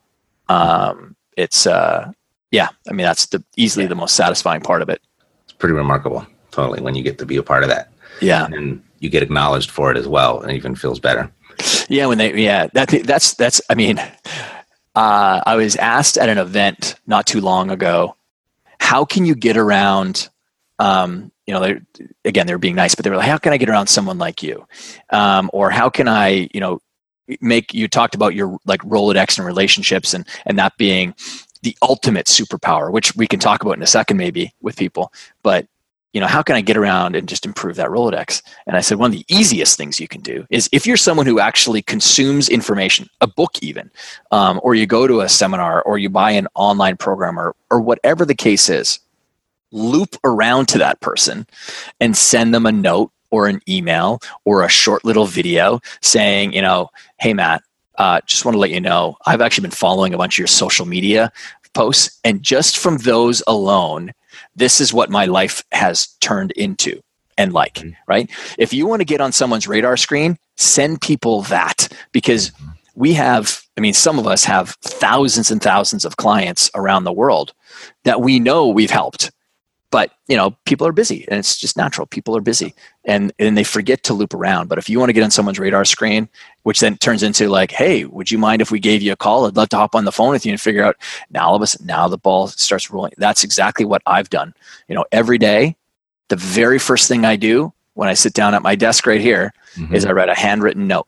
Um, 0.48 1.16
it's 1.36 1.66
uh, 1.66 2.12
yeah 2.50 2.68
i 2.88 2.92
mean 2.92 3.04
that's 3.04 3.26
the 3.26 3.42
easily 3.56 3.84
yeah. 3.84 3.88
the 3.88 3.94
most 3.94 4.14
satisfying 4.14 4.60
part 4.60 4.82
of 4.82 4.88
it. 4.88 5.00
It's 5.44 5.54
pretty 5.54 5.74
remarkable 5.74 6.26
totally 6.50 6.82
when 6.82 6.94
you 6.94 7.02
get 7.02 7.18
to 7.18 7.26
be 7.26 7.36
a 7.36 7.42
part 7.42 7.62
of 7.62 7.70
that. 7.70 7.90
Yeah. 8.20 8.46
And 8.52 8.82
you 9.00 9.08
get 9.08 9.22
acknowledged 9.22 9.70
for 9.70 9.90
it 9.90 9.96
as 9.96 10.06
well 10.06 10.40
and 10.42 10.52
even 10.52 10.74
feels 10.74 11.00
better. 11.00 11.32
Yeah 11.88 12.06
when 12.06 12.18
they 12.18 12.34
yeah 12.40 12.66
that 12.74 12.88
that's 13.04 13.34
that's 13.34 13.60
i 13.70 13.74
mean 13.74 14.00
uh, 14.94 15.42
I 15.44 15.56
was 15.56 15.76
asked 15.76 16.18
at 16.18 16.28
an 16.28 16.38
event 16.38 16.96
not 17.06 17.26
too 17.26 17.40
long 17.40 17.70
ago, 17.70 18.16
how 18.78 19.04
can 19.04 19.24
you 19.24 19.34
get 19.34 19.56
around? 19.56 20.28
Um, 20.78 21.30
you 21.46 21.54
know, 21.54 21.78
again, 22.24 22.46
they 22.46 22.54
were 22.54 22.58
being 22.58 22.74
nice, 22.74 22.94
but 22.94 23.04
they 23.04 23.10
were 23.10 23.16
like, 23.16 23.28
how 23.28 23.38
can 23.38 23.52
I 23.52 23.56
get 23.56 23.68
around 23.68 23.86
someone 23.88 24.18
like 24.18 24.42
you? 24.42 24.66
Um, 25.10 25.50
or 25.52 25.70
how 25.70 25.88
can 25.88 26.08
I, 26.08 26.48
you 26.52 26.60
know, 26.60 26.80
make 27.40 27.72
you 27.72 27.88
talked 27.88 28.14
about 28.14 28.34
your 28.34 28.58
like 28.66 28.80
Rolodex 28.82 29.38
and 29.38 29.46
relationships 29.46 30.12
and 30.12 30.26
and 30.44 30.58
that 30.58 30.76
being 30.76 31.14
the 31.62 31.76
ultimate 31.80 32.26
superpower, 32.26 32.90
which 32.90 33.14
we 33.14 33.26
can 33.26 33.38
talk 33.38 33.62
about 33.62 33.76
in 33.76 33.82
a 33.82 33.86
second 33.86 34.16
maybe 34.16 34.52
with 34.60 34.76
people. 34.76 35.12
But 35.42 35.66
you 36.12 36.20
know, 36.20 36.26
how 36.26 36.42
can 36.42 36.56
I 36.56 36.60
get 36.60 36.76
around 36.76 37.16
and 37.16 37.28
just 37.28 37.46
improve 37.46 37.76
that 37.76 37.88
Rolodex? 37.88 38.42
And 38.66 38.76
I 38.76 38.80
said, 38.80 38.98
one 38.98 39.10
of 39.10 39.16
the 39.16 39.24
easiest 39.28 39.76
things 39.76 39.98
you 39.98 40.08
can 40.08 40.20
do 40.20 40.46
is 40.50 40.68
if 40.72 40.86
you're 40.86 40.96
someone 40.96 41.26
who 41.26 41.40
actually 41.40 41.82
consumes 41.82 42.48
information, 42.48 43.08
a 43.20 43.26
book 43.26 43.52
even, 43.62 43.90
um, 44.30 44.60
or 44.62 44.74
you 44.74 44.86
go 44.86 45.06
to 45.06 45.20
a 45.20 45.28
seminar 45.28 45.82
or 45.82 45.98
you 45.98 46.10
buy 46.10 46.32
an 46.32 46.48
online 46.54 46.96
program 46.96 47.38
or, 47.38 47.54
or 47.70 47.80
whatever 47.80 48.24
the 48.24 48.34
case 48.34 48.68
is, 48.68 48.98
loop 49.70 50.16
around 50.22 50.68
to 50.68 50.78
that 50.78 51.00
person 51.00 51.46
and 51.98 52.16
send 52.16 52.54
them 52.54 52.66
a 52.66 52.72
note 52.72 53.10
or 53.30 53.46
an 53.46 53.60
email 53.66 54.20
or 54.44 54.62
a 54.62 54.68
short 54.68 55.04
little 55.04 55.24
video 55.24 55.80
saying, 56.02 56.52
you 56.52 56.60
know, 56.60 56.90
hey, 57.18 57.32
Matt, 57.32 57.62
uh, 57.96 58.20
just 58.26 58.44
want 58.44 58.54
to 58.54 58.58
let 58.58 58.70
you 58.70 58.80
know, 58.80 59.16
I've 59.26 59.40
actually 59.40 59.62
been 59.62 59.70
following 59.70 60.12
a 60.12 60.18
bunch 60.18 60.34
of 60.34 60.38
your 60.38 60.46
social 60.46 60.86
media 60.86 61.32
posts. 61.72 62.18
And 62.24 62.42
just 62.42 62.78
from 62.78 62.98
those 62.98 63.42
alone, 63.46 64.12
this 64.56 64.80
is 64.80 64.92
what 64.92 65.10
my 65.10 65.26
life 65.26 65.64
has 65.72 66.08
turned 66.20 66.52
into 66.52 67.02
and 67.38 67.52
like, 67.52 67.74
mm-hmm. 67.74 67.90
right? 68.06 68.30
If 68.58 68.72
you 68.72 68.86
want 68.86 69.00
to 69.00 69.06
get 69.06 69.20
on 69.20 69.32
someone's 69.32 69.68
radar 69.68 69.96
screen, 69.96 70.38
send 70.56 71.00
people 71.00 71.42
that 71.42 71.88
because 72.12 72.52
we 72.94 73.14
have, 73.14 73.62
I 73.76 73.80
mean, 73.80 73.94
some 73.94 74.18
of 74.18 74.26
us 74.26 74.44
have 74.44 74.70
thousands 74.82 75.50
and 75.50 75.62
thousands 75.62 76.04
of 76.04 76.16
clients 76.16 76.70
around 76.74 77.04
the 77.04 77.12
world 77.12 77.52
that 78.04 78.20
we 78.20 78.38
know 78.38 78.68
we've 78.68 78.90
helped 78.90 79.30
but 79.92 80.10
you 80.26 80.36
know 80.36 80.56
people 80.64 80.86
are 80.86 80.92
busy 80.92 81.24
and 81.28 81.38
it's 81.38 81.56
just 81.56 81.76
natural. 81.76 82.06
People 82.06 82.36
are 82.36 82.40
busy 82.40 82.74
and 83.04 83.32
and 83.38 83.56
they 83.56 83.62
forget 83.62 84.02
to 84.04 84.14
loop 84.14 84.34
around. 84.34 84.68
But 84.68 84.78
if 84.78 84.88
you 84.88 84.98
want 84.98 85.10
to 85.10 85.12
get 85.12 85.22
on 85.22 85.30
someone's 85.30 85.60
radar 85.60 85.84
screen 85.84 86.28
which 86.64 86.80
then 86.80 86.96
turns 86.96 87.22
into 87.22 87.48
like 87.48 87.70
hey 87.70 88.06
would 88.06 88.30
you 88.30 88.38
mind 88.38 88.60
if 88.60 88.72
we 88.72 88.80
gave 88.80 89.02
you 89.02 89.12
a 89.12 89.16
call? 89.16 89.46
I'd 89.46 89.54
love 89.54 89.68
to 89.68 89.76
hop 89.76 89.94
on 89.94 90.04
the 90.04 90.10
phone 90.10 90.30
with 90.30 90.44
you 90.44 90.50
and 90.50 90.60
figure 90.60 90.82
out 90.82 90.96
now 91.30 91.46
all 91.46 91.54
of 91.54 91.62
a 91.62 91.66
sudden 91.68 91.86
now 91.86 92.08
the 92.08 92.18
ball 92.18 92.48
starts 92.48 92.90
rolling. 92.90 93.12
That's 93.18 93.44
exactly 93.44 93.84
what 93.84 94.02
i've 94.06 94.30
done. 94.30 94.54
You 94.88 94.96
know 94.96 95.04
every 95.12 95.38
day 95.38 95.76
the 96.28 96.36
very 96.36 96.78
first 96.78 97.06
thing 97.06 97.24
i 97.24 97.36
do 97.36 97.72
when 97.94 98.08
i 98.08 98.14
sit 98.14 98.32
down 98.32 98.54
at 98.54 98.62
my 98.62 98.74
desk 98.74 99.06
right 99.06 99.20
here 99.20 99.52
mm-hmm. 99.76 99.94
is 99.94 100.06
i 100.06 100.12
write 100.12 100.30
a 100.30 100.34
handwritten 100.34 100.88
note. 100.88 101.06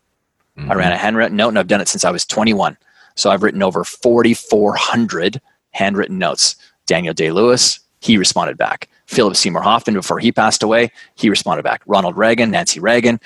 Mm-hmm. 0.58 0.70
i 0.70 0.74
ran 0.74 0.92
a 0.92 0.98
handwritten 0.98 1.36
note 1.36 1.48
and 1.48 1.58
i've 1.58 1.66
done 1.66 1.80
it 1.80 1.88
since 1.88 2.04
i 2.04 2.10
was 2.10 2.26
21 2.26 2.76
so 3.16 3.30
i've 3.30 3.42
written 3.42 3.62
over 3.62 3.82
4400 3.82 5.40
handwritten 5.70 6.18
notes. 6.18 6.56
Daniel 6.86 7.14
Day-Lewis 7.14 7.80
he 8.04 8.18
responded 8.18 8.58
back. 8.58 8.88
Philip 9.06 9.34
Seymour 9.34 9.62
Hoffman, 9.62 9.94
before 9.94 10.18
he 10.18 10.30
passed 10.30 10.62
away, 10.62 10.90
he 11.14 11.30
responded 11.30 11.62
back. 11.62 11.80
Ronald 11.86 12.18
Reagan, 12.18 12.50
Nancy 12.50 12.78
Reagan. 12.78 13.18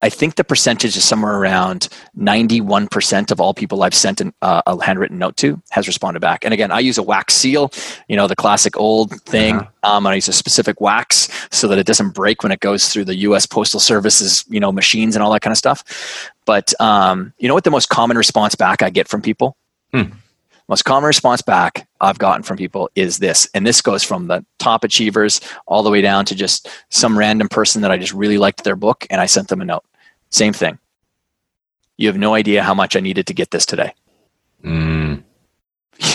I 0.00 0.08
think 0.08 0.36
the 0.36 0.44
percentage 0.44 0.96
is 0.96 1.04
somewhere 1.04 1.36
around 1.36 1.88
91% 2.18 3.30
of 3.30 3.40
all 3.40 3.52
people 3.52 3.82
I've 3.82 3.94
sent 3.94 4.22
an, 4.22 4.32
uh, 4.40 4.62
a 4.66 4.82
handwritten 4.82 5.18
note 5.18 5.36
to 5.38 5.62
has 5.70 5.86
responded 5.86 6.20
back. 6.20 6.44
And 6.44 6.54
again, 6.54 6.70
I 6.70 6.80
use 6.80 6.96
a 6.96 7.02
wax 7.02 7.34
seal, 7.34 7.70
you 8.08 8.16
know, 8.16 8.26
the 8.26 8.36
classic 8.36 8.78
old 8.78 9.18
thing. 9.22 9.56
Uh-huh. 9.56 9.96
Um, 9.96 10.06
I 10.06 10.14
use 10.14 10.28
a 10.28 10.32
specific 10.32 10.80
wax 10.80 11.30
so 11.50 11.68
that 11.68 11.78
it 11.78 11.86
doesn't 11.86 12.10
break 12.10 12.42
when 12.42 12.52
it 12.52 12.60
goes 12.60 12.90
through 12.90 13.04
the 13.04 13.16
U.S. 13.16 13.44
Postal 13.44 13.80
Service's, 13.80 14.44
you 14.48 14.60
know, 14.60 14.72
machines 14.72 15.16
and 15.16 15.22
all 15.22 15.32
that 15.32 15.40
kind 15.40 15.52
of 15.52 15.58
stuff. 15.58 16.32
But 16.46 16.78
um, 16.80 17.34
you 17.38 17.48
know 17.48 17.54
what 17.54 17.64
the 17.64 17.70
most 17.70 17.88
common 17.88 18.16
response 18.16 18.54
back 18.54 18.82
I 18.82 18.90
get 18.90 19.08
from 19.08 19.20
people? 19.20 19.56
Hmm 19.92 20.12
most 20.68 20.84
common 20.84 21.06
response 21.06 21.42
back 21.42 21.86
I've 22.00 22.18
gotten 22.18 22.42
from 22.42 22.56
people 22.56 22.90
is 22.94 23.18
this. 23.18 23.48
And 23.54 23.66
this 23.66 23.80
goes 23.80 24.02
from 24.02 24.28
the 24.28 24.44
top 24.58 24.84
achievers 24.84 25.40
all 25.66 25.82
the 25.82 25.90
way 25.90 26.00
down 26.00 26.24
to 26.26 26.34
just 26.34 26.68
some 26.90 27.18
random 27.18 27.48
person 27.48 27.82
that 27.82 27.90
I 27.90 27.98
just 27.98 28.14
really 28.14 28.38
liked 28.38 28.64
their 28.64 28.76
book 28.76 29.06
and 29.10 29.20
I 29.20 29.26
sent 29.26 29.48
them 29.48 29.60
a 29.60 29.64
note. 29.64 29.84
Same 30.30 30.52
thing. 30.52 30.78
You 31.96 32.08
have 32.08 32.18
no 32.18 32.34
idea 32.34 32.62
how 32.62 32.74
much 32.74 32.96
I 32.96 33.00
needed 33.00 33.26
to 33.26 33.34
get 33.34 33.50
this 33.50 33.66
today. 33.66 33.92
Mm. 34.64 35.22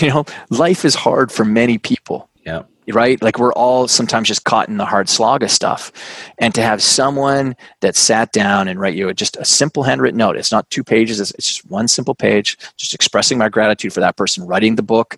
You 0.02 0.08
know, 0.08 0.24
life 0.50 0.84
is 0.84 0.94
hard 0.94 1.32
for 1.32 1.44
many 1.44 1.78
people. 1.78 2.28
Yeah 2.44 2.62
right? 2.92 3.20
Like 3.22 3.38
we're 3.38 3.52
all 3.52 3.88
sometimes 3.88 4.28
just 4.28 4.44
caught 4.44 4.68
in 4.68 4.76
the 4.76 4.84
hard 4.84 5.08
slog 5.08 5.42
of 5.42 5.50
stuff. 5.50 5.92
And 6.38 6.54
to 6.54 6.62
have 6.62 6.82
someone 6.82 7.56
that 7.80 7.96
sat 7.96 8.32
down 8.32 8.68
and 8.68 8.80
write 8.80 8.94
you 8.94 9.12
just 9.14 9.36
a 9.36 9.44
simple 9.44 9.82
handwritten 9.82 10.18
note, 10.18 10.36
it's 10.36 10.52
not 10.52 10.68
two 10.70 10.84
pages, 10.84 11.20
it's 11.20 11.48
just 11.48 11.70
one 11.70 11.88
simple 11.88 12.14
page, 12.14 12.58
just 12.76 12.94
expressing 12.94 13.38
my 13.38 13.48
gratitude 13.48 13.92
for 13.92 14.00
that 14.00 14.16
person 14.16 14.46
writing 14.46 14.76
the 14.76 14.82
book, 14.82 15.16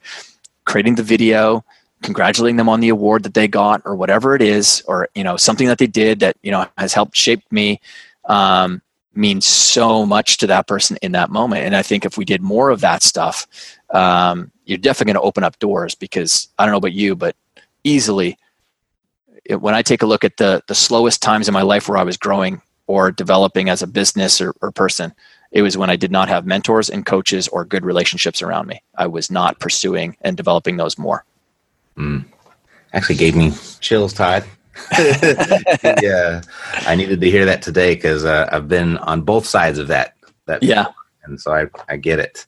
creating 0.65 0.95
the 0.97 1.03
video, 1.03 1.65
congratulating 2.03 2.57
them 2.57 2.69
on 2.69 2.81
the 2.81 2.89
award 2.89 3.23
that 3.23 3.35
they 3.35 3.49
got 3.49 3.83
or 3.85 3.95
whatever 3.97 4.35
it 4.35 4.43
is, 4.43 4.83
or, 4.87 5.09
you 5.15 5.25
know, 5.25 5.37
something 5.37 5.69
that 5.69 5.79
they 5.79 5.87
did 5.87 6.21
that, 6.21 6.37
you 6.43 6.51
know, 6.51 6.67
has 6.79 6.93
helped 6.93 7.17
shape 7.17 7.43
me. 7.51 7.81
Um, 8.25 8.83
means 9.15 9.45
so 9.45 10.07
much 10.07 10.39
to 10.39 10.47
that 10.47 10.67
person 10.67 10.97
in 11.03 11.13
that 11.13 11.31
moment. 11.31 11.65
And 11.65 11.77
I 11.77 11.83
think 11.83 12.05
if 12.05 12.17
we 12.17 12.25
did 12.25 12.41
more 12.41 12.71
of 12.71 12.81
that 12.81 13.03
stuff, 13.03 13.47
um, 13.91 14.51
you're 14.65 14.79
definitely 14.79 15.13
going 15.13 15.23
to 15.23 15.29
open 15.29 15.45
up 15.45 15.59
doors 15.59 15.95
because 15.95 16.49
I 16.59 16.65
don't 16.65 16.73
know 16.73 16.79
about 16.79 16.93
you, 16.93 17.15
but 17.15 17.37
easily 17.85 18.37
when 19.51 19.75
I 19.75 19.83
take 19.83 20.03
a 20.03 20.07
look 20.07 20.25
at 20.25 20.37
the 20.37 20.63
the 20.69 20.75
slowest 20.75 21.23
times 21.23 21.49
in 21.49 21.55
my 21.55 21.63
life 21.63 21.89
where 21.89 21.99
I 21.99 22.05
was 22.05 22.17
growing 22.17 22.63
or 22.87 23.11
developing 23.11 23.69
as 23.69 23.83
a 23.83 23.87
business 23.87 24.41
or, 24.41 24.55
or 24.61 24.71
person, 24.71 25.15
it 25.51 25.63
was 25.63 25.77
when 25.77 25.91
I 25.91 25.97
did 25.97 26.11
not 26.11 26.29
have 26.29 26.47
mentors 26.47 26.91
and 26.91 27.07
coaches 27.07 27.49
or 27.49 27.65
good 27.65 27.85
relationships 27.85 28.43
around 28.43 28.67
me. 28.67 28.83
I 28.97 29.07
was 29.07 29.31
not 29.31 29.61
pursuing 29.61 30.17
and 30.23 30.37
developing 30.37 30.77
those 30.77 30.99
more. 30.99 31.25
Mm. 31.97 32.25
Actually, 32.93 33.17
gave 33.17 33.37
me 33.37 33.53
chills, 33.81 34.13
Todd. 34.13 34.45
yeah, 36.03 36.43
I 36.87 36.95
needed 36.97 37.21
to 37.21 37.31
hear 37.31 37.45
that 37.45 37.63
today 37.63 37.95
because 37.95 38.25
uh, 38.25 38.49
I've 38.51 38.69
been 38.69 38.99
on 38.99 39.23
both 39.23 39.47
sides 39.47 39.79
of 39.79 39.89
that. 39.89 40.15
That 40.47 40.63
yeah, 40.63 40.87
and 41.25 41.41
so 41.41 41.53
I 41.53 41.67
I 41.89 41.97
get 41.97 42.19
it. 42.19 42.47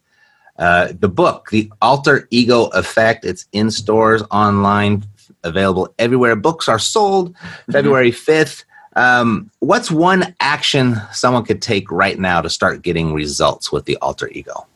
Uh, 0.57 0.93
the 0.99 1.09
book, 1.09 1.49
The 1.49 1.69
Alter 1.81 2.27
Ego 2.31 2.67
Effect, 2.67 3.25
it's 3.25 3.45
in 3.51 3.69
stores 3.69 4.23
online 4.31 5.03
available 5.45 5.93
everywhere. 5.97 6.35
Books 6.35 6.67
are 6.67 6.79
sold 6.79 7.33
mm-hmm. 7.33 7.71
February 7.71 8.11
5th. 8.11 8.65
Um, 8.95 9.51
what's 9.59 9.91
one 9.91 10.35
action 10.39 10.95
someone 11.11 11.43
could 11.43 11.61
take 11.61 11.91
right 11.91 12.17
now 12.17 12.41
to 12.41 12.49
start 12.49 12.81
getting 12.81 13.13
results 13.13 13.71
with 13.71 13.85
the 13.85 13.97
alter 13.97 14.29
ego? 14.29 14.67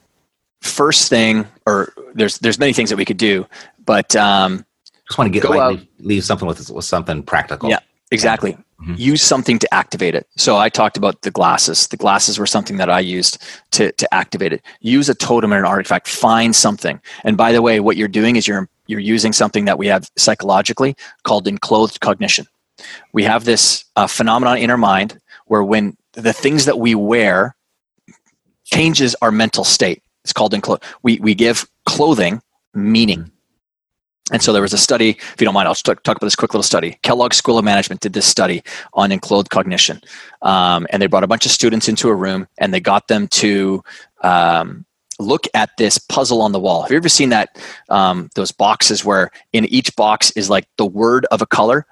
First 0.61 1.09
thing, 1.09 1.47
or 1.65 1.93
there's 2.13 2.37
there's 2.39 2.59
many 2.59 2.73
things 2.73 2.89
that 2.89 2.97
we 2.97 3.05
could 3.05 3.17
do, 3.17 3.47
but 3.85 4.13
um, 4.17 4.65
just 5.07 5.17
want 5.17 5.33
to 5.33 5.39
get 5.39 5.49
like, 5.49 5.69
leave, 5.69 5.87
leave, 5.99 6.23
something 6.25 6.47
with 6.47 6.69
with 6.69 6.83
something 6.83 7.23
practical. 7.23 7.69
Yeah, 7.69 7.79
exactly. 8.11 8.57
Mm-hmm. 8.81 8.95
Use 8.97 9.21
something 9.21 9.57
to 9.59 9.73
activate 9.73 10.15
it. 10.15 10.27
So 10.37 10.57
I 10.57 10.67
talked 10.67 10.97
about 10.97 11.21
the 11.21 11.31
glasses. 11.31 11.87
The 11.87 11.97
glasses 11.97 12.37
were 12.37 12.45
something 12.45 12.77
that 12.77 12.89
I 12.89 12.99
used 12.99 13.41
to 13.71 13.93
to 13.93 14.13
activate 14.13 14.51
it. 14.51 14.61
Use 14.81 15.07
a 15.07 15.15
totem 15.15 15.53
or 15.53 15.59
an 15.59 15.65
artifact. 15.65 16.09
Find 16.09 16.53
something. 16.53 16.99
And 17.23 17.37
by 17.37 17.53
the 17.53 17.61
way, 17.61 17.79
what 17.79 17.95
you're 17.95 18.09
doing 18.09 18.35
is 18.35 18.47
you're 18.49 18.69
you're 18.89 18.99
using 18.99 19.31
something 19.31 19.65
that 19.65 19.77
we 19.77 19.87
have 19.87 20.09
psychologically 20.17 20.95
called 21.23 21.47
enclothed 21.47 21.99
cognition. 21.99 22.47
We 23.13 23.23
have 23.23 23.45
this 23.45 23.85
uh, 23.95 24.07
phenomenon 24.07 24.57
in 24.57 24.71
our 24.71 24.77
mind 24.77 25.19
where 25.45 25.63
when 25.63 25.95
the 26.13 26.33
things 26.33 26.65
that 26.65 26.79
we 26.79 26.95
wear 26.95 27.55
changes 28.65 29.15
our 29.21 29.31
mental 29.31 29.63
state. 29.63 30.01
It's 30.23 30.33
called 30.33 30.53
enclothed. 30.53 30.83
We, 31.03 31.19
we 31.19 31.35
give 31.35 31.67
clothing 31.85 32.41
meaning. 32.73 33.31
And 34.31 34.41
so 34.41 34.53
there 34.53 34.61
was 34.61 34.73
a 34.73 34.77
study, 34.77 35.09
if 35.09 35.35
you 35.39 35.45
don't 35.45 35.55
mind, 35.55 35.67
I'll 35.67 35.75
talk, 35.75 36.03
talk 36.03 36.17
about 36.17 36.27
this 36.27 36.35
quick 36.35 36.53
little 36.53 36.63
study. 36.63 36.99
Kellogg 37.01 37.33
School 37.33 37.57
of 37.57 37.65
Management 37.65 38.01
did 38.01 38.13
this 38.13 38.27
study 38.27 38.61
on 38.93 39.11
enclothed 39.11 39.49
cognition. 39.49 40.01
Um, 40.43 40.85
and 40.91 41.01
they 41.01 41.07
brought 41.07 41.23
a 41.23 41.27
bunch 41.27 41.45
of 41.45 41.51
students 41.51 41.87
into 41.87 42.09
a 42.09 42.15
room 42.15 42.47
and 42.59 42.71
they 42.71 42.79
got 42.79 43.07
them 43.07 43.27
to 43.27 43.83
um, 44.21 44.85
look 45.19 45.47
at 45.53 45.69
this 45.77 45.97
puzzle 45.97 46.41
on 46.41 46.51
the 46.51 46.59
wall. 46.59 46.81
Have 46.81 46.91
you 46.91 46.97
ever 46.97 47.09
seen 47.09 47.29
that? 47.29 47.61
Um, 47.89 48.29
those 48.35 48.51
boxes 48.51 49.03
where 49.03 49.31
in 49.53 49.65
each 49.65 49.95
box 49.95 50.31
is 50.31 50.49
like 50.49 50.67
the 50.77 50.85
word 50.85 51.25
of 51.31 51.41
a 51.41 51.45
color, 51.45 51.85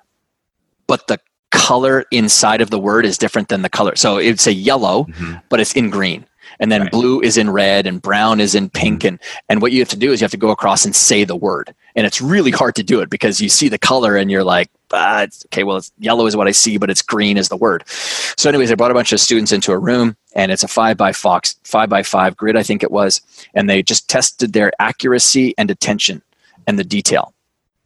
but 0.88 1.08
the 1.08 1.20
color 1.52 2.06
inside 2.12 2.62
of 2.62 2.70
the 2.70 2.80
word 2.80 3.06
is 3.06 3.18
different 3.18 3.50
than 3.50 3.62
the 3.62 3.70
color. 3.70 3.96
So 3.96 4.18
it's 4.18 4.48
a 4.48 4.54
yellow, 4.54 5.04
mm-hmm. 5.04 5.36
but 5.50 5.60
it's 5.60 5.74
in 5.74 5.90
green. 5.90 6.26
And 6.60 6.72
then 6.72 6.84
right. 6.84 6.92
blue 6.92 7.22
is 7.22 7.38
in 7.38 7.50
red 7.50 7.86
and 7.86 8.02
brown 8.02 8.40
is 8.40 8.56
in 8.56 8.70
pink. 8.70 9.00
Mm-hmm. 9.00 9.08
And, 9.08 9.20
and 9.50 9.62
what 9.62 9.72
you 9.72 9.80
have 9.80 9.90
to 9.90 9.98
do 9.98 10.12
is 10.12 10.22
you 10.22 10.26
have 10.26 10.32
to 10.32 10.38
go 10.38 10.50
across 10.50 10.86
and 10.86 10.96
say 10.96 11.24
the 11.24 11.36
word. 11.36 11.74
And 11.96 12.06
it's 12.06 12.22
really 12.22 12.52
hard 12.52 12.76
to 12.76 12.84
do 12.84 13.02
it 13.02 13.10
because 13.10 13.42
you 13.42 13.50
see 13.50 13.70
the 13.70 13.78
color 13.78 14.16
and 14.16 14.32
you're 14.32 14.44
like, 14.44 14.70
ah, 14.92 15.28
okay, 15.48 15.64
well, 15.64 15.78
it's 15.78 15.92
yellow 16.00 16.26
is 16.26 16.36
what 16.36 16.48
I 16.48 16.52
see, 16.52 16.78
but 16.78 16.90
it's 16.90 17.02
green 17.02 17.38
is 17.38 17.50
the 17.50 17.58
word. 17.58 17.84
So, 17.88 18.50
anyways, 18.50 18.72
I 18.72 18.76
brought 18.76 18.92
a 18.92 18.96
bunch 18.96 19.14
of 19.14 19.20
students 19.20 19.52
into 19.52 19.72
a 19.72 19.78
room 19.78 20.16
and 20.34 20.52
it's 20.52 20.64
a 20.64 20.68
five 20.68 20.98
by 20.98 21.12
fox, 21.12 21.56
five 21.64 21.90
by 21.90 22.04
five 22.04 22.38
grid, 22.38 22.56
I 22.56 22.64
think 22.64 22.84
it 22.84 22.92
was, 22.92 23.22
and 23.54 23.70
they 23.70 23.82
just 23.84 24.10
tested 24.10 24.54
their 24.54 24.72
accuracy 24.80 25.54
and 25.58 25.72
attention 25.72 26.22
and 26.68 26.78
the 26.78 26.84
detail 26.84 27.34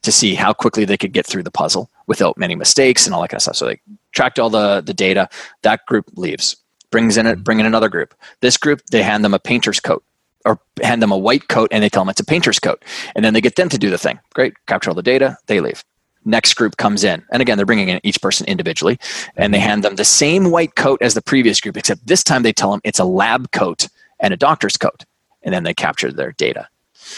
to 0.02 0.12
see 0.12 0.36
how 0.36 0.54
quickly 0.54 0.86
they 0.86 0.98
could 0.98 1.14
get 1.14 1.26
through 1.26 1.44
the 1.44 1.52
puzzle 1.52 1.90
without 2.08 2.38
many 2.38 2.56
mistakes 2.56 3.06
and 3.06 3.14
all 3.14 3.22
that 3.22 3.30
kind 3.30 3.38
of 3.38 3.44
stuff. 3.44 3.56
So 3.56 3.66
they 3.68 3.80
tracked 4.12 4.40
all 4.40 4.50
the 4.50 4.82
the 4.82 4.94
data. 4.94 5.30
That 5.62 5.86
group 5.86 6.06
leaves, 6.16 6.56
brings 6.90 7.18
in 7.18 7.28
it, 7.28 7.44
bring 7.44 7.60
in 7.60 7.66
another 7.66 7.90
group. 7.90 8.14
This 8.42 8.58
group, 8.58 8.82
they 8.92 9.04
hand 9.04 9.24
them 9.24 9.34
a 9.34 9.40
painter's 9.40 9.80
coat 9.80 10.04
or 10.46 10.60
hand 10.82 11.02
them 11.02 11.12
a 11.12 11.18
white 11.18 11.48
coat 11.48 11.70
and 11.72 11.84
they 11.84 11.90
tell 11.90 12.04
them 12.04 12.10
it's 12.10 12.20
a 12.20 12.26
painter's 12.26 12.60
coat. 12.60 12.84
And 13.16 13.24
then 13.24 13.34
they 13.34 13.42
get 13.42 13.56
them 13.56 13.70
to 13.70 13.78
do 13.78 13.90
the 13.90 13.98
thing. 13.98 14.20
Great, 14.34 14.54
capture 14.66 14.90
all 14.90 14.96
the 14.96 15.04
data, 15.04 15.38
they 15.48 15.60
leave. 15.62 15.84
Next 16.26 16.54
group 16.54 16.78
comes 16.78 17.04
in. 17.04 17.24
And 17.32 17.42
again, 17.42 17.58
they're 17.58 17.66
bringing 17.66 17.90
in 17.90 18.00
each 18.04 18.22
person 18.22 18.46
individually 18.48 19.00
and 19.36 19.54
they 19.54 19.58
mm-hmm. 19.58 19.68
hand 19.68 19.84
them 19.84 19.96
the 19.96 20.06
same 20.06 20.52
white 20.52 20.76
coat 20.76 21.02
as 21.02 21.14
the 21.14 21.22
previous 21.22 21.60
group, 21.60 21.78
except 21.78 22.06
this 22.06 22.24
time 22.24 22.44
they 22.44 22.54
tell 22.54 22.72
them 22.72 22.82
it's 22.84 23.00
a 23.00 23.06
lab 23.06 23.52
coat 23.52 23.88
and 24.20 24.34
a 24.34 24.38
doctor's 24.38 24.78
coat. 24.78 25.06
And 25.44 25.54
then 25.54 25.64
they 25.64 25.74
capture 25.74 26.12
their 26.12 26.34
data. 26.34 26.68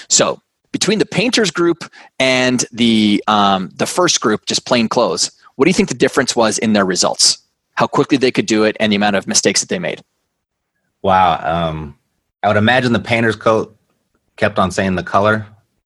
So 0.08 0.42
between 0.72 1.00
the 1.00 1.06
painters 1.06 1.52
group 1.52 1.84
and 2.20 2.66
the, 2.72 3.22
um, 3.28 3.70
the 3.76 3.86
first 3.86 4.22
group, 4.22 4.46
just 4.46 4.66
plain 4.66 4.88
clothes, 4.88 5.32
what 5.56 5.66
do 5.66 5.70
you 5.70 5.74
think 5.74 5.90
the 5.90 5.96
difference 5.96 6.36
was 6.36 6.58
in 6.58 6.74
their 6.74 6.86
results? 6.86 7.38
How 7.76 7.88
quickly 7.88 8.18
they 8.18 8.32
could 8.32 8.46
do 8.46 8.64
it 8.64 8.78
and 8.80 8.92
the 8.92 8.96
amount 8.96 9.18
of 9.18 9.28
mistakes 9.28 9.60
that 9.60 9.70
they 9.70 9.80
made? 9.80 10.02
Wow. 11.02 11.40
Um, 11.44 11.98
I 12.42 12.48
would 12.48 12.58
imagine 12.58 12.94
the 12.94 13.00
painter's 13.00 13.36
coat 13.36 13.78
kept 14.38 14.58
on 14.58 14.72
saying 14.72 14.96
the 14.96 15.04
color 15.04 15.46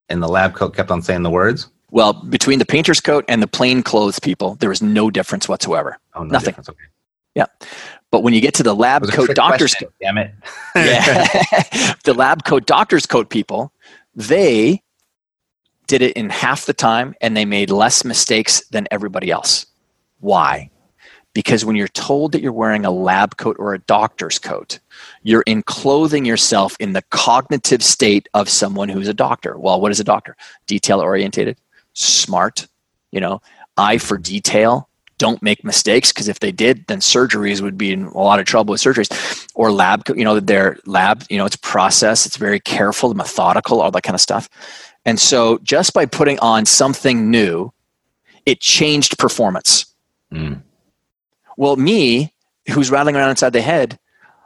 and 0.10 0.22
the 0.22 0.28
lab 0.28 0.56
coat 0.56 0.76
kept 0.76 0.92
on 0.92 1.02
saying 1.02 1.24
the 1.24 1.30
words. 1.30 1.68
Well, 1.92 2.14
between 2.14 2.60
the 2.60 2.66
painter's 2.66 3.00
coat 3.00 3.24
and 3.28 3.42
the 3.42 3.48
plain 3.48 3.82
clothes 3.82 4.20
people, 4.20 4.56
there 4.56 4.70
was 4.70 4.82
no 4.82 5.10
difference 5.10 5.48
whatsoever. 5.48 5.98
Oh, 6.16 6.24
no 6.24 6.30
Nothing. 6.32 6.48
difference, 6.52 6.70
Okay. 6.70 6.84
Yeah. 7.36 7.46
But 8.12 8.24
when 8.24 8.34
you 8.34 8.42
get 8.42 8.56
to 8.56 8.64
the 8.64 8.74
lab 8.76 9.04
It 9.04 9.08
was 9.08 9.14
a 9.14 9.18
coat 9.18 9.36
doctor's 9.36 9.74
question, 9.76 9.90
Damn 10.02 10.18
it. 10.18 10.32
yeah. 10.76 11.94
the 12.04 12.14
lab 12.16 12.44
coat 12.46 12.66
doctor's 12.66 13.06
coat 13.06 13.30
people, 13.30 13.72
they 14.16 14.82
did 15.88 16.02
it 16.02 16.14
in 16.18 16.30
half 16.30 16.66
the 16.66 16.74
time 16.74 17.14
and 17.22 17.38
they 17.38 17.46
made 17.46 17.70
less 17.70 18.04
mistakes 18.04 18.66
than 18.72 18.88
everybody 18.92 19.30
else. 19.30 19.66
Why? 20.20 20.70
Because 21.34 21.64
when 21.64 21.76
you're 21.76 21.88
told 21.90 22.32
that 22.32 22.42
you're 22.42 22.52
wearing 22.52 22.86
a 22.86 22.92
lab 22.92 23.38
coat 23.38 23.56
or 23.60 23.74
a 23.76 23.80
doctor's 23.80 24.40
coat, 24.40 24.80
you're 25.22 25.44
enclothing 25.46 26.26
yourself 26.26 26.76
in 26.80 26.94
the 26.94 27.04
cognitive 27.12 27.84
state 27.84 28.28
of 28.34 28.50
someone 28.50 28.90
who's 28.90 29.08
a 29.08 29.14
doctor. 29.14 29.58
Well, 29.60 29.80
what 29.80 29.92
is 29.92 30.00
a 30.00 30.04
doctor? 30.04 30.36
Detail 30.66 31.00
orientated, 31.00 31.58
smart, 31.98 32.68
you 33.12 33.20
know, 33.20 33.42
eye 33.78 33.98
for 33.98 34.18
detail, 34.18 34.90
don't 35.18 35.42
make 35.42 35.64
mistakes 35.64 36.12
because 36.12 36.28
if 36.28 36.40
they 36.40 36.52
did, 36.52 36.86
then 36.88 37.00
surgeries 37.00 37.62
would 37.62 37.78
be 37.78 37.92
in 37.92 38.06
a 38.06 38.18
lot 38.18 38.40
of 38.40 38.46
trouble 38.46 38.72
with 38.72 38.82
surgeries. 38.82 39.48
Or 39.56 39.72
lab, 39.72 40.04
you 40.16 40.24
know, 40.24 40.40
their 40.40 40.78
lab, 40.86 41.24
you 41.30 41.38
know, 41.38 41.46
it's 41.46 41.56
process, 41.56 42.26
it's 42.26 42.38
very 42.38 42.60
careful, 42.60 43.14
methodical, 43.14 43.82
all 43.82 43.92
that 43.92 44.04
kind 44.04 44.16
of 44.16 44.22
stuff. 44.22 44.48
And 45.06 45.20
so 45.20 45.58
just 45.64 45.94
by 45.94 46.06
putting 46.06 46.38
on 46.40 46.66
something 46.66 47.32
new, 47.32 47.72
it 48.46 48.60
changed 48.60 49.18
performance. 49.18 49.86
Mm. 50.32 50.62
Well, 51.58 51.76
me, 51.78 52.34
who's 52.70 52.92
rattling 52.92 53.16
around 53.16 53.32
inside 53.32 53.54
the 53.54 53.62
head, 53.62 53.98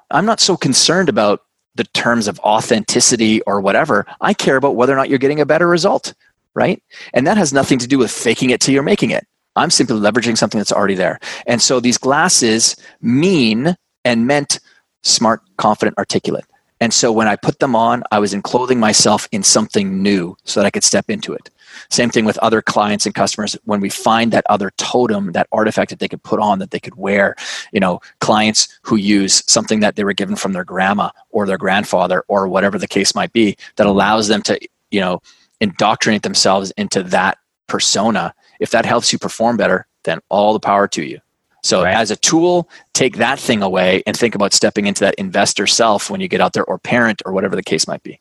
I'm 0.09 0.25
not 0.25 0.39
so 0.39 0.55
concerned 0.55 1.09
about 1.09 1.41
the 1.75 1.83
terms 1.85 2.27
of 2.27 2.39
authenticity 2.39 3.41
or 3.41 3.59
whatever. 3.59 4.05
I 4.21 4.33
care 4.33 4.55
about 4.55 4.75
whether 4.75 4.93
or 4.93 4.97
not 4.97 5.09
you're 5.09 5.19
getting 5.19 5.41
a 5.41 5.45
better 5.45 5.67
result, 5.67 6.13
right? 6.53 6.81
And 7.13 7.25
that 7.27 7.37
has 7.37 7.53
nothing 7.53 7.79
to 7.79 7.87
do 7.87 7.97
with 7.97 8.11
faking 8.11 8.49
it 8.49 8.61
till 8.61 8.73
you're 8.73 8.83
making 8.83 9.11
it. 9.11 9.25
I'm 9.55 9.69
simply 9.69 9.97
leveraging 9.97 10.37
something 10.37 10.59
that's 10.59 10.71
already 10.71 10.95
there. 10.95 11.19
And 11.45 11.61
so 11.61 11.79
these 11.79 11.97
glasses 11.97 12.75
mean 13.01 13.75
and 14.05 14.27
meant 14.27 14.59
smart, 15.03 15.41
confident, 15.57 15.97
articulate. 15.97 16.45
And 16.79 16.93
so 16.93 17.11
when 17.11 17.27
I 17.27 17.35
put 17.35 17.59
them 17.59 17.75
on, 17.75 18.03
I 18.11 18.19
was 18.19 18.33
enclothing 18.33 18.79
myself 18.79 19.27
in 19.31 19.43
something 19.43 20.01
new 20.01 20.35
so 20.45 20.59
that 20.59 20.65
I 20.65 20.71
could 20.71 20.83
step 20.83 21.09
into 21.09 21.33
it. 21.33 21.49
Same 21.89 22.09
thing 22.09 22.25
with 22.25 22.37
other 22.39 22.61
clients 22.61 23.05
and 23.05 23.13
customers. 23.13 23.55
When 23.65 23.81
we 23.81 23.89
find 23.89 24.31
that 24.31 24.45
other 24.49 24.71
totem, 24.77 25.31
that 25.33 25.47
artifact 25.51 25.91
that 25.91 25.99
they 25.99 26.07
could 26.07 26.23
put 26.23 26.39
on, 26.39 26.59
that 26.59 26.71
they 26.71 26.79
could 26.79 26.95
wear, 26.95 27.35
you 27.71 27.79
know, 27.79 28.01
clients 28.19 28.79
who 28.81 28.95
use 28.95 29.43
something 29.47 29.79
that 29.81 29.95
they 29.95 30.03
were 30.03 30.13
given 30.13 30.35
from 30.35 30.53
their 30.53 30.63
grandma 30.63 31.11
or 31.29 31.45
their 31.45 31.57
grandfather 31.57 32.23
or 32.27 32.47
whatever 32.47 32.77
the 32.77 32.87
case 32.87 33.13
might 33.13 33.31
be, 33.31 33.55
that 33.75 33.87
allows 33.87 34.27
them 34.27 34.41
to, 34.41 34.59
you 34.89 34.99
know, 34.99 35.21
indoctrinate 35.61 36.23
themselves 36.23 36.71
into 36.71 37.01
that 37.03 37.37
persona. 37.67 38.33
If 38.59 38.71
that 38.71 38.85
helps 38.85 39.13
you 39.13 39.19
perform 39.19 39.55
better, 39.57 39.87
then 40.03 40.19
all 40.29 40.51
the 40.53 40.59
power 40.59 40.87
to 40.89 41.03
you. 41.03 41.19
So 41.63 41.83
Right. 41.83 41.95
as 41.95 42.09
a 42.11 42.15
tool, 42.15 42.67
take 42.93 43.17
that 43.17 43.39
thing 43.39 43.61
away 43.61 44.01
and 44.07 44.17
think 44.17 44.33
about 44.35 44.51
stepping 44.51 44.87
into 44.87 45.01
that 45.01 45.13
investor 45.15 45.67
self 45.67 46.09
when 46.09 46.19
you 46.19 46.27
get 46.27 46.41
out 46.41 46.53
there 46.53 46.65
or 46.65 46.77
parent 46.79 47.21
or 47.25 47.31
whatever 47.31 47.55
the 47.55 47.63
case 47.63 47.87
might 47.87 48.01
be. 48.03 48.19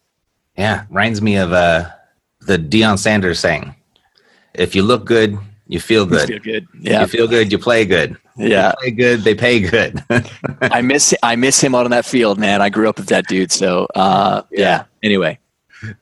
Yeah, 0.57 0.85
reminds 0.91 1.23
me 1.23 1.37
of 1.37 1.53
uh, 1.53 1.89
the 2.43 2.59
Deion 2.59 2.99
Sanders 2.99 3.41
saying, 3.41 3.75
"If 4.53 4.75
you 4.75 4.83
look 4.83 5.07
good, 5.07 5.39
you 5.69 5.81
feel 5.81 6.05
good. 6.05 6.29
Feel 6.29 6.39
good. 6.41 6.67
Yeah, 6.79 7.01
You 7.01 7.07
feel 7.07 7.27
good, 7.27 7.51
you 7.51 7.57
play 7.59 7.87
good. 7.87 8.17
Yeah. 8.37 8.69
You 8.69 8.75
play 8.79 8.91
good, 8.91 9.21
they 9.25 9.35
pay 9.35 9.61
good." 9.61 10.05
I 10.61 10.83
miss 10.83 11.15
I 11.23 11.35
miss 11.37 11.63
him 11.65 11.75
out 11.75 11.87
on 11.87 11.93
that 11.93 12.05
field, 12.05 12.39
man. 12.39 12.61
I 12.61 12.69
grew 12.69 12.91
up 12.91 12.99
with 12.99 13.09
that 13.09 13.27
dude. 13.27 13.53
So 13.53 13.87
uh, 13.95 14.43
yeah. 14.51 14.85
Anyway, 15.03 15.39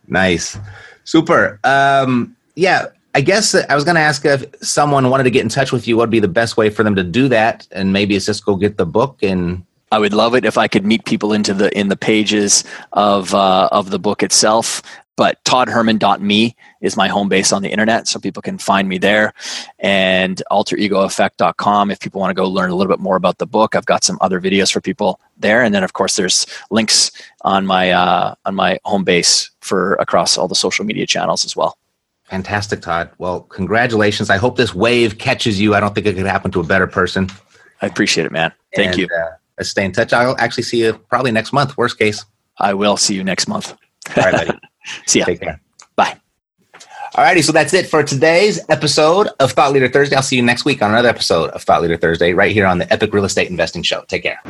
nice, 0.06 0.58
super. 1.04 1.58
Um, 1.64 2.36
yeah, 2.54 2.86
I 3.14 3.20
guess 3.20 3.54
I 3.54 3.74
was 3.74 3.84
going 3.84 3.96
to 3.96 4.00
ask 4.00 4.24
if 4.24 4.44
someone 4.62 5.10
wanted 5.10 5.24
to 5.24 5.30
get 5.30 5.42
in 5.42 5.48
touch 5.48 5.72
with 5.72 5.88
you. 5.88 5.96
What 5.96 6.04
would 6.04 6.10
be 6.10 6.20
the 6.20 6.28
best 6.28 6.56
way 6.56 6.70
for 6.70 6.82
them 6.82 6.94
to 6.94 7.02
do 7.02 7.28
that? 7.28 7.66
And 7.72 7.92
maybe 7.92 8.14
it's 8.14 8.26
just 8.26 8.44
go 8.44 8.56
get 8.56 8.76
the 8.76 8.86
book 8.86 9.22
and 9.22 9.64
I 9.90 9.98
would 9.98 10.12
love 10.12 10.34
it 10.34 10.44
if 10.44 10.58
I 10.58 10.68
could 10.68 10.84
meet 10.84 11.04
people 11.04 11.32
into 11.32 11.54
the 11.54 11.76
in 11.78 11.88
the 11.88 11.96
pages 11.96 12.64
of 12.92 13.34
uh, 13.34 13.68
of 13.72 13.90
the 13.90 13.98
book 13.98 14.22
itself. 14.22 14.82
But 15.16 15.42
toddherman.me 15.42 16.54
is 16.80 16.96
my 16.96 17.08
home 17.08 17.28
base 17.28 17.52
on 17.52 17.62
the 17.62 17.70
internet, 17.70 18.06
so 18.06 18.20
people 18.20 18.40
can 18.40 18.56
find 18.56 18.88
me 18.88 18.98
there. 18.98 19.34
And 19.80 20.40
alteregoeffect.com 20.52 21.90
if 21.90 21.98
people 21.98 22.20
want 22.20 22.30
to 22.30 22.34
go 22.40 22.48
learn 22.48 22.70
a 22.70 22.76
little 22.76 22.92
bit 22.92 23.00
more 23.00 23.16
about 23.16 23.38
the 23.38 23.46
book. 23.46 23.74
I've 23.74 23.84
got 23.86 24.04
some 24.04 24.16
other 24.20 24.40
videos 24.40 24.72
for 24.72 24.80
people 24.80 25.18
there, 25.36 25.62
and 25.62 25.74
then 25.74 25.82
of 25.82 25.92
course 25.94 26.14
there's 26.14 26.46
links 26.70 27.10
on 27.42 27.66
my 27.66 27.90
uh, 27.90 28.34
on 28.44 28.54
my 28.54 28.78
home 28.84 29.02
base 29.02 29.50
for 29.60 29.94
across 29.94 30.38
all 30.38 30.46
the 30.46 30.54
social 30.54 30.84
media 30.84 31.06
channels 31.06 31.44
as 31.44 31.56
well. 31.56 31.76
fantastic, 32.24 32.80
Todd. 32.82 33.10
Well, 33.18 33.40
congratulations. 33.40 34.30
I 34.30 34.36
hope 34.36 34.56
this 34.56 34.74
wave 34.74 35.18
catches 35.18 35.60
you. 35.60 35.74
I 35.74 35.80
don't 35.80 35.94
think 35.94 36.06
it 36.06 36.14
could 36.14 36.26
happen 36.26 36.50
to 36.52 36.60
a 36.60 36.64
better 36.64 36.86
person. 36.86 37.28
I 37.82 37.86
appreciate 37.86 38.26
it, 38.26 38.32
man. 38.32 38.52
Thank 38.76 38.90
And, 38.90 38.98
you. 38.98 39.06
Uh, 39.06 39.30
let's 39.58 39.70
stay 39.70 39.84
in 39.84 39.92
touch. 39.92 40.12
I'll 40.12 40.36
actually 40.38 40.64
see 40.64 40.84
you 40.84 40.94
probably 40.94 41.32
next 41.32 41.52
month. 41.52 41.76
Worst 41.76 41.98
case. 41.98 42.24
I 42.58 42.74
will 42.74 42.96
see 42.96 43.14
you 43.14 43.24
next 43.24 43.48
month. 43.48 43.72
All 44.16 44.24
right, 44.24 44.32
buddy. 44.32 44.58
See 45.06 45.20
ya. 45.20 45.26
Take 45.26 45.40
care. 45.40 45.60
Bye. 45.96 46.18
Alrighty, 47.14 47.44
so 47.44 47.52
that's 47.52 47.72
it 47.74 47.86
for 47.86 48.02
today's 48.02 48.60
episode 48.68 49.28
of 49.40 49.52
Thought 49.52 49.72
Leader 49.72 49.88
Thursday. 49.88 50.16
I'll 50.16 50.22
see 50.22 50.36
you 50.36 50.42
next 50.42 50.64
week 50.64 50.82
on 50.82 50.90
another 50.90 51.08
episode 51.08 51.50
of 51.50 51.62
Thought 51.62 51.82
Leader 51.82 51.96
Thursday 51.96 52.32
right 52.32 52.52
here 52.52 52.66
on 52.66 52.78
the 52.78 52.92
Epic 52.92 53.12
Real 53.12 53.24
Estate 53.24 53.50
Investing 53.50 53.82
Show. 53.82 54.02
Take 54.08 54.24
care. 54.24 54.40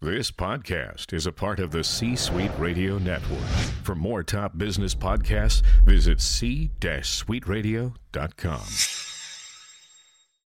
This 0.00 0.30
podcast 0.30 1.12
is 1.14 1.26
a 1.26 1.32
part 1.32 1.58
of 1.58 1.70
the 1.70 1.82
C 1.82 2.14
Suite 2.16 2.50
Radio 2.58 2.98
Network. 2.98 3.40
For 3.82 3.94
more 3.94 4.22
top 4.22 4.58
business 4.58 4.94
podcasts, 4.94 5.62
visit 5.86 6.20
c-suiteradio.com. 6.20 9.13